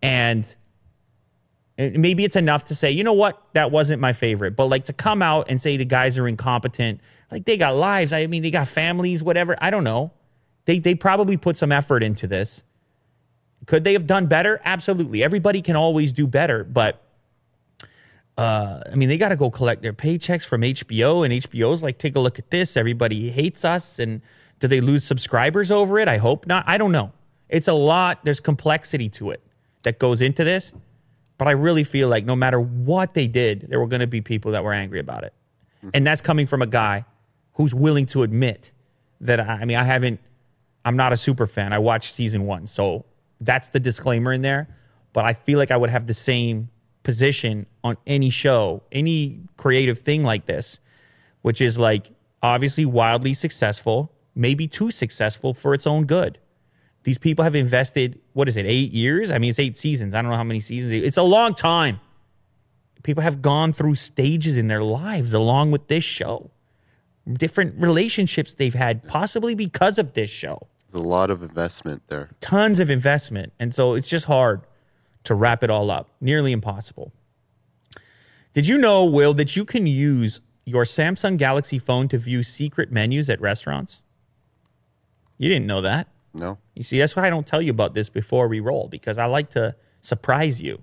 And 0.02 0.54
maybe 1.76 2.24
it's 2.24 2.36
enough 2.36 2.64
to 2.66 2.74
say, 2.74 2.90
you 2.90 3.04
know 3.04 3.12
what, 3.12 3.42
that 3.54 3.70
wasn't 3.70 4.00
my 4.00 4.12
favorite. 4.12 4.56
But 4.56 4.66
like 4.66 4.84
to 4.86 4.92
come 4.92 5.22
out 5.22 5.46
and 5.48 5.60
say 5.60 5.76
the 5.76 5.84
guys 5.84 6.18
are 6.18 6.28
incompetent, 6.28 7.00
like 7.32 7.46
they 7.46 7.56
got 7.56 7.74
lives. 7.74 8.12
I 8.12 8.26
mean, 8.26 8.42
they 8.42 8.50
got 8.50 8.68
families, 8.68 9.22
whatever. 9.22 9.56
I 9.60 9.70
don't 9.70 9.84
know. 9.84 10.12
They 10.66 10.78
they 10.78 10.94
probably 10.94 11.36
put 11.38 11.56
some 11.56 11.72
effort 11.72 12.02
into 12.02 12.26
this. 12.26 12.62
Could 13.66 13.84
they 13.84 13.94
have 13.94 14.06
done 14.06 14.26
better? 14.26 14.60
Absolutely. 14.64 15.22
Everybody 15.24 15.62
can 15.62 15.74
always 15.74 16.12
do 16.12 16.26
better, 16.26 16.62
but 16.62 17.02
uh, 18.36 18.80
I 18.90 18.94
mean, 18.94 19.08
they 19.08 19.18
got 19.18 19.30
to 19.30 19.36
go 19.36 19.50
collect 19.50 19.82
their 19.82 19.92
paychecks 19.92 20.44
from 20.44 20.62
HBO, 20.62 21.24
and 21.24 21.32
HBO's 21.32 21.82
like, 21.82 21.98
take 21.98 22.16
a 22.16 22.20
look 22.20 22.38
at 22.38 22.50
this. 22.50 22.76
Everybody 22.76 23.30
hates 23.30 23.64
us, 23.64 23.98
and 23.98 24.20
do 24.58 24.68
they 24.68 24.80
lose 24.80 25.04
subscribers 25.04 25.70
over 25.70 25.98
it? 25.98 26.08
I 26.08 26.18
hope 26.18 26.46
not. 26.46 26.64
I 26.66 26.76
don't 26.76 26.92
know. 26.92 27.12
It's 27.48 27.68
a 27.68 27.72
lot. 27.72 28.24
There's 28.24 28.40
complexity 28.40 29.08
to 29.10 29.30
it 29.30 29.42
that 29.84 29.98
goes 29.98 30.22
into 30.22 30.44
this, 30.44 30.72
but 31.38 31.46
I 31.46 31.52
really 31.52 31.84
feel 31.84 32.08
like 32.08 32.24
no 32.24 32.36
matter 32.36 32.60
what 32.60 33.14
they 33.14 33.26
did, 33.26 33.66
there 33.68 33.78
were 33.78 33.86
going 33.86 34.00
to 34.00 34.06
be 34.06 34.20
people 34.20 34.52
that 34.52 34.64
were 34.64 34.72
angry 34.72 35.00
about 35.00 35.24
it, 35.24 35.34
and 35.94 36.06
that's 36.06 36.20
coming 36.20 36.46
from 36.46 36.62
a 36.62 36.66
guy 36.66 37.04
who's 37.54 37.74
willing 37.74 38.06
to 38.06 38.22
admit 38.22 38.72
that. 39.20 39.40
I 39.40 39.60
I 39.60 39.64
mean, 39.64 39.76
I 39.76 39.84
haven't. 39.84 40.20
I'm 40.84 40.96
not 40.96 41.12
a 41.12 41.16
super 41.16 41.46
fan. 41.46 41.72
I 41.72 41.78
watched 41.78 42.12
season 42.14 42.44
one, 42.44 42.66
so 42.66 43.04
that's 43.40 43.68
the 43.68 43.80
disclaimer 43.80 44.32
in 44.32 44.42
there. 44.42 44.68
But 45.12 45.24
I 45.24 45.34
feel 45.34 45.58
like 45.58 45.70
I 45.70 45.76
would 45.76 45.90
have 45.90 46.06
the 46.06 46.14
same 46.14 46.70
position 47.02 47.66
on 47.84 47.96
any 48.06 48.30
show, 48.30 48.82
any 48.90 49.40
creative 49.56 49.98
thing 49.98 50.22
like 50.22 50.46
this, 50.46 50.80
which 51.42 51.60
is 51.60 51.78
like 51.78 52.10
obviously 52.42 52.84
wildly 52.84 53.34
successful, 53.34 54.12
maybe 54.34 54.66
too 54.66 54.90
successful 54.90 55.54
for 55.54 55.74
its 55.74 55.86
own 55.86 56.04
good. 56.06 56.38
These 57.04 57.18
people 57.18 57.42
have 57.42 57.54
invested, 57.54 58.20
what 58.32 58.48
is 58.48 58.56
it, 58.56 58.64
eight 58.64 58.92
years? 58.92 59.30
I 59.30 59.38
mean, 59.38 59.50
it's 59.50 59.58
eight 59.58 59.76
seasons. 59.76 60.14
I 60.14 60.22
don't 60.22 60.30
know 60.30 60.36
how 60.36 60.44
many 60.44 60.60
seasons. 60.60 60.92
It's 60.92 61.16
a 61.16 61.22
long 61.22 61.54
time. 61.54 62.00
People 63.02 63.24
have 63.24 63.42
gone 63.42 63.72
through 63.72 63.96
stages 63.96 64.56
in 64.56 64.68
their 64.68 64.82
lives 64.84 65.34
along 65.34 65.72
with 65.72 65.88
this 65.88 66.04
show, 66.04 66.52
different 67.30 67.74
relationships 67.80 68.54
they've 68.54 68.74
had, 68.74 69.06
possibly 69.06 69.54
because 69.54 69.98
of 69.98 70.14
this 70.14 70.30
show 70.30 70.66
There's 70.90 71.04
a 71.04 71.06
lot 71.08 71.30
of 71.30 71.42
investment 71.42 72.02
there. 72.08 72.30
tons 72.40 72.80
of 72.80 72.90
investment. 72.90 73.52
And 73.58 73.74
so 73.74 73.94
it's 73.94 74.08
just 74.08 74.26
hard 74.26 74.62
to 75.24 75.34
wrap 75.34 75.62
it 75.62 75.70
all 75.70 75.90
up, 75.90 76.10
nearly 76.20 76.52
impossible. 76.52 77.12
Did 78.52 78.66
you 78.68 78.76
know, 78.76 79.04
Will, 79.04 79.32
that 79.34 79.56
you 79.56 79.64
can 79.64 79.86
use 79.86 80.40
your 80.64 80.84
Samsung 80.84 81.38
Galaxy 81.38 81.78
phone 81.78 82.08
to 82.08 82.18
view 82.18 82.42
secret 82.42 82.92
menus 82.92 83.30
at 83.30 83.40
restaurants? 83.40 84.02
You 85.38 85.48
didn't 85.48 85.66
know 85.66 85.80
that. 85.80 86.08
No, 86.34 86.58
You 86.74 86.82
see, 86.82 86.98
that's 86.98 87.14
why 87.14 87.26
I 87.26 87.30
don't 87.30 87.46
tell 87.46 87.60
you 87.60 87.70
about 87.70 87.92
this 87.92 88.08
before 88.08 88.48
we 88.48 88.58
roll 88.58 88.88
because 88.88 89.18
I 89.18 89.26
like 89.26 89.50
to 89.50 89.76
surprise 90.00 90.62
you. 90.62 90.80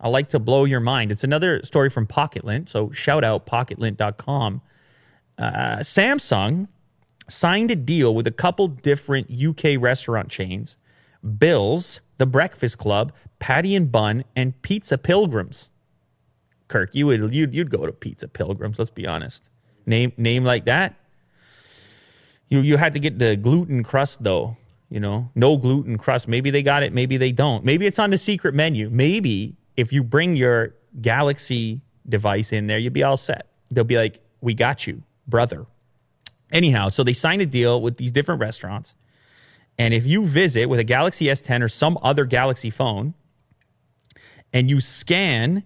I 0.00 0.08
like 0.08 0.30
to 0.30 0.40
blow 0.40 0.64
your 0.64 0.80
mind. 0.80 1.12
It's 1.12 1.22
another 1.22 1.62
story 1.62 1.90
from 1.90 2.06
Pocketlint. 2.08 2.68
So 2.68 2.90
shout 2.90 3.22
out 3.22 3.46
pocketlint.com. 3.46 4.62
Uh, 5.38 5.78
Samsung 5.78 6.68
signed 7.28 7.70
a 7.70 7.76
deal 7.76 8.14
with 8.14 8.26
a 8.26 8.32
couple 8.32 8.68
different 8.68 9.30
UK 9.30 9.80
restaurant 9.80 10.28
chains 10.28 10.76
Bill's, 11.38 12.00
The 12.18 12.26
Breakfast 12.26 12.78
Club, 12.78 13.12
Patty 13.38 13.74
and 13.74 13.90
Bun, 13.90 14.24
and 14.34 14.60
Pizza 14.62 14.98
Pilgrims. 14.98 15.70
Kirk, 16.68 16.94
you 16.94 17.06
would 17.06 17.34
you'd, 17.34 17.54
you'd 17.54 17.70
go 17.70 17.86
to 17.86 17.92
Pizza 17.92 18.28
Pilgrims. 18.28 18.78
Let's 18.78 18.90
be 18.90 19.06
honest. 19.06 19.50
Name 19.86 20.12
name 20.16 20.44
like 20.44 20.66
that. 20.66 20.94
You 22.48 22.60
you 22.60 22.76
had 22.76 22.94
to 22.94 23.00
get 23.00 23.18
the 23.18 23.36
gluten 23.36 23.82
crust 23.82 24.22
though. 24.22 24.56
You 24.90 25.00
know, 25.00 25.30
no 25.34 25.56
gluten 25.56 25.98
crust. 25.98 26.28
Maybe 26.28 26.50
they 26.50 26.62
got 26.62 26.82
it. 26.82 26.92
Maybe 26.92 27.16
they 27.16 27.32
don't. 27.32 27.64
Maybe 27.64 27.86
it's 27.86 27.98
on 27.98 28.10
the 28.10 28.18
secret 28.18 28.54
menu. 28.54 28.88
Maybe 28.90 29.56
if 29.76 29.92
you 29.92 30.02
bring 30.02 30.36
your 30.36 30.74
Galaxy 31.00 31.82
device 32.08 32.52
in 32.52 32.66
there, 32.66 32.78
you'll 32.78 32.92
be 32.92 33.02
all 33.02 33.18
set. 33.18 33.48
They'll 33.70 33.84
be 33.84 33.96
like, 33.96 34.20
"We 34.40 34.54
got 34.54 34.86
you, 34.86 35.02
brother." 35.28 35.66
Anyhow, 36.50 36.88
so 36.88 37.04
they 37.04 37.12
signed 37.12 37.42
a 37.42 37.46
deal 37.46 37.80
with 37.80 37.98
these 37.98 38.10
different 38.10 38.40
restaurants. 38.40 38.94
And 39.78 39.94
if 39.94 40.04
you 40.04 40.26
visit 40.26 40.66
with 40.66 40.80
a 40.80 40.84
Galaxy 40.84 41.26
S10 41.26 41.62
or 41.62 41.68
some 41.68 41.98
other 42.02 42.24
Galaxy 42.24 42.70
phone 42.70 43.14
and 44.52 44.68
you 44.68 44.80
scan 44.80 45.62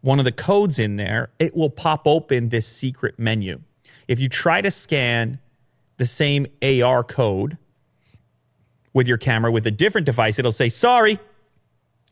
one 0.00 0.18
of 0.18 0.24
the 0.24 0.32
codes 0.32 0.78
in 0.78 0.96
there, 0.96 1.30
it 1.38 1.56
will 1.56 1.70
pop 1.70 2.06
open 2.06 2.48
this 2.48 2.66
secret 2.66 3.18
menu. 3.18 3.60
If 4.08 4.18
you 4.18 4.28
try 4.28 4.60
to 4.60 4.70
scan 4.70 5.38
the 5.98 6.06
same 6.06 6.46
AR 6.62 7.04
code 7.04 7.58
with 8.92 9.06
your 9.06 9.18
camera 9.18 9.52
with 9.52 9.66
a 9.66 9.70
different 9.70 10.04
device, 10.04 10.38
it'll 10.38 10.52
say, 10.52 10.68
sorry, 10.68 11.18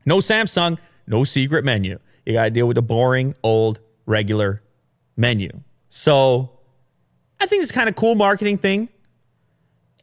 no 0.07 0.19
Samsung, 0.19 0.79
no 1.07 1.25
secret 1.25 1.65
menu. 1.65 1.99
You 2.25 2.35
got 2.35 2.45
to 2.45 2.51
deal 2.51 2.67
with 2.67 2.77
the 2.77 2.83
boring, 2.83 3.35
old, 3.43 3.81
regular 4.07 4.63
menu. 5.17 5.51
So 5.91 6.59
I 7.43 7.47
think 7.47 7.65
it's 7.65 7.73
kind 7.73 7.89
of 7.89 7.97
cool 7.97 8.15
marketing 8.15 8.57
thing. 8.57 8.89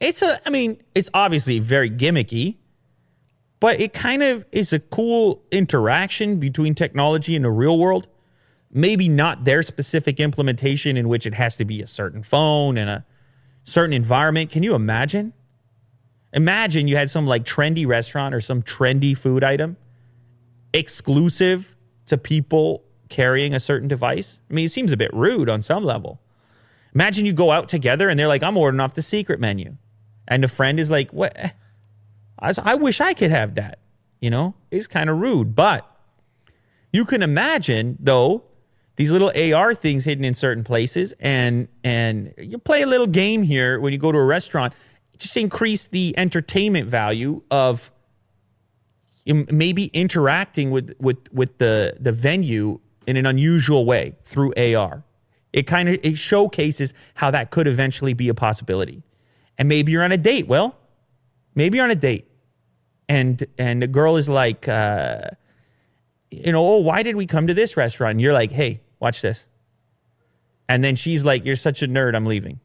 It's 0.01 0.21
a, 0.21 0.45
I 0.45 0.49
mean, 0.49 0.83
it's 0.93 1.09
obviously 1.13 1.59
very 1.59 1.89
gimmicky, 1.89 2.57
but 3.61 3.79
it 3.79 3.93
kind 3.93 4.21
of 4.21 4.45
is 4.51 4.73
a 4.73 4.79
cool 4.79 5.41
interaction 5.49 6.41
between 6.41 6.75
technology 6.75 7.37
and 7.37 7.45
the 7.45 7.49
real 7.49 7.79
world. 7.79 8.09
Maybe 8.73 9.07
not 9.07 9.45
their 9.45 9.63
specific 9.63 10.19
implementation 10.19 10.97
in 10.97 11.07
which 11.07 11.25
it 11.25 11.33
has 11.33 11.55
to 11.55 11.63
be 11.63 11.81
a 11.81 11.87
certain 11.87 12.23
phone 12.23 12.77
and 12.77 12.89
a 12.89 13.05
certain 13.63 13.93
environment. 13.93 14.49
Can 14.49 14.61
you 14.61 14.75
imagine? 14.75 15.31
Imagine 16.33 16.89
you 16.89 16.97
had 16.97 17.09
some 17.09 17.25
like 17.25 17.45
trendy 17.45 17.87
restaurant 17.87 18.35
or 18.35 18.41
some 18.41 18.61
trendy 18.61 19.17
food 19.17 19.45
item 19.45 19.77
exclusive 20.73 21.77
to 22.07 22.17
people 22.17 22.83
carrying 23.07 23.53
a 23.53 23.61
certain 23.61 23.87
device. 23.87 24.41
I 24.51 24.53
mean, 24.55 24.65
it 24.65 24.71
seems 24.71 24.91
a 24.91 24.97
bit 24.97 25.13
rude 25.13 25.47
on 25.47 25.61
some 25.61 25.85
level. 25.85 26.19
Imagine 26.93 27.25
you 27.25 27.33
go 27.33 27.51
out 27.51 27.69
together 27.69 28.09
and 28.09 28.19
they're 28.19 28.27
like, 28.27 28.43
I'm 28.43 28.57
ordering 28.57 28.79
off 28.79 28.93
the 28.93 29.01
secret 29.01 29.39
menu. 29.39 29.77
And 30.27 30.43
the 30.43 30.47
friend 30.47 30.79
is 30.79 30.89
like, 30.89 31.11
what? 31.11 31.35
I, 32.39 32.53
I 32.63 32.75
wish 32.75 33.01
I 33.01 33.13
could 33.13 33.31
have 33.31 33.55
that. 33.55 33.79
You 34.19 34.29
know, 34.29 34.55
it's 34.71 34.87
kind 34.87 35.09
of 35.09 35.17
rude. 35.17 35.55
But 35.55 35.89
you 36.91 37.05
can 37.05 37.23
imagine, 37.23 37.97
though, 37.99 38.43
these 38.95 39.11
little 39.11 39.31
AR 39.35 39.73
things 39.73 40.03
hidden 40.03 40.25
in 40.25 40.33
certain 40.33 40.63
places, 40.65 41.13
and 41.21 41.69
and 41.85 42.33
you 42.37 42.57
play 42.57 42.81
a 42.81 42.85
little 42.85 43.07
game 43.07 43.43
here 43.43 43.79
when 43.79 43.93
you 43.93 43.99
go 43.99 44.11
to 44.11 44.17
a 44.17 44.25
restaurant. 44.25 44.73
Just 45.17 45.37
increase 45.37 45.85
the 45.85 46.13
entertainment 46.17 46.89
value 46.89 47.41
of 47.49 47.91
maybe 49.25 49.85
interacting 49.85 50.69
with 50.71 50.93
with 50.99 51.31
with 51.31 51.59
the 51.59 51.95
the 51.97 52.11
venue 52.11 52.81
in 53.07 53.15
an 53.15 53.25
unusual 53.25 53.85
way 53.85 54.17
through 54.25 54.53
AR. 54.55 55.03
It 55.51 55.63
kind 55.63 55.89
of 55.89 55.99
it 56.03 56.17
showcases 56.17 56.93
how 57.15 57.31
that 57.31 57.51
could 57.51 57.67
eventually 57.67 58.13
be 58.13 58.29
a 58.29 58.33
possibility. 58.33 59.03
And 59.57 59.67
maybe 59.67 59.91
you're 59.91 60.03
on 60.03 60.11
a 60.11 60.17
date. 60.17 60.47
Well, 60.47 60.75
maybe 61.55 61.77
you're 61.77 61.85
on 61.85 61.91
a 61.91 61.95
date, 61.95 62.27
and 63.07 63.45
and 63.57 63.81
the 63.81 63.87
girl 63.87 64.17
is 64.17 64.29
like, 64.29 64.67
uh, 64.67 65.29
you 66.31 66.51
know, 66.51 66.65
oh, 66.65 66.77
why 66.77 67.03
did 67.03 67.15
we 67.15 67.25
come 67.25 67.47
to 67.47 67.53
this 67.53 67.75
restaurant? 67.75 68.11
And 68.11 68.21
you're 68.21 68.33
like, 68.33 68.51
hey, 68.51 68.81
watch 68.99 69.21
this. 69.21 69.45
And 70.67 70.83
then 70.83 70.95
she's 70.95 71.25
like, 71.25 71.45
you're 71.45 71.55
such 71.55 71.81
a 71.81 71.87
nerd. 71.87 72.15
I'm 72.15 72.27
leaving. 72.27 72.59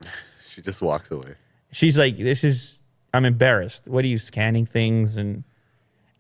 She 0.47 0.61
just 0.61 0.83
walks 0.83 1.11
away. 1.11 1.35
She's 1.73 1.97
like, 1.97 2.18
this 2.18 2.44
is. 2.44 2.79
I'm 3.14 3.25
embarrassed. 3.25 3.88
What 3.88 4.05
are 4.05 4.09
you 4.09 4.18
scanning 4.18 4.66
things 4.66 5.16
and? 5.16 5.44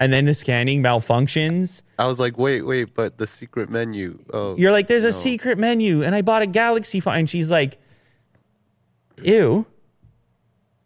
And 0.00 0.12
then 0.12 0.24
the 0.24 0.34
scanning 0.34 0.82
malfunctions. 0.82 1.80
I 1.98 2.06
was 2.06 2.18
like, 2.18 2.36
wait, 2.36 2.62
wait, 2.62 2.94
but 2.94 3.16
the 3.16 3.26
secret 3.26 3.70
menu. 3.70 4.18
Oh, 4.32 4.56
You're 4.56 4.72
like, 4.72 4.88
there's 4.88 5.04
a 5.04 5.12
secret 5.12 5.56
menu, 5.56 6.02
and 6.02 6.14
I 6.14 6.22
bought 6.22 6.42
a 6.42 6.46
Galaxy 6.46 6.98
phone. 7.00 7.14
And 7.14 7.30
she's 7.30 7.48
like, 7.48 7.78
ew. 9.22 9.66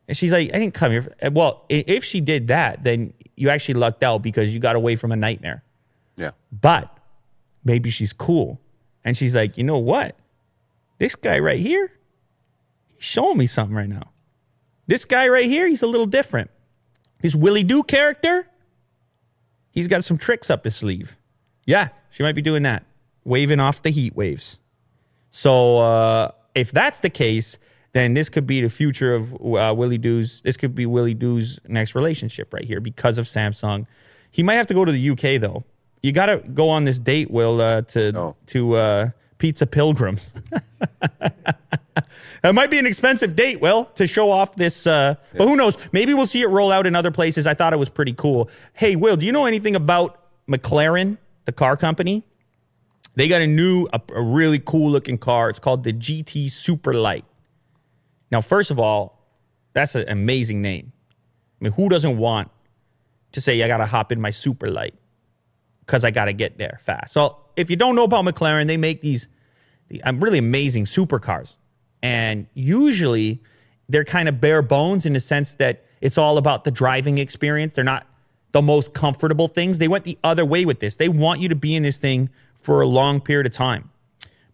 And 0.07 0.17
she's 0.17 0.33
like, 0.33 0.51
I 0.55 0.59
didn't 0.59 0.75
come 0.75 0.93
here. 0.93 1.03
For, 1.03 1.31
well, 1.31 1.65
if 1.69 2.05
she 2.05 2.21
did 2.21 2.49
that, 2.49 2.85
then 2.85 3.13
you 3.37 3.51
actually 3.51 3.75
lucked 3.75 4.03
out 4.03 4.23
because 4.23 4.53
you 4.53 4.59
got 4.61 4.77
away 4.77 4.97
from 4.97 5.13
a 5.13 5.17
nightmare. 5.17 5.63
yeah. 6.17 6.33
But 6.53 6.95
maybe 7.65 7.91
she's 7.91 8.13
cool. 8.13 8.61
And 9.05 9.17
she's 9.17 9.35
like, 9.35 9.57
you 9.57 9.65
know 9.65 9.79
what? 9.79 10.17
This 10.99 11.15
guy 11.15 11.39
right 11.39 11.61
here, 11.61 11.93
he's 12.95 13.05
showing 13.05 13.39
me 13.39 13.47
something 13.47 13.77
right 13.77 13.89
now. 13.89 14.11
This 14.87 15.05
guy 15.05 15.29
right 15.29 15.47
here, 15.47 15.67
he's 15.67 15.83
a 15.83 15.87
little 15.87 16.07
different. 16.07 16.51
His 17.23 17.37
Willie 17.37 17.63
Doo 17.63 17.83
character, 17.83 18.48
he's 19.79 19.89
got 19.89 20.03
some 20.05 20.19
tricks 20.19 20.51
up 20.51 20.65
his 20.65 20.75
sleeve. 20.77 21.17
Yeah, 21.67 21.89
she 22.11 22.23
might 22.23 22.35
be 22.35 22.43
doing 22.43 22.65
that, 22.65 22.85
waving 23.25 23.61
off 23.61 23.83
the 23.83 23.91
heat 23.91 24.17
waves. 24.17 24.59
So 25.31 25.79
uh, 25.79 26.31
if 26.55 26.73
that's 26.73 27.01
the 27.01 27.11
case, 27.11 27.59
then 27.93 28.15
this 28.15 28.29
could 28.29 28.47
be 28.47 28.61
the 28.61 28.69
future 28.69 29.15
of 29.15 29.33
uh, 29.35 29.73
Willie 29.77 29.99
Doo's. 29.99 30.41
This 30.43 30.57
could 30.57 30.75
be 30.75 30.87
Willie 30.87 31.15
Doo's 31.15 31.59
next 31.69 31.95
relationship 31.95 32.53
right 32.53 32.65
here 32.65 32.81
because 32.81 33.19
of 33.19 33.27
Samsung. 33.27 33.87
He 34.31 34.43
might 34.43 34.55
have 34.55 34.67
to 34.69 34.75
go 34.75 34.85
to 34.85 34.93
the 34.93 35.11
UK 35.11 35.41
though. 35.41 35.65
You 36.03 36.13
got 36.13 36.27
to 36.27 36.39
go 36.39 36.69
on 36.71 36.85
this 36.85 36.99
date, 36.99 37.31
Will, 37.31 37.61
uh, 37.61 37.83
to 37.83 38.13
Oh. 38.17 38.37
to 38.47 38.75
uh, 38.77 39.09
Pizza 39.39 39.67
Pilgrims. 39.67 40.33
it 42.45 42.55
might 42.55 42.71
be 42.71 42.79
an 42.79 42.87
expensive 42.87 43.37
date, 43.37 43.61
Will, 43.61 43.87
to 43.97 44.07
show 44.07 44.31
off 44.31 44.55
this. 44.57 44.87
Uh, 44.87 45.17
But 45.37 45.47
who 45.49 45.57
knows? 45.57 45.77
Maybe 45.93 46.15
we'll 46.15 46.27
see 46.27 46.43
it 46.43 46.49
roll 46.49 46.73
out 46.73 46.87
in 46.87 46.95
other 46.95 47.11
places. 47.11 47.47
I 47.47 47.55
thought 47.55 47.73
it 47.73 47.79
was 47.79 47.89
pretty 47.89 48.13
cool. 48.13 48.51
Hey, 48.73 48.97
Will, 48.97 49.17
do 49.17 49.27
you 49.27 49.33
know 49.33 49.47
anything 49.47 49.77
about 49.77 50.21
McLaren, 50.49 51.19
the 51.45 51.53
car 51.53 51.77
company? 51.77 52.25
They 53.15 53.27
got 53.29 53.41
a 53.43 53.47
new, 53.47 53.89
a, 53.93 54.01
a 54.15 54.23
really 54.23 54.59
cool 54.59 54.91
looking 54.91 55.19
car. 55.19 55.51
It's 55.51 55.59
called 55.59 55.83
the 55.85 55.93
GT 55.93 56.47
Superlight. 56.47 57.25
Now, 58.31 58.41
first 58.41 58.71
of 58.71 58.79
all, 58.79 59.27
that's 59.73 59.95
an 59.95 60.09
amazing 60.09 60.63
name. 60.63 60.93
I 61.61 61.65
mean, 61.65 61.73
who 61.73 61.89
doesn't 61.89 62.17
want 62.19 62.51
to 63.33 63.41
say, 63.41 63.63
I 63.63 63.69
got 63.69 63.79
to 63.79 63.87
hop 63.87 64.13
in 64.13 64.21
my 64.21 64.31
Superlight 64.31 64.93
because 65.81 66.05
I 66.05 66.11
got 66.11 66.27
to 66.27 66.33
get 66.33 66.59
there 66.59 66.79
fast? 66.83 67.13
So, 67.13 67.39
if 67.57 67.71
you 67.71 67.77
don't 67.77 67.97
know 67.97 68.05
about 68.05 68.25
McLaren, 68.25 68.69
they 68.69 68.77
make 68.77 69.01
these 69.01 69.27
um, 70.05 70.21
really 70.21 70.39
amazing 70.39 70.85
supercars. 70.85 71.57
And 72.03 72.47
usually 72.55 73.43
they're 73.89 74.05
kind 74.05 74.29
of 74.29 74.41
bare 74.41 74.63
bones 74.63 75.07
in 75.07 75.13
the 75.13 75.21
sense 75.21 75.55
that 75.55 75.85
it's 76.01 76.19
all 76.19 76.39
about 76.39 76.65
the 76.65 76.71
driving 76.71 77.19
experience. 77.19 77.73
They're 77.75 77.85
not 77.85 78.07
the 78.53 78.63
most 78.63 78.95
comfortable 78.95 79.49
things. 79.49 79.79
They 79.79 79.89
went 79.89 80.05
the 80.05 80.19
other 80.23 80.45
way 80.45 80.65
with 80.65 80.81
this. 80.81 80.97
They 80.97 81.09
want 81.09 81.41
you 81.41 81.49
to 81.49 81.55
be 81.55 81.75
in 81.75 81.83
this 81.83 81.99
thing 81.99 82.31
for 82.61 82.81
a 82.81 82.87
long 82.87 83.21
period 83.21 83.47
of 83.47 83.53
time. 83.53 83.91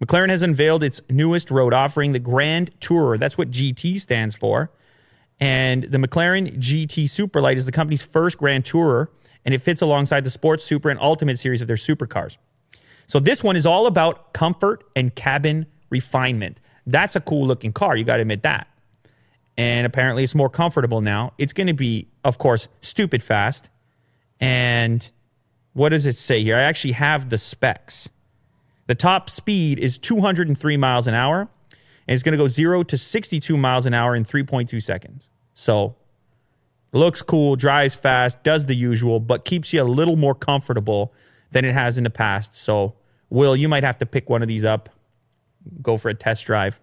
McLaren 0.03 0.29
has 0.29 0.43
unveiled 0.43 0.83
its 0.83 1.01
newest 1.09 1.51
road 1.51 1.73
offering, 1.73 2.13
the 2.13 2.19
Grand 2.19 2.79
Tourer. 2.81 3.19
That's 3.19 3.39
what 3.39 3.51
GT 3.51 3.99
stands 4.01 4.35
for. 4.35 4.71
And 5.41 5.85
the 5.85 5.99
McLaren 5.99 6.59
GT 6.59 7.05
Superlight 7.05 7.57
is 7.57 7.67
the 7.67 7.73
company's 7.73 8.03
first 8.03 8.39
Grand 8.39 8.65
Tourer, 8.65 9.09
and 9.45 9.55
it 9.55 9.63
fits 9.63 9.81
alongside 9.81 10.25
the 10.25 10.31
Sports 10.31 10.65
Super 10.65 10.91
and 10.91 10.99
Ultimate 11.01 11.39
series 11.39 11.61
of 11.61 11.69
their 11.69 11.77
supercars. 11.77 12.37
So 13.07 13.21
this 13.21 13.43
one 13.43 13.57
is 13.57 13.67
all 13.67 13.87
about 13.87 14.33
comfort 14.33 14.85
and 14.97 15.15
cabin 15.15 15.67
refinement. 15.91 16.59
That's 16.87 17.17
a 17.17 17.21
cool 17.21 17.47
looking 17.47 17.73
car. 17.73 17.97
You 17.97 18.05
got 18.05 18.17
to 18.17 18.23
admit 18.23 18.43
that. 18.43 18.69
And 19.57 19.87
apparently 19.87 20.25
it's 20.25 20.35
more 20.35 20.51
comfortable 20.51 21.01
now. 21.01 21.33
It's 21.39 21.53
going 21.53 21.69
to 21.69 21.75
be, 21.75 22.09
of 22.25 22.39
course, 22.39 22.69
stupid 22.81 23.23
fast. 23.23 23.71
And 24.41 25.09
what 25.73 25.91
does 25.91 26.07
it 26.07 26.17
say 26.17 26.43
here? 26.43 26.57
I 26.57 26.63
actually 26.63 26.93
have 26.93 27.31
the 27.31 27.39
specs. 27.39 28.09
The 28.87 28.95
top 28.95 29.31
speed 29.31 29.79
is 29.79 29.97
203 29.99 30.77
miles 30.77 31.07
an 31.07 31.15
hour, 31.15 31.49
and 32.07 32.15
it's 32.15 32.23
going 32.23 32.37
to 32.37 32.39
go 32.39 32.49
0 32.49 32.83
to 32.85 32.99
62 32.99 33.57
miles 33.57 33.87
an 33.87 33.95
hour 33.95 34.15
in 34.15 34.25
3.2 34.25 34.83
seconds. 34.83 35.31
So 35.55 35.97
looks 36.93 37.23
cool, 37.23 37.57
drives 37.57 37.95
fast, 37.95 38.43
does 38.43 38.67
the 38.67 38.77
usual, 38.77 39.21
but 39.21 39.45
keeps 39.45 39.73
you 39.73 39.83
a 39.83 39.85
little 39.85 40.17
more 40.17 40.35
comfortable 40.35 41.15
than 41.53 41.65
it 41.65 41.73
has 41.73 41.97
in 41.97 42.05
the 42.05 42.11
past. 42.11 42.55
So, 42.55 42.95
Will, 43.31 43.57
you 43.57 43.69
might 43.69 43.85
have 43.85 43.99
to 43.99 44.07
pick 44.07 44.29
one 44.29 44.43
of 44.43 44.49
these 44.49 44.65
up, 44.65 44.91
go 45.83 45.97
for 45.97 46.09
a 46.09 46.15
test 46.15 46.45
drive. 46.45 46.81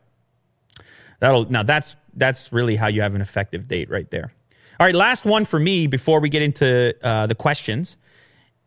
That'll 1.20 1.50
now 1.50 1.64
that's 1.64 1.96
that's 2.16 2.52
really 2.52 2.76
how 2.76 2.88
you 2.88 3.02
have 3.02 3.16
an 3.16 3.22
effective 3.22 3.68
date 3.68 3.90
right 3.90 4.10
there. 4.10 4.34
All 4.80 4.86
right, 4.86 4.96
last 4.96 5.26
one 5.26 5.46
for 5.46 5.60
me 5.60 5.86
before 5.88 6.20
we 6.20 6.30
get 6.30 6.42
into 6.42 6.96
uh, 7.06 7.28
the 7.28 7.36
questions. 7.36 7.98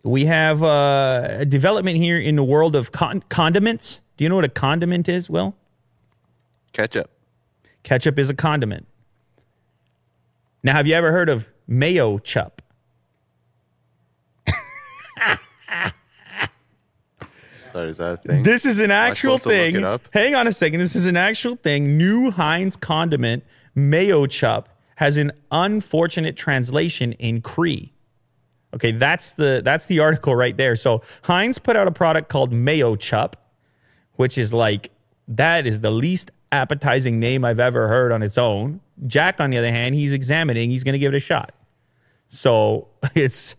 We 0.05 0.27
have 0.27 0.62
uh, 0.62 1.27
a 1.40 1.44
development 1.44 1.96
here 1.96 2.18
in 2.18 2.37
the 2.37 2.44
world 2.44 2.77
of 2.77 2.92
con- 2.92 3.24
condiments. 3.29 4.03
Do 4.16 4.24
you 4.24 4.29
know 4.29 4.37
what 4.37 4.44
a 4.44 4.50
condiment 4.50 5.09
is, 5.09 5.29
Will? 5.29 5.57
Ketchup. 6.72 7.11
Ketchup 7.83 8.18
is 8.18 8.31
a 8.31 8.35
condiment. 8.35 8.87
Now, 10.62 10.74
have 10.74 10.87
you 10.87 10.94
ever 10.94 11.11
heard 11.11 11.29
of 11.29 11.48
Mayochup? 11.68 12.61
Is 17.74 17.98
that 17.98 18.12
a 18.12 18.16
thing? 18.16 18.42
This 18.42 18.64
is 18.64 18.80
an 18.80 18.90
actual 18.90 19.38
supposed 19.38 19.44
to 19.44 19.80
look 19.80 20.02
thing. 20.02 20.22
Hang 20.22 20.34
on 20.34 20.46
a 20.46 20.52
second. 20.52 20.80
This 20.80 20.96
is 20.96 21.06
an 21.06 21.16
actual 21.16 21.56
thing. 21.56 21.96
New 21.98 22.30
Heinz 22.30 22.76
condiment 22.76 23.44
Mayochup 23.76 24.66
has 24.96 25.16
an 25.16 25.32
unfortunate 25.50 26.37
translation 26.37 27.12
in 27.14 27.40
Cree. 27.40 27.92
Okay, 28.74 28.92
that's 28.92 29.32
the 29.32 29.62
that's 29.64 29.87
the 29.87 30.00
article 30.00 30.34
right 30.34 30.56
there. 30.56 30.74
So 30.76 31.02
Heinz 31.22 31.58
put 31.58 31.76
out 31.76 31.87
a 31.87 31.92
product 31.92 32.28
called 32.28 32.52
Mayochup, 32.52 33.34
which 34.14 34.37
is 34.37 34.52
like 34.52 34.90
that 35.28 35.66
is 35.66 35.80
the 35.80 35.90
least 35.90 36.30
appetizing 36.50 37.18
name 37.18 37.44
I've 37.44 37.60
ever 37.60 37.88
heard 37.88 38.12
on 38.12 38.22
its 38.22 38.38
own. 38.38 38.80
Jack, 39.06 39.40
on 39.40 39.50
the 39.50 39.58
other 39.58 39.70
hand, 39.70 39.94
he's 39.94 40.12
examining. 40.12 40.70
He's 40.70 40.84
going 40.84 40.92
to 40.92 40.98
give 40.98 41.12
it 41.14 41.16
a 41.16 41.20
shot. 41.20 41.52
So 42.28 42.88
it's 43.14 43.56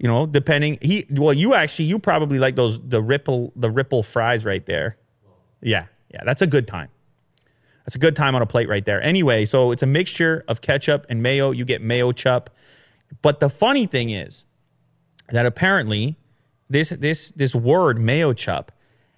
you 0.00 0.08
know 0.08 0.24
depending 0.26 0.78
he 0.80 1.06
well 1.10 1.34
you 1.34 1.52
actually 1.54 1.84
you 1.84 1.98
probably 1.98 2.38
like 2.38 2.56
those 2.56 2.80
the 2.82 3.02
ripple 3.02 3.52
the 3.54 3.70
ripple 3.70 4.02
fries 4.02 4.44
right 4.44 4.64
there. 4.64 4.96
Yeah, 5.60 5.86
yeah, 6.12 6.22
that's 6.24 6.40
a 6.40 6.46
good 6.46 6.66
time. 6.66 6.88
That's 7.84 7.96
a 7.96 7.98
good 7.98 8.16
time 8.16 8.34
on 8.34 8.40
a 8.40 8.46
plate 8.46 8.68
right 8.68 8.84
there. 8.84 9.02
Anyway, 9.02 9.44
so 9.44 9.72
it's 9.72 9.82
a 9.82 9.86
mixture 9.86 10.42
of 10.48 10.62
ketchup 10.62 11.04
and 11.10 11.22
mayo. 11.22 11.50
You 11.50 11.64
get 11.66 11.82
Mayochup. 11.82 12.46
But 13.20 13.40
the 13.40 13.50
funny 13.50 13.84
thing 13.86 14.08
is 14.10 14.44
that 15.28 15.44
apparently 15.44 16.16
this 16.70 16.90
this 16.90 17.30
this 17.32 17.54
word 17.54 17.98
Mayochup 17.98 18.68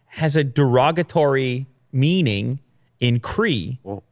has 0.07 0.35
a 0.35 0.42
derogatory 0.42 1.66
meaning 1.92 2.61
in 2.99 3.21
Cree, 3.21 3.79
well, 3.85 4.03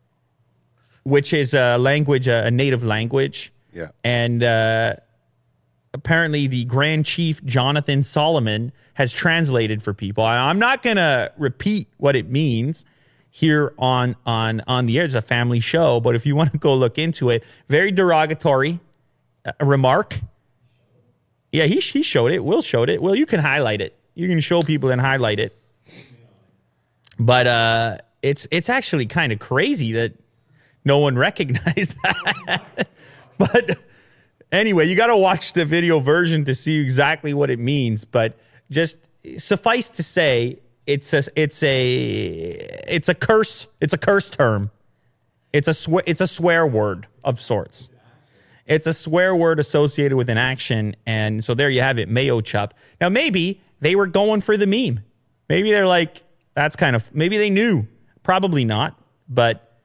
which 1.02 1.32
is 1.32 1.52
a 1.52 1.78
language, 1.78 2.28
a, 2.28 2.44
a 2.46 2.50
native 2.50 2.84
language. 2.84 3.52
yeah. 3.72 3.88
And 4.04 4.42
uh, 4.42 4.96
apparently, 5.92 6.46
the 6.46 6.64
Grand 6.64 7.06
Chief 7.06 7.44
Jonathan 7.44 8.02
Solomon 8.02 8.72
has 8.94 9.12
translated 9.12 9.82
for 9.82 9.94
people. 9.94 10.24
I'm 10.24 10.58
not 10.58 10.82
going 10.82 10.96
to 10.96 11.32
repeat 11.36 11.88
what 11.98 12.16
it 12.16 12.28
means 12.28 12.84
here 13.30 13.72
on 13.78 14.16
on 14.26 14.62
on 14.66 14.86
the 14.86 14.98
air. 14.98 15.04
It's 15.04 15.14
a 15.14 15.22
family 15.22 15.60
show, 15.60 16.00
but 16.00 16.16
if 16.16 16.26
you 16.26 16.36
want 16.36 16.52
to 16.52 16.58
go 16.58 16.74
look 16.74 16.98
into 16.98 17.30
it, 17.30 17.44
very 17.68 17.92
derogatory 17.92 18.80
uh, 19.44 19.52
remark. 19.60 20.20
Yeah, 21.52 21.64
he 21.64 21.80
he 21.80 22.02
showed 22.02 22.32
it. 22.32 22.44
Will 22.44 22.62
showed 22.62 22.90
it. 22.90 23.02
Well, 23.02 23.14
you 23.14 23.26
can 23.26 23.40
highlight 23.40 23.80
it. 23.80 23.96
You 24.14 24.28
can 24.28 24.40
show 24.40 24.62
people 24.62 24.90
and 24.90 25.00
highlight 25.00 25.38
it. 25.38 25.56
But 27.18 27.46
uh, 27.46 27.98
it's 28.22 28.46
it's 28.50 28.68
actually 28.68 29.06
kind 29.06 29.32
of 29.32 29.38
crazy 29.38 29.92
that 29.92 30.12
no 30.84 30.98
one 30.98 31.16
recognized 31.28 31.94
that. 32.02 32.88
but 33.38 33.78
anyway, 34.52 34.86
you 34.86 34.96
got 34.96 35.08
to 35.08 35.16
watch 35.16 35.52
the 35.52 35.64
video 35.64 36.00
version 36.00 36.44
to 36.44 36.54
see 36.54 36.80
exactly 36.80 37.34
what 37.34 37.50
it 37.50 37.58
means. 37.58 38.04
But 38.04 38.38
just 38.70 38.96
suffice 39.36 39.90
to 39.90 40.02
say, 40.02 40.60
it's 40.86 41.12
a 41.12 41.22
it's 41.36 41.62
a 41.62 42.50
it's 42.88 43.08
a 43.08 43.14
curse. 43.14 43.66
It's 43.80 43.92
a 43.92 43.98
curse 43.98 44.30
term. 44.30 44.70
It's 45.52 45.68
a 45.68 45.74
swe- 45.74 46.02
it's 46.06 46.20
a 46.20 46.26
swear 46.26 46.66
word 46.66 47.06
of 47.24 47.40
sorts. 47.40 47.88
It's 48.66 48.86
a 48.86 48.92
swear 48.92 49.34
word 49.34 49.58
associated 49.58 50.16
with 50.16 50.28
an 50.28 50.38
action, 50.38 50.94
and 51.04 51.44
so 51.44 51.54
there 51.54 51.70
you 51.70 51.80
have 51.80 51.98
it, 51.98 52.08
Mayochup. 52.08 52.72
Now 53.00 53.08
maybe 53.08 53.60
they 53.80 53.96
were 53.96 54.06
going 54.06 54.40
for 54.40 54.56
the 54.56 54.66
meme. 54.66 55.04
Maybe 55.48 55.72
they're 55.72 55.86
like, 55.86 56.22
that's 56.54 56.76
kind 56.76 56.94
of 56.94 57.12
maybe 57.14 57.36
they 57.36 57.50
knew. 57.50 57.86
Probably 58.22 58.64
not, 58.64 59.00
but 59.28 59.78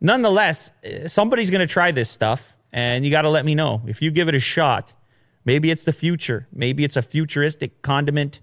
nonetheless, 0.00 0.70
eh, 0.82 1.08
somebody's 1.08 1.50
going 1.50 1.60
to 1.60 1.66
try 1.66 1.92
this 1.92 2.08
stuff, 2.08 2.56
and 2.72 3.04
you 3.04 3.10
got 3.10 3.22
to 3.22 3.30
let 3.30 3.44
me 3.44 3.54
know 3.54 3.82
if 3.86 4.00
you 4.02 4.10
give 4.10 4.28
it 4.28 4.34
a 4.34 4.40
shot. 4.40 4.92
Maybe 5.44 5.70
it's 5.70 5.84
the 5.84 5.92
future. 5.92 6.46
Maybe 6.52 6.84
it's 6.84 6.96
a 6.96 7.02
futuristic 7.02 7.82
condiment. 7.82 8.40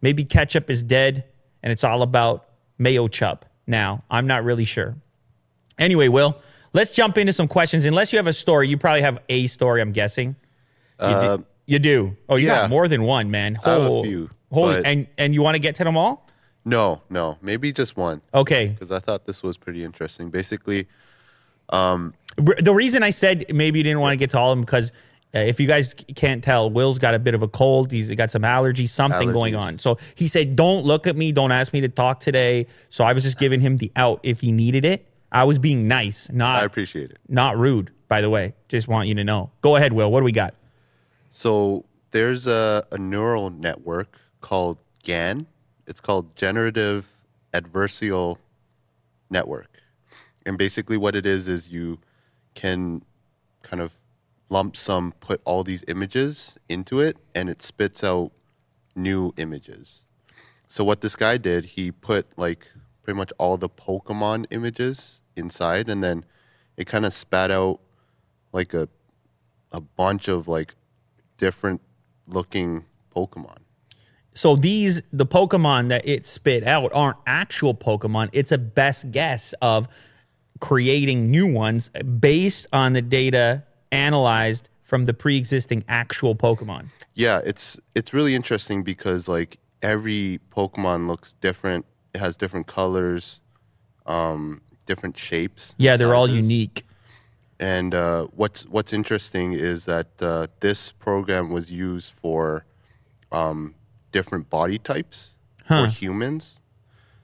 Maybe 0.00 0.24
ketchup 0.24 0.70
is 0.70 0.82
dead, 0.82 1.24
and 1.62 1.72
it's 1.72 1.84
all 1.84 2.02
about 2.02 2.46
Mayochup. 2.78 3.42
Now, 3.66 4.04
I'm 4.10 4.26
not 4.26 4.44
really 4.44 4.64
sure. 4.64 4.94
Anyway, 5.78 6.08
Will, 6.08 6.36
let's 6.72 6.90
jump 6.92 7.18
into 7.18 7.32
some 7.32 7.48
questions. 7.48 7.84
Unless 7.84 8.12
you 8.12 8.18
have 8.18 8.26
a 8.26 8.32
story, 8.32 8.68
you 8.68 8.78
probably 8.78 9.02
have 9.02 9.18
a 9.28 9.46
story. 9.48 9.80
I'm 9.80 9.92
guessing. 9.92 10.36
You, 11.00 11.06
Uh, 11.06 11.36
do, 11.38 11.44
you 11.66 11.78
do. 11.78 12.16
Oh, 12.28 12.36
you 12.36 12.46
yeah. 12.46 12.62
got 12.62 12.70
more 12.70 12.86
than 12.88 13.02
one, 13.02 13.30
man. 13.30 13.58
I 13.64 13.70
have 13.72 13.82
a 13.82 14.02
few, 14.02 14.30
Holy, 14.52 14.76
but- 14.76 14.86
and 14.86 15.06
and 15.18 15.34
you 15.34 15.42
want 15.42 15.54
to 15.56 15.58
get 15.60 15.74
to 15.76 15.84
them 15.84 15.96
all? 15.96 16.26
No, 16.64 17.00
no, 17.08 17.38
maybe 17.40 17.72
just 17.72 17.96
one 17.96 18.20
Okay. 18.34 18.68
because 18.68 18.92
I 18.92 18.98
thought 19.00 19.24
this 19.24 19.42
was 19.42 19.56
pretty 19.56 19.82
interesting. 19.82 20.28
Basically, 20.30 20.86
The 22.40 22.74
reason 22.74 23.02
I 23.02 23.10
said 23.10 23.46
maybe 23.54 23.78
you 23.78 23.82
didn't 23.82 24.00
want 24.00 24.12
to 24.12 24.16
get 24.16 24.30
to 24.30 24.38
all 24.38 24.52
of 24.52 24.58
them 24.58 24.64
because 24.64 24.92
uh, 25.34 25.38
if 25.38 25.60
you 25.60 25.68
guys 25.68 25.94
can't 26.16 26.42
tell, 26.42 26.70
Will's 26.70 26.98
got 26.98 27.14
a 27.14 27.18
bit 27.18 27.34
of 27.34 27.42
a 27.42 27.48
cold. 27.48 27.92
He's 27.92 28.12
got 28.14 28.30
some 28.30 28.42
allergies, 28.42 28.88
something 28.88 29.30
going 29.30 29.54
on. 29.54 29.78
So 29.78 29.98
he 30.16 30.26
said, 30.26 30.56
"Don't 30.56 30.84
look 30.84 31.06
at 31.06 31.16
me. 31.16 31.30
Don't 31.30 31.52
ask 31.52 31.72
me 31.72 31.80
to 31.82 31.88
talk 31.88 32.20
today." 32.20 32.66
So 32.88 33.04
I 33.04 33.12
was 33.12 33.22
just 33.22 33.38
giving 33.38 33.60
him 33.60 33.76
the 33.76 33.92
out 33.94 34.20
if 34.22 34.40
he 34.40 34.50
needed 34.50 34.84
it. 34.84 35.06
I 35.32 35.44
was 35.44 35.60
being 35.60 35.86
nice, 35.86 36.28
not 36.32 36.62
I 36.62 36.64
appreciate 36.64 37.10
it. 37.12 37.18
not 37.28 37.56
rude. 37.56 37.92
By 38.08 38.20
the 38.20 38.28
way, 38.28 38.54
just 38.68 38.88
want 38.88 39.06
you 39.06 39.14
to 39.14 39.22
know. 39.22 39.52
Go 39.60 39.76
ahead, 39.76 39.92
Will. 39.92 40.10
What 40.10 40.20
do 40.20 40.24
we 40.24 40.32
got? 40.32 40.54
So 41.30 41.84
there's 42.10 42.48
a, 42.48 42.84
a 42.90 42.98
neural 42.98 43.50
network 43.50 44.18
called 44.40 44.78
GAN. 45.04 45.46
It's 45.86 46.00
called 46.00 46.34
Generative 46.34 47.16
Adversarial 47.54 48.38
Network. 49.30 49.80
And 50.44 50.58
basically, 50.58 50.96
what 50.96 51.14
it 51.14 51.24
is 51.24 51.46
is 51.46 51.68
you 51.68 52.00
can 52.54 53.02
kind 53.62 53.80
of 53.80 54.00
lump 54.48 54.76
sum 54.76 55.14
put 55.20 55.40
all 55.44 55.62
these 55.62 55.84
images 55.88 56.56
into 56.68 57.00
it, 57.00 57.16
and 57.34 57.48
it 57.48 57.62
spits 57.62 58.02
out 58.02 58.32
new 58.96 59.32
images. 59.36 60.02
So 60.68 60.84
what 60.84 61.00
this 61.00 61.16
guy 61.16 61.36
did, 61.36 61.64
he 61.64 61.90
put 61.90 62.26
like 62.36 62.68
pretty 63.02 63.16
much 63.16 63.32
all 63.38 63.56
the 63.56 63.68
Pokemon 63.68 64.46
images 64.50 65.20
inside, 65.36 65.88
and 65.88 66.02
then 66.02 66.24
it 66.76 66.86
kind 66.86 67.04
of 67.04 67.12
spat 67.12 67.50
out 67.50 67.80
like 68.52 68.74
a 68.74 68.88
a 69.72 69.80
bunch 69.80 70.28
of 70.28 70.48
like 70.48 70.74
different 71.36 71.80
looking 72.26 72.84
Pokemon. 73.14 73.58
So 74.34 74.56
these 74.56 75.02
the 75.12 75.26
Pokemon 75.26 75.88
that 75.88 76.06
it 76.06 76.26
spit 76.26 76.64
out 76.64 76.90
aren't 76.94 77.18
actual 77.26 77.74
Pokemon. 77.74 78.30
It's 78.32 78.52
a 78.52 78.58
best 78.58 79.10
guess 79.10 79.54
of 79.60 79.88
creating 80.60 81.30
new 81.30 81.50
ones 81.52 81.88
based 82.20 82.66
on 82.72 82.92
the 82.92 83.02
data 83.02 83.64
analyzed 83.90 84.68
from 84.82 85.04
the 85.06 85.14
pre-existing 85.14 85.84
actual 85.88 86.34
Pokemon. 86.34 86.86
Yeah, 87.14 87.40
it's 87.44 87.78
it's 87.94 88.12
really 88.12 88.34
interesting 88.34 88.82
because 88.82 89.28
like 89.28 89.58
every 89.82 90.40
Pokemon 90.54 91.06
looks 91.08 91.34
different. 91.40 91.86
It 92.14 92.18
has 92.18 92.36
different 92.36 92.66
colors, 92.66 93.40
um, 94.06 94.60
different 94.86 95.16
shapes. 95.18 95.74
Yeah, 95.78 95.96
they're 95.96 96.14
all 96.14 96.28
unique. 96.28 96.84
And 97.58 97.94
uh, 97.94 98.26
what's 98.34 98.64
what's 98.66 98.92
interesting 98.92 99.52
is 99.52 99.84
that 99.84 100.08
uh, 100.22 100.46
this 100.60 100.92
program 100.92 101.50
was 101.50 101.70
used 101.70 102.10
for 102.12 102.64
um, 103.32 103.74
different 104.12 104.48
body 104.50 104.78
types 104.78 105.34
Huh. 105.66 105.84
for 105.84 105.90
humans. 105.92 106.58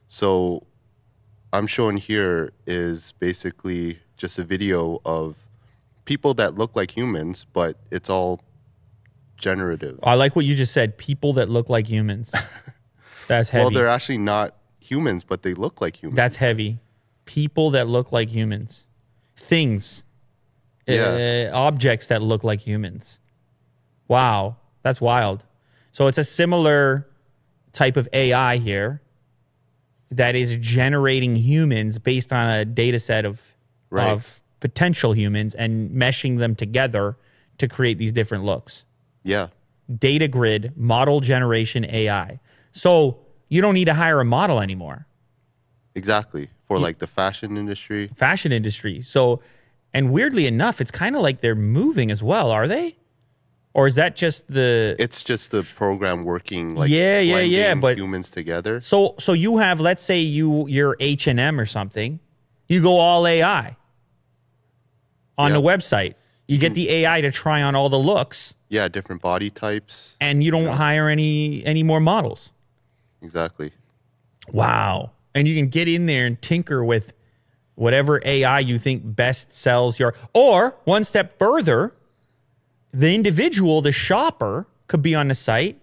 So 0.07 0.63
I'm 1.57 1.67
showing 1.67 1.97
here 1.97 2.53
is 2.67 3.13
basically 3.13 3.99
just 4.19 4.39
a 4.39 4.45
video 4.45 5.01
of 5.07 5.39
people 6.05 6.35
that 6.35 6.55
look 6.55 6.77
like 6.77 6.95
humans, 6.95 7.47
but 7.51 7.79
it's 7.91 8.11
all 8.11 8.41
generative. 9.39 9.99
I 10.03 10.15
like 10.17 10.37
what 10.37 10.45
you 10.45 10.55
just 10.55 10.73
said. 10.73 10.99
People 10.99 11.33
that 11.35 11.49
look 11.49 11.71
like 11.71 11.87
humans. 11.87 12.35
That's 13.29 13.49
heavy. 13.49 13.63
Well, 13.65 13.71
they're 13.71 13.89
actually 13.89 14.19
not 14.19 14.55
humans, 14.81 15.25
but 15.25 15.43
they 15.43 15.55
look 15.55 15.81
like 15.81 16.03
humans. 16.03 16.17
That's 16.17 16.37
heavy. 16.37 16.79
People 17.25 17.71
that 17.71 17.89
look 17.89 18.13
like 18.13 18.29
humans. 18.29 18.85
Things. 19.35 20.05
Yeah. 20.87 21.49
Uh, 21.53 21.57
objects 21.57 22.09
that 22.09 22.23
look 22.23 22.45
like 22.45 22.61
humans. 22.61 23.19
Wow. 24.09 24.57
That's 24.83 25.01
wild. 25.01 25.45
So 25.91 26.07
it's 26.07 26.19
a 26.19 26.25
similar 26.25 27.09
type 27.73 27.97
of 27.97 28.09
AI 28.13 28.59
here 28.59 29.01
that 30.11 30.35
is 30.37 30.57
generating 30.59 31.35
humans 31.35 31.99
based 31.99 32.33
on 32.33 32.49
a 32.49 32.65
data 32.65 32.99
set 33.01 33.25
of, 33.25 33.53
Right. 33.91 34.11
of 34.13 34.41
potential 34.61 35.13
humans 35.13 35.55
and 35.55 35.91
meshing 35.91 36.39
them 36.39 36.55
together 36.55 37.17
to 37.59 37.69
create 37.69 37.99
these 37.99 38.13
different 38.13 38.45
looks. 38.45 38.85
yeah. 39.23 39.49
Data 39.99 40.27
grid 40.27 40.73
model 40.77 41.21
generation 41.21 41.85
AI. 41.89 42.41
So 42.73 43.21
you 43.49 43.61
don't 43.63 43.75
need 43.75 43.85
to 43.85 43.95
hire 43.95 44.19
a 44.21 44.25
model 44.25 44.61
anymore. 44.61 45.07
Exactly. 45.95 46.51
For 46.65 46.79
like 46.81 46.99
the 46.99 47.07
fashion 47.07 47.57
industry. 47.57 48.11
fashion 48.17 48.51
industry. 48.51 49.01
So, 49.01 49.41
and 49.95 50.11
weirdly 50.11 50.49
enough, 50.49 50.81
it's 50.81 50.91
kind 50.91 51.15
of 51.15 51.23
like 51.23 51.41
they're 51.41 51.55
moving 51.55 52.11
as 52.11 52.21
well. 52.23 52.51
Are 52.51 52.67
they? 52.67 52.97
Or 53.77 53.87
is 53.87 53.97
that 53.97 54.17
just 54.17 54.51
the? 54.51 54.97
It's 54.99 55.23
just 55.23 55.51
the 55.51 55.63
program 55.63 56.25
working 56.25 56.75
like 56.75 56.89
Yeah, 56.89 57.21
yeah, 57.21 57.41
yeah, 57.41 57.75
but- 57.75 57.99
humans 57.99 58.31
together. 58.31 58.81
so, 58.81 59.15
so 59.19 59.35
you 59.35 59.59
have, 59.59 59.81
let's 59.81 60.03
say 60.03 60.19
you 60.19 60.67
you're 60.67 60.97
H 60.99 61.27
and 61.27 61.39
M 61.39 61.61
or 61.61 61.67
something. 61.67 62.19
You 62.69 62.81
go 62.81 62.99
all 62.99 63.27
AI 63.27 63.77
on 65.37 65.53
the 65.53 65.61
website. 65.61 66.15
You 66.49 66.57
get 66.57 66.71
hmm. 66.71 66.77
the 66.77 66.91
AI 66.91 67.21
to 67.21 67.31
try 67.31 67.61
on 67.61 67.75
all 67.75 67.91
the 67.91 67.99
looks, 67.99 68.55
Yeah, 68.71 68.89
different 68.89 69.21
body 69.21 69.51
types. 69.51 70.17
and 70.23 70.43
you 70.43 70.51
don't 70.51 70.73
hire 70.73 71.11
any 71.11 71.63
any 71.67 71.83
more 71.83 72.01
models. 72.01 72.53
exactly. 73.21 73.73
Wow. 74.51 75.11
And 75.35 75.47
you 75.47 75.55
can 75.55 75.69
get 75.69 75.87
in 75.87 76.07
there 76.07 76.25
and 76.25 76.41
tinker 76.41 76.83
with 76.83 77.13
whatever 77.75 78.23
AI 78.25 78.61
you 78.61 78.79
think 78.79 79.03
best 79.05 79.53
sells 79.53 79.99
your. 79.99 80.15
Or 80.33 80.77
one 80.85 81.05
step 81.05 81.39
further, 81.39 81.93
the 82.97 83.15
individual, 83.15 83.83
the 83.83 83.93
shopper, 83.93 84.67
could 84.89 85.03
be 85.03 85.15
on 85.15 85.29
the 85.29 85.35
site 85.35 85.79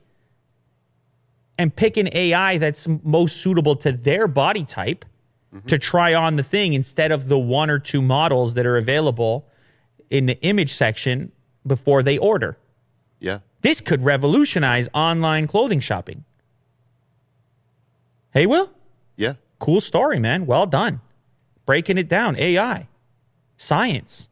and 1.57 1.75
pick 1.75 1.95
an 1.97 2.09
AI 2.11 2.57
that's 2.57 2.87
most 3.03 3.37
suitable 3.37 3.75
to 3.75 3.91
their 3.91 4.27
body 4.27 4.65
type 4.65 5.05
mm-hmm. 5.53 5.67
to 5.67 5.77
try 5.77 6.13
on 6.13 6.37
the 6.37 6.43
thing 6.43 6.73
instead 6.73 7.11
of 7.11 7.27
the 7.27 7.37
one 7.37 7.69
or 7.69 7.77
two 7.77 8.01
models 8.01 8.55
that 8.55 8.65
are 8.65 8.77
available 8.77 9.45
in 10.09 10.25
the 10.25 10.41
image 10.41 10.73
section 10.73 11.31
before 11.67 12.01
they 12.01 12.17
order. 12.17 12.57
Yeah. 13.19 13.39
This 13.61 13.79
could 13.79 14.03
revolutionize 14.03 14.89
online 14.93 15.47
clothing 15.47 15.79
shopping. 15.79 16.25
Hey, 18.31 18.47
Will? 18.47 18.71
Yeah. 19.15 19.35
Cool 19.59 19.81
story, 19.81 20.17
man. 20.19 20.47
Well 20.47 20.65
done. 20.65 20.99
Breaking 21.67 21.99
it 21.99 22.09
down 22.09 22.35
AI, 22.37 22.87
science, 23.55 24.27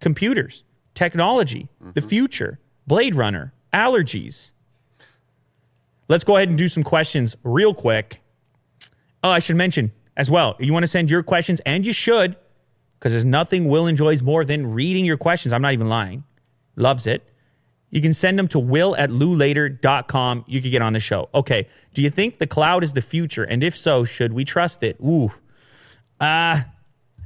computers, 0.00 0.62
technology, 0.96 1.68
mm-hmm. 1.80 1.92
the 1.92 2.02
future, 2.02 2.58
Blade 2.86 3.14
Runner, 3.14 3.52
allergies. 3.72 4.50
Let's 6.08 6.24
go 6.24 6.36
ahead 6.36 6.48
and 6.48 6.58
do 6.58 6.68
some 6.68 6.82
questions 6.82 7.36
real 7.44 7.74
quick. 7.74 8.20
Oh, 9.22 9.30
I 9.30 9.38
should 9.38 9.56
mention 9.56 9.92
as 10.16 10.30
well, 10.30 10.56
you 10.58 10.72
want 10.72 10.82
to 10.82 10.88
send 10.88 11.10
your 11.10 11.22
questions, 11.22 11.60
and 11.66 11.84
you 11.84 11.92
should, 11.92 12.36
because 12.98 13.12
there's 13.12 13.24
nothing 13.24 13.68
Will 13.68 13.86
enjoys 13.86 14.22
more 14.22 14.44
than 14.44 14.72
reading 14.72 15.04
your 15.04 15.18
questions. 15.18 15.52
I'm 15.52 15.62
not 15.62 15.74
even 15.74 15.88
lying. 15.88 16.24
Loves 16.74 17.06
it. 17.06 17.28
You 17.90 18.00
can 18.00 18.14
send 18.14 18.38
them 18.38 18.48
to 18.48 18.58
will 18.58 18.96
at 18.96 19.10
lewlater.com. 19.10 20.44
You 20.46 20.60
can 20.60 20.70
get 20.70 20.82
on 20.82 20.92
the 20.92 21.00
show. 21.00 21.28
Okay. 21.34 21.68
Do 21.94 22.02
you 22.02 22.10
think 22.10 22.38
the 22.38 22.46
cloud 22.46 22.82
is 22.82 22.94
the 22.94 23.02
future? 23.02 23.44
And 23.44 23.62
if 23.62 23.76
so, 23.76 24.04
should 24.04 24.32
we 24.32 24.44
trust 24.44 24.82
it? 24.82 24.96
Ooh. 25.00 25.30
Uh, 26.20 26.62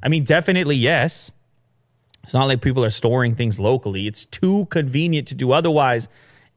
I 0.03 0.09
mean, 0.09 0.25
definitely 0.25 0.77
yes. 0.77 1.33
It's 2.23 2.35
not 2.35 2.47
like 2.47 2.61
people 2.61 2.85
are 2.85 2.91
storing 2.91 3.35
things 3.35 3.59
locally. 3.59 4.07
It's 4.07 4.27
too 4.27 4.67
convenient 4.67 5.29
to 5.29 5.35
do 5.35 5.53
otherwise. 5.53 6.09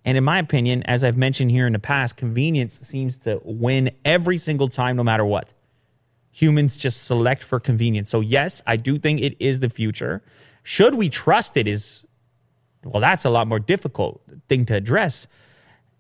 And 0.05 0.17
in 0.17 0.23
my 0.23 0.39
opinion, 0.39 0.83
as 0.83 1.03
I've 1.03 1.17
mentioned 1.17 1.51
here 1.51 1.65
in 1.65 1.73
the 1.73 1.79
past, 1.79 2.17
convenience 2.17 2.79
seems 2.81 3.17
to 3.19 3.39
win 3.43 3.91
every 4.03 4.37
single 4.37 4.67
time, 4.67 4.97
no 4.97 5.03
matter 5.03 5.25
what. 5.25 5.53
Humans 6.31 6.75
just 6.75 7.03
select 7.03 7.43
for 7.43 7.59
convenience. 7.59 8.09
So, 8.09 8.19
yes, 8.19 8.61
I 8.67 8.75
do 8.75 8.97
think 8.97 9.21
it 9.21 9.37
is 9.39 9.59
the 9.59 9.69
future. 9.69 10.23
Should 10.63 10.95
we 10.95 11.09
trust 11.09 11.55
it? 11.55 11.67
Is 11.67 12.05
well, 12.83 12.99
that's 12.99 13.23
a 13.23 13.29
lot 13.29 13.47
more 13.47 13.59
difficult 13.59 14.21
thing 14.49 14.65
to 14.65 14.75
address. 14.75 15.27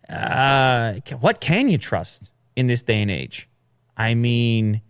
Uh, 0.09 0.95
what 1.19 1.39
can 1.39 1.69
you 1.69 1.77
trust 1.77 2.29
in 2.55 2.67
this 2.67 2.83
day 2.83 3.01
and 3.01 3.11
age? 3.11 3.47
I 3.95 4.15
mean, 4.15 4.81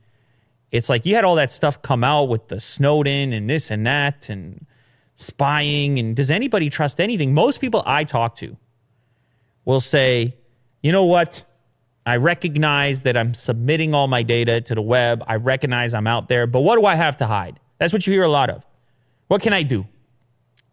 it's 0.73 0.89
like 0.89 1.05
you 1.05 1.13
had 1.13 1.23
all 1.23 1.35
that 1.35 1.51
stuff 1.51 1.83
come 1.83 2.03
out 2.03 2.23
with 2.23 2.47
the 2.47 2.59
Snowden 2.59 3.31
and 3.31 3.47
this 3.47 3.69
and 3.69 3.85
that 3.85 4.27
and 4.27 4.65
spying. 5.15 5.99
And 5.99 6.15
does 6.15 6.31
anybody 6.31 6.71
trust 6.71 6.99
anything? 6.99 7.31
Most 7.31 7.61
people 7.61 7.83
I 7.85 8.03
talk 8.03 8.35
to 8.37 8.57
will 9.65 9.79
say, 9.79 10.35
you 10.81 10.91
know 10.91 11.05
what? 11.05 11.45
I 12.07 12.17
recognize 12.17 13.03
that 13.03 13.15
I'm 13.15 13.35
submitting 13.35 13.93
all 13.93 14.07
my 14.07 14.23
data 14.23 14.61
to 14.61 14.73
the 14.73 14.81
web. 14.81 15.23
I 15.27 15.35
recognize 15.35 15.93
I'm 15.93 16.07
out 16.07 16.27
there, 16.27 16.47
but 16.47 16.61
what 16.61 16.79
do 16.79 16.87
I 16.87 16.95
have 16.95 17.17
to 17.17 17.27
hide? 17.27 17.59
That's 17.77 17.93
what 17.93 18.07
you 18.07 18.11
hear 18.11 18.23
a 18.23 18.27
lot 18.29 18.49
of. 18.49 18.65
What 19.27 19.43
can 19.43 19.53
I 19.53 19.61
do? 19.61 19.87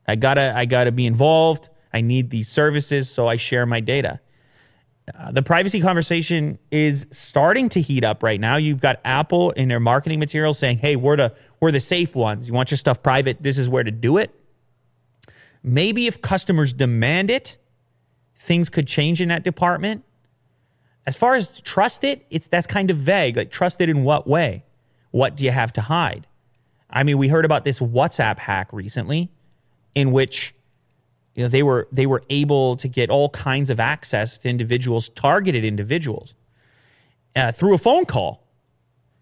I 0.09 0.17
gotta 0.17 0.55
I 0.57 0.65
gotta 0.65 0.93
be 0.93 1.07
involved. 1.07 1.69
I 1.93 2.01
need 2.01 2.31
these 2.31 2.49
services, 2.49 3.11
so 3.11 3.27
I 3.27 3.37
share 3.37 3.67
my 3.67 3.81
data. 3.81 4.21
Uh, 5.19 5.33
the 5.33 5.43
privacy 5.43 5.81
conversation 5.81 6.59
is 6.71 7.07
starting 7.11 7.69
to 7.71 7.81
heat 7.81 8.05
up 8.05 8.23
right 8.23 8.41
now. 8.41 8.57
You've 8.57 8.81
got 8.81 9.01
Apple 9.05 9.51
in 9.53 9.69
their 9.69 9.81
marketing 9.81 10.19
materials 10.19 10.59
saying, 10.59 10.79
"Hey, 10.79 10.97
we're 10.97 11.17
the 11.17 11.35
we're 11.59 11.73
the 11.73 11.81
safe 11.81 12.15
ones. 12.15 12.49
You 12.49 12.55
want 12.55 12.71
your 12.71 12.79
stuff 12.79 13.03
private? 13.03 13.43
This 13.43 13.59
is 13.59 13.69
where 13.69 13.83
to 13.83 13.91
do 13.91 14.19
it." 14.19 14.35
Maybe 15.63 16.07
if 16.07 16.23
customers 16.23 16.73
demand 16.73 17.31
it, 17.31 17.59
things 18.37 18.69
could 18.69 18.87
change 18.87 19.21
in 19.21 19.29
that 19.29 19.45
department. 19.45 20.05
As 21.07 21.17
far 21.17 21.35
as 21.35 21.61
trust 21.61 22.05
it, 22.05 22.27
it's 22.31 22.47
that's 22.47 22.67
kind 22.67 22.91
of 22.91 22.97
vague. 22.97 23.37
Like 23.37 23.51
trust 23.51 23.81
it 23.81 23.89
in 23.89 24.05
what 24.05 24.27
way? 24.27 24.65
What 25.11 25.37
do 25.37 25.45
you 25.45 25.51
have 25.51 25.73
to 25.75 25.83
hide? 25.83 26.27
I 26.89 27.03
mean, 27.03 27.19
we 27.19 27.29
heard 27.29 27.45
about 27.45 27.65
this 27.65 27.81
WhatsApp 27.81 28.39
hack 28.39 28.73
recently 28.73 29.31
in 29.95 30.13
which 30.13 30.55
you 31.41 31.47
know 31.47 31.49
they 31.49 31.63
were 31.63 31.89
they 31.91 32.05
were 32.05 32.23
able 32.29 32.77
to 32.77 32.87
get 32.87 33.09
all 33.09 33.31
kinds 33.31 33.71
of 33.71 33.81
access 33.81 34.37
to 34.37 34.49
individuals 34.51 35.09
targeted 35.09 35.65
individuals 35.65 36.35
uh, 37.35 37.51
through 37.51 37.75
a 37.75 37.79
phone 37.79 38.05
call. 38.05 38.47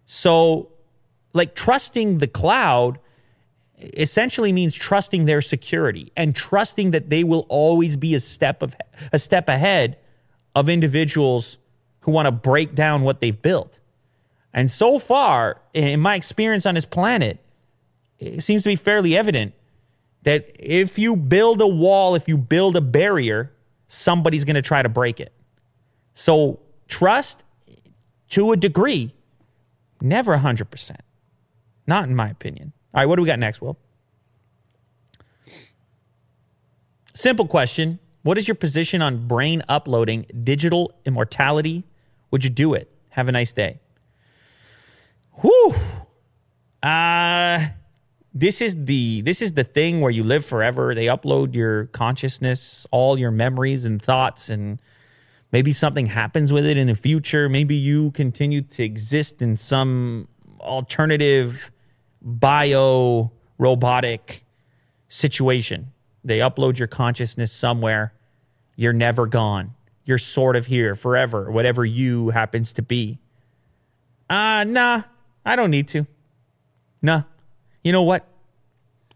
So 0.06 0.72
like 1.32 1.54
trusting 1.54 2.18
the 2.18 2.26
cloud 2.26 2.98
essentially 3.78 4.50
means 4.50 4.74
trusting 4.74 5.26
their 5.26 5.40
security 5.40 6.10
and 6.16 6.34
trusting 6.34 6.90
that 6.90 7.08
they 7.08 7.22
will 7.22 7.46
always 7.48 7.96
be 7.96 8.16
a 8.16 8.20
step 8.20 8.62
of 8.62 8.74
a 9.12 9.18
step 9.20 9.48
ahead 9.48 9.96
of 10.56 10.68
individuals 10.68 11.58
who 12.00 12.10
want 12.10 12.26
to 12.26 12.32
break 12.32 12.74
down 12.74 13.02
what 13.02 13.20
they've 13.20 13.40
built. 13.40 13.78
And 14.52 14.68
so 14.68 14.98
far 14.98 15.60
in 15.72 16.00
my 16.00 16.16
experience 16.16 16.66
on 16.66 16.74
this 16.74 16.84
planet 16.84 17.38
it 18.18 18.42
seems 18.42 18.64
to 18.64 18.70
be 18.70 18.74
fairly 18.74 19.16
evident 19.16 19.54
that 20.28 20.50
if 20.58 20.98
you 20.98 21.16
build 21.16 21.58
a 21.62 21.66
wall, 21.66 22.14
if 22.14 22.28
you 22.28 22.36
build 22.36 22.76
a 22.76 22.82
barrier, 22.82 23.50
somebody's 23.88 24.44
going 24.44 24.56
to 24.56 24.62
try 24.62 24.82
to 24.82 24.88
break 24.90 25.20
it. 25.20 25.32
So 26.12 26.60
trust 26.86 27.44
to 28.28 28.52
a 28.52 28.56
degree, 28.58 29.14
never 30.02 30.36
100%. 30.36 30.96
Not 31.86 32.10
in 32.10 32.14
my 32.14 32.28
opinion. 32.28 32.74
All 32.92 33.00
right, 33.00 33.06
what 33.06 33.16
do 33.16 33.22
we 33.22 33.26
got 33.26 33.38
next, 33.38 33.62
Will? 33.62 33.78
Simple 37.14 37.46
question. 37.46 37.98
What 38.20 38.36
is 38.36 38.46
your 38.46 38.54
position 38.54 39.00
on 39.00 39.26
brain 39.26 39.62
uploading 39.66 40.26
digital 40.44 40.92
immortality? 41.06 41.84
Would 42.32 42.44
you 42.44 42.50
do 42.50 42.74
it? 42.74 42.92
Have 43.08 43.30
a 43.30 43.32
nice 43.32 43.54
day. 43.54 43.80
Whew. 45.40 45.74
Uh, 46.82 47.68
this 48.34 48.60
is 48.60 48.84
the 48.84 49.22
this 49.22 49.40
is 49.40 49.52
the 49.52 49.64
thing 49.64 50.00
where 50.00 50.10
you 50.10 50.22
live 50.22 50.44
forever. 50.44 50.94
They 50.94 51.06
upload 51.06 51.54
your 51.54 51.86
consciousness, 51.86 52.86
all 52.90 53.18
your 53.18 53.30
memories 53.30 53.84
and 53.84 54.00
thoughts 54.00 54.48
and 54.48 54.78
maybe 55.50 55.72
something 55.72 56.06
happens 56.06 56.52
with 56.52 56.66
it 56.66 56.76
in 56.76 56.86
the 56.86 56.94
future. 56.94 57.48
Maybe 57.48 57.74
you 57.74 58.10
continue 58.10 58.62
to 58.62 58.82
exist 58.82 59.40
in 59.40 59.56
some 59.56 60.28
alternative 60.60 61.72
bio 62.20 63.32
robotic 63.56 64.44
situation. 65.08 65.92
They 66.22 66.38
upload 66.38 66.78
your 66.78 66.88
consciousness 66.88 67.50
somewhere. 67.50 68.12
You're 68.76 68.92
never 68.92 69.26
gone. 69.26 69.74
You're 70.04 70.18
sort 70.18 70.56
of 70.56 70.66
here 70.66 70.94
forever, 70.94 71.50
whatever 71.50 71.84
you 71.84 72.30
happens 72.30 72.72
to 72.74 72.82
be. 72.82 73.18
Uh, 74.28 74.64
nah, 74.64 75.02
I 75.44 75.56
don't 75.56 75.70
need 75.70 75.88
to. 75.88 76.06
Nah 77.00 77.22
you 77.88 77.92
know 77.92 78.02
what? 78.02 78.28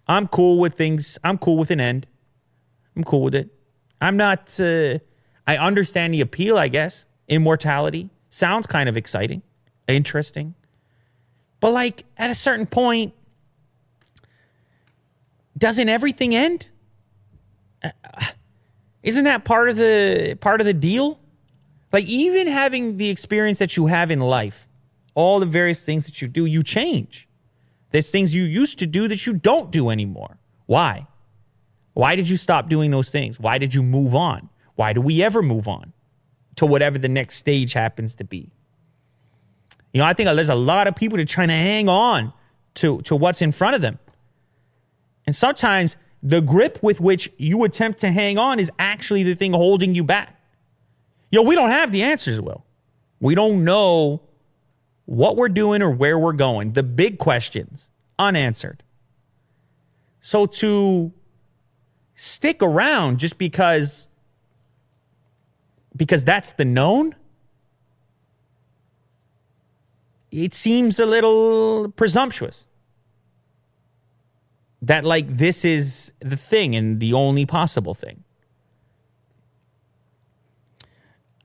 I'm 0.08 0.26
cool 0.26 0.58
with 0.58 0.72
things. 0.72 1.18
I'm 1.22 1.36
cool 1.36 1.58
with 1.58 1.70
an 1.70 1.78
end. 1.78 2.06
I'm 2.96 3.04
cool 3.04 3.20
with 3.20 3.34
it. 3.34 3.50
I'm 4.00 4.16
not, 4.16 4.58
uh, 4.58 4.98
I 5.46 5.58
understand 5.58 6.14
the 6.14 6.22
appeal, 6.22 6.56
I 6.56 6.68
guess. 6.68 7.04
Immortality 7.28 8.08
sounds 8.30 8.66
kind 8.66 8.88
of 8.88 8.96
exciting, 8.96 9.42
interesting. 9.86 10.54
But 11.60 11.72
like 11.72 12.06
at 12.16 12.30
a 12.30 12.34
certain 12.34 12.64
point, 12.64 13.12
doesn't 15.58 15.90
everything 15.90 16.34
end? 16.34 16.64
Uh, 17.84 17.90
isn't 19.02 19.24
that 19.24 19.44
part 19.44 19.68
of 19.68 19.76
the 19.76 20.38
part 20.40 20.62
of 20.62 20.66
the 20.66 20.72
deal? 20.72 21.20
Like 21.92 22.06
even 22.06 22.46
having 22.46 22.96
the 22.96 23.10
experience 23.10 23.58
that 23.58 23.76
you 23.76 23.88
have 23.88 24.10
in 24.10 24.20
life, 24.20 24.66
all 25.14 25.40
the 25.40 25.46
various 25.60 25.84
things 25.84 26.06
that 26.06 26.22
you 26.22 26.26
do, 26.26 26.46
you 26.46 26.62
change. 26.62 27.28
There's 27.92 28.10
things 28.10 28.34
you 28.34 28.42
used 28.42 28.78
to 28.80 28.86
do 28.86 29.06
that 29.08 29.26
you 29.26 29.34
don't 29.34 29.70
do 29.70 29.90
anymore. 29.90 30.38
Why? 30.66 31.06
Why 31.94 32.16
did 32.16 32.28
you 32.28 32.36
stop 32.36 32.68
doing 32.68 32.90
those 32.90 33.10
things? 33.10 33.38
Why 33.38 33.58
did 33.58 33.74
you 33.74 33.82
move 33.82 34.14
on? 34.14 34.48
Why 34.74 34.92
do 34.92 35.00
we 35.00 35.22
ever 35.22 35.42
move 35.42 35.68
on 35.68 35.92
to 36.56 36.66
whatever 36.66 36.98
the 36.98 37.08
next 37.08 37.36
stage 37.36 37.74
happens 37.74 38.14
to 38.16 38.24
be? 38.24 38.50
You 39.92 39.98
know, 39.98 40.06
I 40.06 40.14
think 40.14 40.30
there's 40.30 40.48
a 40.48 40.54
lot 40.54 40.86
of 40.86 40.96
people 40.96 41.18
that 41.18 41.24
are 41.24 41.32
trying 41.32 41.48
to 41.48 41.54
hang 41.54 41.88
on 41.88 42.32
to, 42.76 43.02
to 43.02 43.14
what's 43.14 43.42
in 43.42 43.52
front 43.52 43.76
of 43.76 43.82
them. 43.82 43.98
And 45.26 45.36
sometimes 45.36 45.96
the 46.22 46.40
grip 46.40 46.78
with 46.82 47.00
which 47.00 47.30
you 47.36 47.62
attempt 47.64 48.00
to 48.00 48.10
hang 48.10 48.38
on 48.38 48.58
is 48.58 48.70
actually 48.78 49.22
the 49.22 49.34
thing 49.34 49.52
holding 49.52 49.94
you 49.94 50.02
back. 50.02 50.40
Yo, 51.30 51.42
we 51.42 51.54
don't 51.54 51.70
have 51.70 51.92
the 51.92 52.02
answers, 52.02 52.40
Will. 52.40 52.64
We 53.20 53.34
don't 53.34 53.64
know 53.64 54.22
what 55.06 55.36
we're 55.36 55.48
doing 55.48 55.82
or 55.82 55.90
where 55.90 56.18
we're 56.18 56.32
going, 56.32 56.72
the 56.72 56.82
big 56.82 57.18
questions 57.18 57.88
unanswered. 58.18 58.82
So 60.20 60.46
to 60.46 61.12
stick 62.14 62.62
around 62.62 63.18
just 63.18 63.38
because 63.38 64.06
because 65.96 66.24
that's 66.24 66.52
the 66.52 66.64
known 66.64 67.14
it 70.30 70.54
seems 70.54 70.98
a 70.98 71.04
little 71.04 71.90
presumptuous 71.90 72.64
that 74.80 75.04
like 75.04 75.36
this 75.36 75.64
is 75.64 76.12
the 76.20 76.36
thing 76.36 76.74
and 76.74 76.98
the 76.98 77.12
only 77.12 77.46
possible 77.46 77.94
thing. 77.94 78.24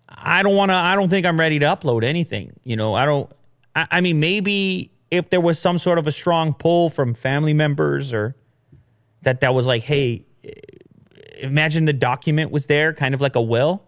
I 0.09 0.41
don't 0.41 0.55
want 0.55 0.71
to, 0.71 0.75
I 0.75 0.95
don't 0.95 1.09
think 1.09 1.25
I'm 1.25 1.39
ready 1.39 1.59
to 1.59 1.65
upload 1.65 2.03
anything. 2.03 2.59
You 2.63 2.75
know, 2.75 2.95
I 2.95 3.05
don't, 3.05 3.31
I, 3.77 3.87
I, 3.91 4.01
mean, 4.01 4.19
maybe 4.19 4.91
if 5.11 5.29
there 5.29 5.39
was 5.39 5.59
some 5.59 5.77
sort 5.77 5.99
of 5.99 6.07
a 6.07 6.11
strong 6.11 6.53
pull 6.53 6.89
from 6.89 7.13
family 7.13 7.53
members 7.53 8.11
or 8.11 8.35
that 9.21 9.39
that 9.41 9.53
was 9.53 9.65
like, 9.65 9.83
hey, 9.83 10.25
imagine 11.39 11.85
the 11.85 11.93
document 11.93 12.51
was 12.51 12.65
there, 12.65 12.91
kind 12.93 13.13
of 13.13 13.21
like 13.21 13.35
a 13.35 13.41
will. 13.41 13.83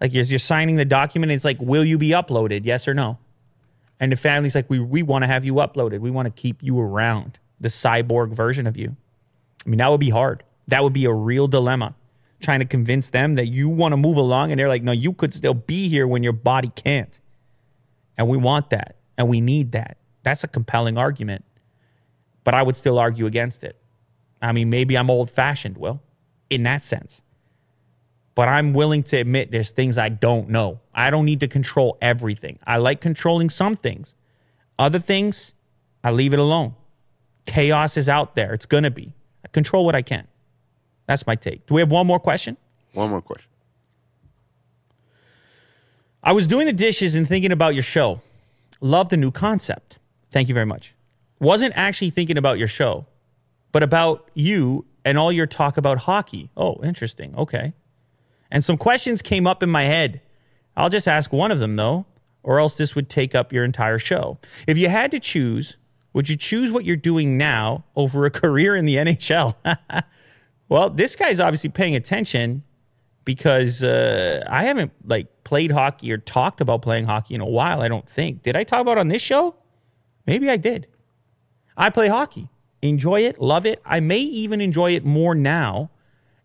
Like 0.00 0.12
you're, 0.12 0.24
you're 0.24 0.38
signing 0.38 0.76
the 0.76 0.84
document, 0.84 1.32
it's 1.32 1.44
like, 1.44 1.60
will 1.60 1.84
you 1.84 1.98
be 1.98 2.10
uploaded? 2.10 2.60
Yes 2.64 2.86
or 2.86 2.94
no? 2.94 3.18
And 3.98 4.12
the 4.12 4.16
family's 4.16 4.54
like, 4.54 4.68
we, 4.68 4.78
we 4.78 5.02
want 5.02 5.22
to 5.22 5.26
have 5.26 5.44
you 5.44 5.54
uploaded. 5.54 6.00
We 6.00 6.10
want 6.10 6.26
to 6.26 6.42
keep 6.42 6.62
you 6.62 6.78
around, 6.78 7.38
the 7.58 7.68
cyborg 7.68 8.34
version 8.34 8.66
of 8.66 8.76
you. 8.76 8.94
I 9.64 9.68
mean, 9.70 9.78
that 9.78 9.90
would 9.90 10.00
be 10.00 10.10
hard. 10.10 10.44
That 10.68 10.82
would 10.82 10.92
be 10.92 11.06
a 11.06 11.12
real 11.12 11.48
dilemma 11.48 11.94
trying 12.40 12.60
to 12.60 12.66
convince 12.66 13.10
them 13.10 13.36
that 13.36 13.46
you 13.46 13.68
want 13.68 13.92
to 13.92 13.96
move 13.96 14.16
along 14.16 14.50
and 14.50 14.60
they're 14.60 14.68
like 14.68 14.82
no 14.82 14.92
you 14.92 15.12
could 15.12 15.32
still 15.32 15.54
be 15.54 15.88
here 15.88 16.06
when 16.06 16.22
your 16.22 16.34
body 16.34 16.68
can't 16.68 17.18
and 18.18 18.28
we 18.28 18.36
want 18.36 18.70
that 18.70 18.95
and 19.16 19.28
we 19.28 19.40
need 19.40 19.72
that. 19.72 19.96
That's 20.22 20.44
a 20.44 20.48
compelling 20.48 20.98
argument 20.98 21.44
but 22.46 22.54
i 22.54 22.62
would 22.62 22.76
still 22.76 22.96
argue 22.96 23.26
against 23.26 23.64
it. 23.64 23.76
I 24.40 24.52
mean 24.52 24.70
maybe 24.70 24.96
i'm 24.96 25.10
old 25.10 25.30
fashioned 25.30 25.76
will 25.76 26.00
in 26.48 26.62
that 26.62 26.84
sense. 26.84 27.20
But 28.36 28.48
i'm 28.48 28.72
willing 28.72 29.02
to 29.10 29.16
admit 29.16 29.50
there's 29.50 29.72
things 29.72 29.98
i 29.98 30.08
don't 30.08 30.48
know. 30.48 30.80
I 30.94 31.10
don't 31.10 31.24
need 31.24 31.40
to 31.40 31.48
control 31.48 31.98
everything. 32.00 32.60
I 32.64 32.76
like 32.76 33.00
controlling 33.00 33.50
some 33.50 33.76
things. 33.76 34.14
Other 34.78 35.00
things 35.00 35.52
i 36.04 36.12
leave 36.12 36.32
it 36.32 36.38
alone. 36.38 36.76
Chaos 37.46 37.96
is 37.96 38.08
out 38.08 38.36
there. 38.36 38.54
It's 38.54 38.66
going 38.66 38.84
to 38.84 38.92
be. 38.92 39.12
I 39.44 39.48
control 39.48 39.84
what 39.84 39.96
i 39.96 40.02
can. 40.02 40.28
That's 41.06 41.26
my 41.26 41.34
take. 41.34 41.66
Do 41.66 41.74
we 41.74 41.80
have 41.80 41.90
one 41.90 42.06
more 42.06 42.20
question? 42.20 42.56
One 42.92 43.10
more 43.10 43.22
question. 43.22 43.50
I 46.22 46.30
was 46.30 46.46
doing 46.46 46.66
the 46.66 46.72
dishes 46.72 47.16
and 47.16 47.26
thinking 47.26 47.50
about 47.50 47.74
your 47.74 47.82
show. 47.82 48.20
Love 48.80 49.08
the 49.08 49.16
new 49.16 49.30
concept. 49.30 49.98
Thank 50.30 50.48
you 50.48 50.54
very 50.54 50.66
much. 50.66 50.94
Wasn't 51.40 51.74
actually 51.76 52.10
thinking 52.10 52.38
about 52.38 52.58
your 52.58 52.68
show, 52.68 53.06
but 53.72 53.82
about 53.82 54.30
you 54.34 54.86
and 55.04 55.18
all 55.18 55.30
your 55.30 55.46
talk 55.46 55.76
about 55.76 55.98
hockey. 55.98 56.50
Oh, 56.56 56.80
interesting. 56.82 57.34
Okay. 57.36 57.72
And 58.50 58.64
some 58.64 58.76
questions 58.76 59.22
came 59.22 59.46
up 59.46 59.62
in 59.62 59.70
my 59.70 59.84
head. 59.84 60.20
I'll 60.76 60.88
just 60.88 61.08
ask 61.08 61.32
one 61.32 61.50
of 61.50 61.58
them, 61.58 61.74
though, 61.74 62.06
or 62.42 62.60
else 62.60 62.76
this 62.76 62.94
would 62.94 63.08
take 63.08 63.34
up 63.34 63.52
your 63.52 63.64
entire 63.64 63.98
show. 63.98 64.38
If 64.66 64.78
you 64.78 64.88
had 64.88 65.10
to 65.10 65.20
choose, 65.20 65.76
would 66.12 66.28
you 66.28 66.36
choose 66.36 66.70
what 66.70 66.84
you're 66.84 66.96
doing 66.96 67.36
now 67.36 67.84
over 67.94 68.24
a 68.24 68.30
career 68.42 68.76
in 68.76 68.84
the 68.84 68.96
NHL? 68.96 69.54
Well, 70.68 70.90
this 70.90 71.14
guy's 71.14 71.38
obviously 71.38 71.70
paying 71.70 71.94
attention 71.94 72.64
because 73.26 73.82
uh, 73.82 74.42
I 74.48 74.62
haven't 74.62 74.92
like 75.04 75.44
played 75.44 75.72
hockey 75.72 76.10
or 76.10 76.16
talked 76.16 76.62
about 76.62 76.80
playing 76.80 77.04
hockey 77.04 77.34
in 77.34 77.42
a 77.42 77.46
while. 77.46 77.82
I 77.82 77.88
don't 77.88 78.08
think. 78.08 78.42
Did 78.42 78.56
I 78.56 78.64
talk 78.64 78.80
about 78.80 78.96
on 78.96 79.08
this 79.08 79.20
show? 79.20 79.56
Maybe 80.26 80.48
I 80.48 80.56
did. 80.56 80.86
I 81.76 81.90
play 81.90 82.08
hockey, 82.08 82.48
enjoy 82.80 83.20
it, 83.20 83.38
love 83.38 83.66
it. 83.66 83.82
I 83.84 84.00
may 84.00 84.20
even 84.20 84.62
enjoy 84.62 84.92
it 84.92 85.04
more 85.04 85.34
now 85.34 85.90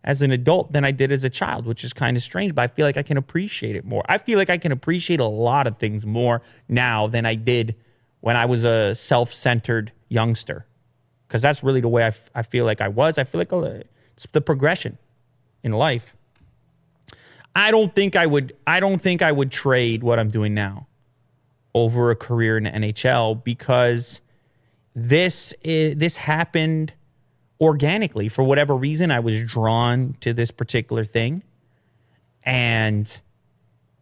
as 0.04 0.20
an 0.20 0.32
adult 0.32 0.72
than 0.72 0.84
I 0.84 0.90
did 0.90 1.12
as 1.12 1.24
a 1.24 1.30
child, 1.30 1.64
which 1.64 1.84
is 1.84 1.92
kind 1.92 2.16
of 2.16 2.22
strange, 2.22 2.54
but 2.54 2.62
I 2.62 2.66
feel 2.66 2.84
like 2.84 2.96
I 2.96 3.02
can 3.02 3.16
appreciate 3.16 3.76
it 3.76 3.84
more. 3.84 4.04
I 4.08 4.18
feel 4.18 4.36
like 4.36 4.50
I 4.50 4.58
can 4.58 4.72
appreciate 4.72 5.20
a 5.20 5.24
lot 5.24 5.66
of 5.66 5.78
things 5.78 6.04
more 6.04 6.42
now 6.68 7.06
than 7.06 7.24
I 7.24 7.36
did 7.36 7.76
when 8.20 8.36
I 8.36 8.44
was 8.44 8.64
a 8.64 8.94
self 8.94 9.32
centered 9.32 9.92
youngster. 10.08 10.66
Because 11.28 11.40
that's 11.40 11.62
really 11.62 11.80
the 11.80 11.88
way 11.88 12.02
I, 12.02 12.08
f- 12.08 12.30
I 12.34 12.42
feel 12.42 12.66
like 12.66 12.80
I 12.80 12.88
was. 12.88 13.16
I 13.16 13.24
feel 13.24 13.38
like 13.38 13.52
a, 13.52 13.84
it's 14.14 14.26
the 14.32 14.40
progression 14.40 14.98
in 15.62 15.72
life. 15.72 16.14
I 17.54 17.70
don't 17.70 17.94
think 17.94 18.16
I 18.16 18.26
would 18.26 18.56
I 18.66 18.80
don't 18.80 19.00
think 19.00 19.22
I 19.22 19.32
would 19.32 19.50
trade 19.50 20.02
what 20.02 20.18
I'm 20.18 20.30
doing 20.30 20.54
now 20.54 20.86
over 21.74 22.10
a 22.10 22.16
career 22.16 22.56
in 22.56 22.64
the 22.64 22.70
NHL 22.70 23.42
because 23.42 24.20
this 24.94 25.54
is, 25.62 25.96
this 25.96 26.16
happened 26.16 26.92
organically 27.60 28.28
for 28.28 28.42
whatever 28.42 28.76
reason. 28.76 29.10
I 29.10 29.20
was 29.20 29.42
drawn 29.44 30.16
to 30.20 30.32
this 30.32 30.50
particular 30.50 31.04
thing. 31.04 31.44
And 32.44 33.20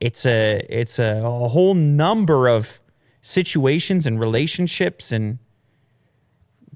it's 0.00 0.24
a 0.24 0.64
it's 0.68 0.98
a, 0.98 1.20
a 1.22 1.48
whole 1.48 1.74
number 1.74 2.48
of 2.48 2.80
situations 3.20 4.06
and 4.06 4.18
relationships 4.18 5.12
and 5.12 5.38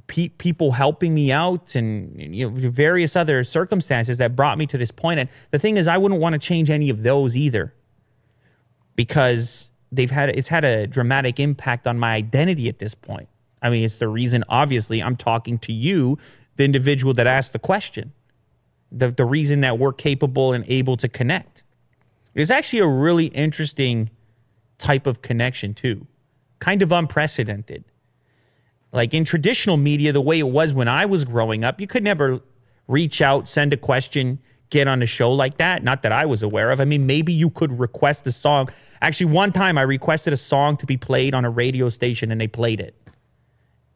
pe- 0.07 0.29
people 0.29 0.73
helping 0.73 1.15
me 1.15 1.33
out 1.33 1.75
and 1.75 2.35
you 2.35 2.49
know 2.49 2.55
various 2.71 3.17
other 3.17 3.45
circumstances 3.45 4.19
that 4.19 4.37
brought 4.37 4.59
me 4.59 4.67
to 4.67 4.79
this 4.79 4.91
point. 4.91 5.21
And 5.21 5.29
the 5.51 5.59
thing 5.59 5.77
is, 5.77 5.87
I 5.87 5.99
wouldn't 5.99 6.21
want 6.21 6.35
to 6.35 6.39
change 6.39 6.71
any 6.71 6.91
of 6.91 7.03
those 7.03 7.37
either, 7.37 7.75
because 8.97 9.69
they've 9.91 10.11
had 10.11 10.31
it's 10.31 10.49
had 10.49 10.65
a 10.65 10.87
dramatic 10.87 11.41
impact 11.41 11.87
on 11.87 11.99
my 11.99 12.15
identity 12.15 12.69
at 12.69 12.79
this 12.79 12.95
point. 12.95 13.29
I 13.63 13.71
mean, 13.71 13.85
it's 13.85 13.99
the 13.99 14.09
reason. 14.09 14.45
Obviously, 14.49 15.03
I'm 15.03 15.17
talking 15.17 15.59
to 15.59 15.73
you, 15.73 16.19
the 16.57 16.65
individual 16.65 17.15
that 17.15 17.27
asked 17.27 17.53
the 17.53 17.59
question. 17.59 18.13
The 18.93 19.11
the 19.11 19.25
reason 19.25 19.61
that 19.63 19.79
we're 19.79 19.93
capable 19.93 20.53
and 20.53 20.65
able 20.69 20.97
to 20.99 21.09
connect. 21.09 21.63
It's 22.35 22.51
actually 22.51 22.81
a 22.81 22.89
really 22.89 23.27
interesting 23.27 24.11
type 24.79 25.07
of 25.07 25.23
connection 25.23 25.73
too, 25.73 26.07
kind 26.59 26.83
of 26.83 26.91
unprecedented 26.91 27.85
like 28.95 29.13
in 29.13 29.25
traditional 29.25 29.77
media, 29.77 30.13
the 30.13 30.21
way 30.21 30.39
it 30.39 30.45
was 30.49 30.73
when 30.73 30.87
I 30.87 31.05
was 31.05 31.25
growing 31.25 31.65
up, 31.65 31.81
you 31.81 31.89
could 31.89 32.05
never 32.05 32.41
reach 32.87 33.21
out, 33.21 33.49
send 33.49 33.73
a 33.73 33.77
question, 33.77 34.39
get 34.71 34.87
on 34.87 35.03
a 35.03 35.07
show 35.07 35.33
like 35.33 35.57
that. 35.57 35.83
Not 35.83 36.03
that 36.03 36.13
I 36.13 36.27
was 36.27 36.45
aware 36.45 36.71
of. 36.71 36.81
I 36.81 36.85
mean, 36.85 37.05
maybe 37.05 37.33
you 37.33 37.51
could 37.51 37.77
request 37.77 38.25
a 38.29 38.33
song. 38.33 38.69
Actually, 39.03 39.33
one 39.33 39.51
time 39.51 39.77
I 39.79 39.83
requested 39.83 40.33
a 40.33 40.37
song 40.37 40.77
to 40.77 40.87
be 40.87 40.97
played 40.97 41.35
on 41.35 41.45
a 41.45 41.51
radio 41.51 41.89
station 41.89 42.31
and 42.31 42.41
they 42.41 42.47
played 42.47 42.79
it. 42.79 42.95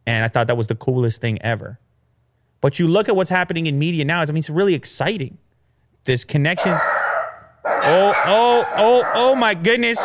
And 0.05 0.25
I 0.25 0.27
thought 0.27 0.47
that 0.47 0.57
was 0.57 0.67
the 0.67 0.75
coolest 0.75 1.21
thing 1.21 1.41
ever. 1.41 1.79
But 2.59 2.77
you 2.77 2.85
look 2.85 3.07
at 3.07 3.15
what's 3.15 3.29
happening 3.29 3.67
in 3.67 3.79
media 3.79 4.03
now, 4.03 4.19
I 4.19 4.25
mean, 4.25 4.37
it's 4.37 4.49
really 4.49 4.73
exciting. 4.73 5.37
This 6.03 6.25
connection. 6.25 6.77
Oh, 7.65 8.13
oh, 8.25 8.65
oh, 8.75 9.11
oh 9.15 9.35
my 9.35 9.53
goodness. 9.53 9.97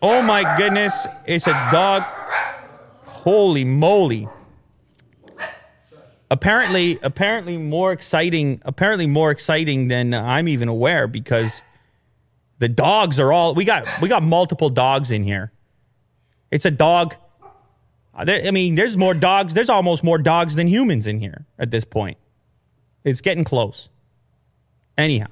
Oh 0.00 0.22
my 0.22 0.56
goodness. 0.56 1.04
It's 1.26 1.48
a 1.48 1.68
dog. 1.72 2.04
Holy 3.24 3.64
moly. 3.64 4.28
Apparently, 6.30 6.98
apparently 7.02 7.56
more 7.56 7.90
exciting, 7.90 8.60
apparently 8.66 9.06
more 9.06 9.30
exciting 9.30 9.88
than 9.88 10.12
I'm 10.12 10.46
even 10.46 10.68
aware 10.68 11.06
because 11.06 11.62
the 12.58 12.68
dogs 12.68 13.18
are 13.18 13.32
all 13.32 13.54
we 13.54 13.64
got 13.64 13.86
we 14.02 14.10
got 14.10 14.22
multiple 14.22 14.68
dogs 14.68 15.10
in 15.10 15.24
here. 15.24 15.52
It's 16.50 16.66
a 16.66 16.70
dog 16.70 17.16
I 18.14 18.50
mean, 18.50 18.74
there's 18.74 18.96
more 18.96 19.14
dogs. 19.14 19.54
There's 19.54 19.70
almost 19.70 20.04
more 20.04 20.18
dogs 20.18 20.54
than 20.54 20.68
humans 20.68 21.06
in 21.06 21.18
here 21.18 21.46
at 21.58 21.70
this 21.70 21.84
point. 21.84 22.18
It's 23.04 23.22
getting 23.22 23.42
close. 23.42 23.88
Anyhow, 24.98 25.28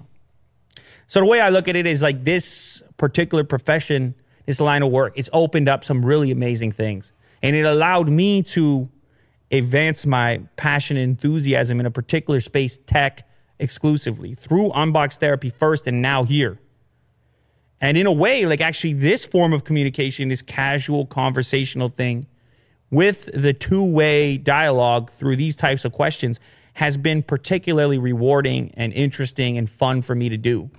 so 1.09 1.21
the 1.21 1.27
way 1.27 1.43
I 1.43 1.51
look 1.51 1.69
at 1.69 1.77
it 1.77 1.87
is 1.87 2.01
like 2.01 2.25
this 2.25 2.83
particular 2.97 3.45
profession, 3.45 4.15
this 4.47 4.61
line 4.61 4.83
of 4.83 4.91
work, 4.91 5.13
it's 5.15 5.29
opened 5.33 5.69
up 5.69 5.85
some 5.85 6.05
really 6.05 6.31
amazing 6.31 6.73
things. 6.73 7.13
And 7.43 7.57
it 7.57 7.65
allowed 7.65 8.09
me 8.09 8.43
to 8.45 8.89
advance 9.51 10.07
my 10.07 10.41
passion 10.57 10.97
and 10.97 11.05
enthusiasm 11.05 11.81
in 11.81 11.87
a 11.87 11.91
particular 11.91 12.41
space, 12.41 12.79
tech 12.87 13.29
exclusively, 13.59 14.35
through 14.35 14.69
Unbox 14.71 15.17
Therapy 15.17 15.51
first 15.51 15.87
and 15.87 16.01
now 16.01 16.25
here. 16.25 16.59
And 17.81 17.99
in 17.99 18.07
a 18.07 18.13
way, 18.13 18.47
like 18.47 18.61
actually, 18.61 18.95
this 18.95 19.25
form 19.25 19.53
of 19.53 19.65
communication, 19.65 20.29
this 20.29 20.41
casual 20.41 21.05
conversational 21.05 21.89
thing 21.89 22.27
with 22.91 23.29
the 23.35 23.53
two 23.53 23.85
way 23.85 24.37
dialogue 24.39 25.11
through 25.11 25.35
these 25.35 25.57
types 25.57 25.85
of 25.85 25.93
questions 25.93 26.39
has 26.75 26.97
been 26.97 27.23
particularly 27.23 27.99
rewarding 27.99 28.73
and 28.75 28.93
interesting 28.93 29.59
and 29.59 29.69
fun 29.69 30.01
for 30.01 30.15
me 30.15 30.29
to 30.29 30.37
do. 30.37 30.71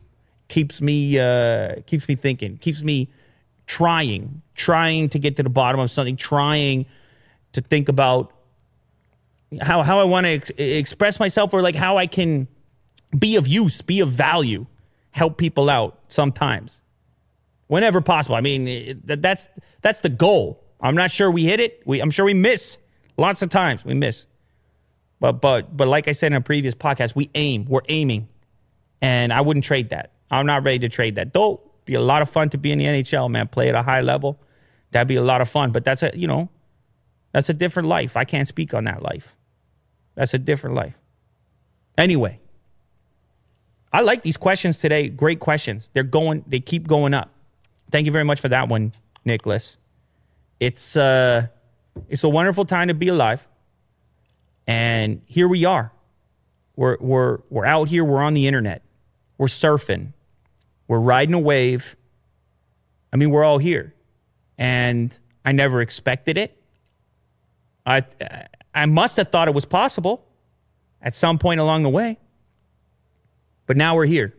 Keeps 0.48 0.82
me 0.82 1.20
uh, 1.20 1.76
keeps 1.86 2.08
me 2.08 2.16
thinking, 2.16 2.58
keeps 2.58 2.82
me 2.82 3.10
trying, 3.66 4.42
trying 4.56 5.10
to 5.10 5.20
get 5.20 5.38
to 5.38 5.44
the 5.44 5.50
bottom 5.50 5.80
of 5.80 5.90
something, 5.92 6.16
trying 6.16 6.86
to 7.54 7.62
think 7.62 7.90
about 7.90 8.34
how 9.62 9.84
how 9.84 10.00
I 10.00 10.04
want 10.04 10.26
to 10.26 10.32
ex- 10.32 10.52
express 10.58 11.20
myself 11.20 11.54
or 11.54 11.62
like 11.62 11.76
how 11.76 11.98
I 11.98 12.08
can 12.08 12.48
be 13.18 13.36
of 13.36 13.48
use, 13.48 13.82
be 13.82 14.00
of 14.00 14.10
value, 14.10 14.66
help 15.12 15.38
people 15.38 15.70
out 15.70 16.00
sometimes. 16.08 16.82
Whenever 17.68 18.02
possible. 18.02 18.36
I 18.36 18.42
mean, 18.42 18.68
it, 18.68 19.22
that's 19.22 19.48
that's 19.82 20.02
the 20.02 20.10
goal. 20.10 20.64
I'm 20.82 20.96
not 20.96 21.12
sure 21.12 21.32
we 21.32 21.46
hit 21.46 21.60
it. 21.60 21.82
We 21.86 22.02
I'm 22.02 22.12
sure 22.12 22.26
we 22.26 22.34
miss 22.34 22.78
lots 23.18 23.42
of 23.42 23.50
times. 23.50 23.86
We 23.86 23.94
miss. 23.94 24.26
But 25.20 25.34
but 25.34 25.76
but 25.76 25.88
like 25.88 26.08
I 26.08 26.12
said 26.12 26.28
in 26.28 26.36
a 26.36 26.42
previous 26.42 26.76
podcast, 26.76 27.16
we 27.16 27.30
aim. 27.36 27.66
We're 27.66 27.82
aiming. 27.88 28.28
And 29.02 29.34
I 29.34 29.42
wouldn't 29.42 29.66
trade 29.66 29.90
that. 29.90 30.12
I'm 30.32 30.46
not 30.46 30.64
ready 30.64 30.80
to 30.80 30.90
trade 30.90 31.16
that. 31.16 31.34
Though 31.34 31.62
be 31.86 31.96
a 31.96 32.02
lot 32.02 32.22
of 32.22 32.30
fun 32.30 32.50
to 32.50 32.58
be 32.58 32.72
in 32.72 32.80
the 32.80 32.86
NHL, 32.86 33.30
man. 33.30 33.48
Play 33.48 33.70
at 33.70 33.76
a 33.76 33.82
high 33.82 34.02
level. 34.02 34.40
That'd 34.92 35.08
be 35.08 35.16
a 35.16 35.24
lot 35.24 35.42
of 35.42 35.50
fun. 35.50 35.72
But 35.72 35.84
that's 35.86 36.04
a, 36.04 36.12
you 36.14 36.28
know, 36.28 36.50
that's 37.32 37.50
a 37.50 37.54
different 37.54 37.90
life. 37.90 38.16
I 38.16 38.26
can't 38.26 38.48
speak 38.48 38.74
on 38.74 38.84
that 38.86 39.02
life. 39.02 39.36
That's 40.16 40.34
a 40.34 40.40
different 40.40 40.76
life. 40.76 41.00
Anyway, 41.98 42.40
I 43.92 44.02
like 44.02 44.24
these 44.24 44.38
questions 44.38 44.80
today. 44.80 45.10
Great 45.10 45.40
questions. 45.40 45.90
They're 45.94 46.04
going, 46.04 46.44
they 46.48 46.60
keep 46.60 46.88
going 46.88 47.14
up. 47.14 47.30
Thank 47.92 48.06
you 48.06 48.12
very 48.12 48.24
much 48.24 48.40
for 48.40 48.50
that 48.50 48.70
one, 48.70 48.94
Nicholas. 49.26 49.78
It's 50.60 50.96
uh 50.96 51.48
it's 52.10 52.24
a 52.24 52.30
wonderful 52.30 52.66
time 52.66 52.88
to 52.88 52.94
be 52.94 53.10
alive. 53.10 53.46
And 54.66 55.22
here 55.26 55.48
we 55.48 55.66
are. 55.66 55.92
We're 56.76 56.98
we're 57.00 57.40
we're 57.50 57.66
out 57.66 57.90
here, 57.90 58.04
we're 58.04 58.24
on 58.24 58.34
the 58.34 58.48
internet. 58.48 58.82
We're 59.38 59.48
surfing. 59.48 60.14
We're 60.88 61.00
riding 61.00 61.34
a 61.34 61.40
wave. 61.40 61.96
I 63.12 63.18
mean, 63.18 63.30
we're 63.30 63.44
all 63.44 63.58
here. 63.58 63.94
And 64.58 65.18
I 65.46 65.52
never 65.52 65.82
expected 65.82 66.38
it. 66.38 66.58
I 67.86 68.04
I 68.74 68.86
must 68.86 69.18
have 69.18 69.30
thought 69.30 69.48
it 69.48 69.54
was 69.54 69.66
possible 69.66 70.26
at 71.02 71.16
some 71.16 71.38
point 71.38 71.60
along 71.60 71.84
the 71.84 71.90
way. 71.90 72.18
But 73.66 73.78
now 73.78 73.96
we're 73.96 74.06
here. 74.06 74.34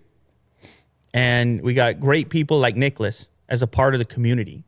And 1.12 1.62
we 1.62 1.74
got 1.74 2.00
great 2.00 2.28
people 2.28 2.58
like 2.58 2.76
Nicholas 2.76 3.28
as 3.48 3.62
a 3.62 3.66
part 3.66 3.94
of 3.94 3.98
the 3.98 4.04
community. 4.04 4.64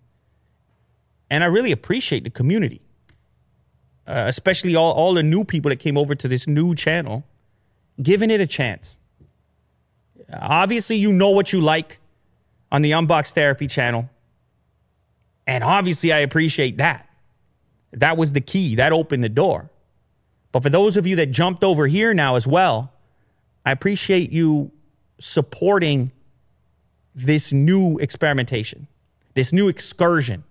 And 1.29 1.43
I 1.43 1.49
really 1.49 1.73
appreciate 1.73 2.23
the 2.23 2.31
community, 2.31 2.81
uh, 4.07 4.25
especially 4.29 4.77
all, 4.77 4.93
all 4.93 5.15
the 5.15 5.25
new 5.25 5.45
people 5.45 5.71
that 5.71 5.81
came 5.81 5.99
over 5.99 6.15
to 6.15 6.29
this 6.29 6.47
new 6.47 6.75
channel, 6.75 7.25
giving 8.01 8.31
it 8.31 8.41
a 8.41 8.47
chance. 8.47 8.99
Obviously, 10.33 10.97
you 10.97 11.13
know 11.13 11.31
what 11.31 11.53
you 11.53 11.61
like 11.61 11.99
on 12.73 12.83
the 12.83 12.93
Unbox 12.93 13.33
Therapy 13.33 13.67
channel. 13.67 14.09
And 15.47 15.63
obviously, 15.63 16.13
I 16.13 16.19
appreciate 16.19 16.79
that. 16.79 17.09
That 17.93 18.17
was 18.17 18.33
the 18.33 18.41
key, 18.41 18.75
that 18.75 18.93
opened 18.93 19.23
the 19.23 19.29
door. 19.29 19.71
But 20.53 20.63
for 20.63 20.71
those 20.71 20.97
of 20.97 21.07
you 21.07 21.17
that 21.17 21.27
jumped 21.27 21.63
over 21.63 21.87
here 21.87 22.13
now 22.13 22.35
as 22.35 22.47
well, 22.47 22.93
I 23.65 23.71
appreciate 23.71 24.33
you 24.33 24.73
supporting 25.21 26.11
this 27.15 27.53
new 27.53 27.99
experimentation, 27.99 28.87
this 29.35 29.53
new 29.53 29.69
excursion, 29.69 30.45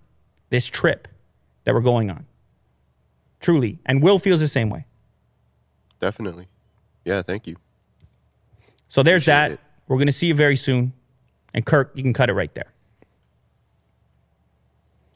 this 0.50 0.66
trip 0.66 1.08
that 1.64 1.74
we're 1.74 1.80
going 1.80 2.10
on. 2.10 2.24
Truly. 3.40 3.78
And 3.84 4.02
Will 4.02 4.18
feels 4.18 4.40
the 4.40 4.48
same 4.48 4.70
way. 4.70 4.86
Definitely. 6.00 6.48
Yeah, 7.04 7.22
thank 7.22 7.46
you. 7.46 7.56
So 8.88 9.02
there's 9.02 9.22
Appreciate 9.22 9.34
that. 9.34 9.52
it. 9.52 9.60
We're 9.88 9.96
going 9.96 10.06
to 10.06 10.12
see 10.12 10.26
you 10.26 10.34
very 10.34 10.56
soon. 10.56 10.92
And 11.54 11.64
Kirk, 11.64 11.92
you 11.94 12.02
can 12.02 12.12
cut 12.12 12.28
it 12.28 12.34
right 12.34 12.52
there. 12.54 12.72